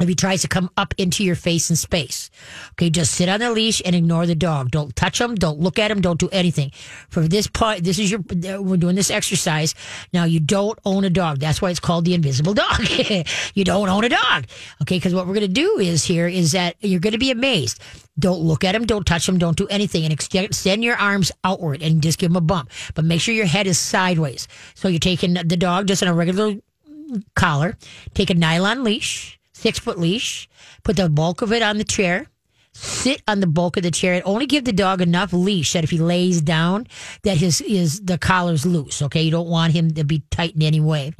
if 0.00 0.08
he 0.08 0.14
tries 0.14 0.40
to 0.40 0.48
come 0.48 0.70
up 0.78 0.94
into 0.96 1.22
your 1.22 1.34
face 1.34 1.68
and 1.68 1.78
space. 1.78 2.30
Okay, 2.72 2.88
just 2.88 3.12
sit 3.12 3.28
on 3.28 3.40
the 3.40 3.50
leash 3.50 3.82
and 3.84 3.94
ignore 3.94 4.24
the 4.24 4.34
dog. 4.34 4.70
Don't 4.70 4.96
touch 4.96 5.20
him. 5.20 5.34
Don't 5.34 5.60
look 5.60 5.78
at 5.78 5.90
him. 5.90 6.00
Don't 6.00 6.18
do 6.18 6.30
anything. 6.30 6.70
For 7.10 7.28
this 7.28 7.46
part, 7.46 7.84
this 7.84 7.98
is 7.98 8.10
your, 8.10 8.20
uh, 8.20 8.62
we're 8.62 8.78
doing 8.78 8.96
this 8.96 9.10
exercise. 9.10 9.74
Now, 10.14 10.24
you 10.24 10.40
don't 10.40 10.78
own 10.86 11.04
a 11.04 11.10
dog. 11.10 11.40
That's 11.40 11.60
why 11.60 11.68
it's 11.68 11.78
called 11.78 12.06
the 12.06 12.14
invisible 12.14 12.54
dog. 12.66 12.88
you 13.54 13.64
don't 13.64 13.90
own 13.90 14.04
a 14.04 14.08
dog. 14.08 14.46
Okay, 14.80 14.96
because 14.96 15.14
what 15.14 15.26
we're 15.26 15.34
going 15.34 15.46
to 15.46 15.52
do 15.52 15.78
is 15.78 16.04
here 16.04 16.26
is 16.26 16.52
that 16.52 16.76
you're 16.80 17.00
going 17.00 17.12
to 17.12 17.18
be 17.18 17.30
amazed. 17.30 17.78
Don't 18.18 18.40
look 18.40 18.64
at 18.64 18.74
him. 18.74 18.86
Don't 18.86 19.06
touch 19.06 19.28
him. 19.28 19.36
Don't 19.36 19.58
do 19.58 19.66
anything. 19.68 20.04
And 20.04 20.12
extend 20.12 20.82
your 20.82 20.96
arms 20.96 21.32
outward 21.44 21.82
and 21.82 22.02
just 22.02 22.18
give 22.18 22.30
him 22.30 22.36
a 22.36 22.40
bump. 22.40 22.70
But 22.94 23.04
make 23.04 23.20
sure 23.20 23.34
your 23.34 23.44
head 23.44 23.66
is 23.66 23.78
sideways. 23.78 24.48
So 24.74 24.88
you're 24.88 24.98
taking 25.00 25.34
the 25.34 25.56
dog 25.56 25.86
just 25.86 26.00
in 26.00 26.08
a 26.08 26.14
regular 26.14 26.54
collar. 27.34 27.76
Take 28.14 28.30
a 28.30 28.34
nylon 28.34 28.84
leash 28.84 29.38
six 29.62 29.78
foot 29.78 29.98
leash, 29.98 30.48
put 30.82 30.96
the 30.96 31.08
bulk 31.08 31.40
of 31.40 31.52
it 31.52 31.62
on 31.62 31.78
the 31.78 31.84
chair, 31.84 32.26
sit 32.72 33.22
on 33.28 33.38
the 33.38 33.46
bulk 33.46 33.76
of 33.76 33.84
the 33.84 33.90
chair, 33.90 34.14
and 34.14 34.22
only 34.24 34.46
give 34.46 34.64
the 34.64 34.72
dog 34.72 35.00
enough 35.00 35.32
leash 35.32 35.72
that 35.74 35.84
if 35.84 35.90
he 35.90 35.98
lays 35.98 36.40
down, 36.40 36.86
that 37.22 37.36
his 37.36 37.60
is 37.60 38.00
the 38.00 38.18
collar's 38.18 38.66
loose. 38.66 39.02
Okay, 39.02 39.22
you 39.22 39.30
don't 39.30 39.48
want 39.48 39.72
him 39.72 39.92
to 39.92 40.02
be 40.02 40.24
tight 40.30 40.56
in 40.56 40.62
any 40.62 40.80
way, 40.80 41.12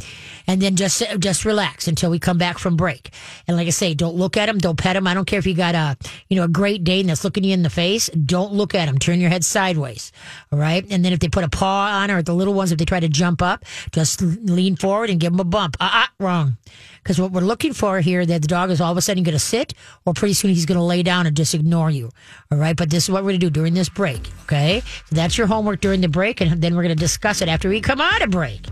and 0.48 0.60
then 0.60 0.74
just 0.74 1.04
just 1.20 1.44
relax 1.44 1.86
until 1.86 2.10
we 2.10 2.18
come 2.18 2.36
back 2.36 2.58
from 2.58 2.76
break. 2.76 3.12
And 3.46 3.56
like 3.56 3.68
I 3.68 3.70
say, 3.70 3.94
don't 3.94 4.16
look 4.16 4.36
at 4.36 4.48
him, 4.48 4.58
don't 4.58 4.78
pet 4.78 4.96
him. 4.96 5.06
I 5.06 5.14
don't 5.14 5.26
care 5.26 5.38
if 5.38 5.46
you 5.46 5.54
got 5.54 5.76
a 5.76 5.96
you 6.28 6.36
know 6.36 6.44
a 6.44 6.48
Great 6.48 6.82
Dane 6.82 7.06
that's 7.06 7.22
looking 7.22 7.44
you 7.44 7.54
in 7.54 7.62
the 7.62 7.70
face. 7.70 8.08
Don't 8.08 8.52
look 8.52 8.74
at 8.74 8.88
him. 8.88 8.98
Turn 8.98 9.20
your 9.20 9.30
head 9.30 9.44
sideways. 9.44 10.10
All 10.50 10.58
right, 10.58 10.84
and 10.90 11.04
then 11.04 11.12
if 11.12 11.20
they 11.20 11.28
put 11.28 11.44
a 11.44 11.48
paw 11.48 12.00
on, 12.02 12.10
or 12.10 12.22
the 12.22 12.34
little 12.34 12.54
ones 12.54 12.72
if 12.72 12.78
they 12.78 12.84
try 12.84 12.98
to 12.98 13.08
jump 13.08 13.40
up, 13.40 13.64
just 13.92 14.20
lean 14.20 14.74
forward 14.74 15.10
and 15.10 15.20
give 15.20 15.32
them 15.32 15.40
a 15.40 15.44
bump. 15.44 15.76
Ah, 15.80 16.04
uh-uh, 16.04 16.24
wrong. 16.24 16.56
Because 17.02 17.20
what 17.20 17.32
we're 17.32 17.40
looking 17.40 17.72
for 17.72 18.00
here, 18.00 18.24
that 18.24 18.42
the 18.42 18.48
dog 18.48 18.70
is 18.70 18.80
all 18.80 18.92
of 18.92 18.96
a 18.96 19.02
sudden 19.02 19.24
going 19.24 19.32
to 19.32 19.38
sit, 19.38 19.74
or 20.06 20.14
pretty 20.14 20.34
soon 20.34 20.50
he's 20.50 20.66
going 20.66 20.78
to 20.78 20.84
lay 20.84 21.02
down 21.02 21.26
and 21.26 21.36
just 21.36 21.52
ignore 21.52 21.90
you. 21.90 22.10
All 22.50 22.58
right. 22.58 22.76
But 22.76 22.90
this 22.90 23.04
is 23.04 23.10
what 23.10 23.22
we're 23.24 23.30
going 23.30 23.40
to 23.40 23.46
do 23.46 23.50
during 23.50 23.74
this 23.74 23.88
break. 23.88 24.30
Okay. 24.42 24.82
So 25.08 25.16
that's 25.16 25.36
your 25.36 25.46
homework 25.46 25.80
during 25.80 26.00
the 26.00 26.08
break. 26.08 26.40
And 26.40 26.62
then 26.62 26.76
we're 26.76 26.82
going 26.82 26.96
to 26.96 27.00
discuss 27.00 27.42
it 27.42 27.48
after 27.48 27.68
we 27.68 27.80
come 27.80 28.00
out 28.00 28.22
of 28.22 28.30
break. 28.30 28.66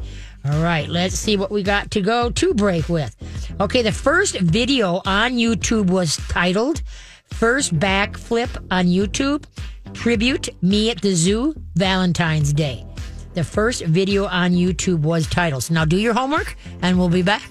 All 0.45 0.63
right. 0.63 0.89
Let's 0.89 1.17
see 1.17 1.37
what 1.37 1.51
we 1.51 1.63
got 1.63 1.91
to 1.93 2.01
go 2.01 2.31
to 2.31 2.55
break 2.55 2.89
with. 2.89 3.17
Okay. 3.61 3.83
The 3.83 3.93
first 3.93 4.39
video 4.39 5.03
on 5.05 5.33
YouTube 5.33 5.91
was 5.91 6.17
titled 6.29 6.83
First 7.33 7.79
Backflip 7.79 8.65
on 8.71 8.87
YouTube 8.87 9.45
Tribute 9.93 10.49
Me 10.63 10.91
at 10.91 11.01
the 11.01 11.15
Zoo 11.15 11.55
Valentine's 11.75 12.53
Day. 12.53 12.87
The 13.35 13.45
first 13.45 13.85
video 13.85 14.27
on 14.27 14.53
YouTube 14.53 15.01
was 15.01 15.27
titled. 15.29 15.65
So 15.65 15.75
now 15.75 15.85
do 15.85 15.97
your 15.97 16.15
homework 16.15 16.57
and 16.83 16.99
we'll 16.99 17.09
be 17.09 17.23
back. 17.23 17.43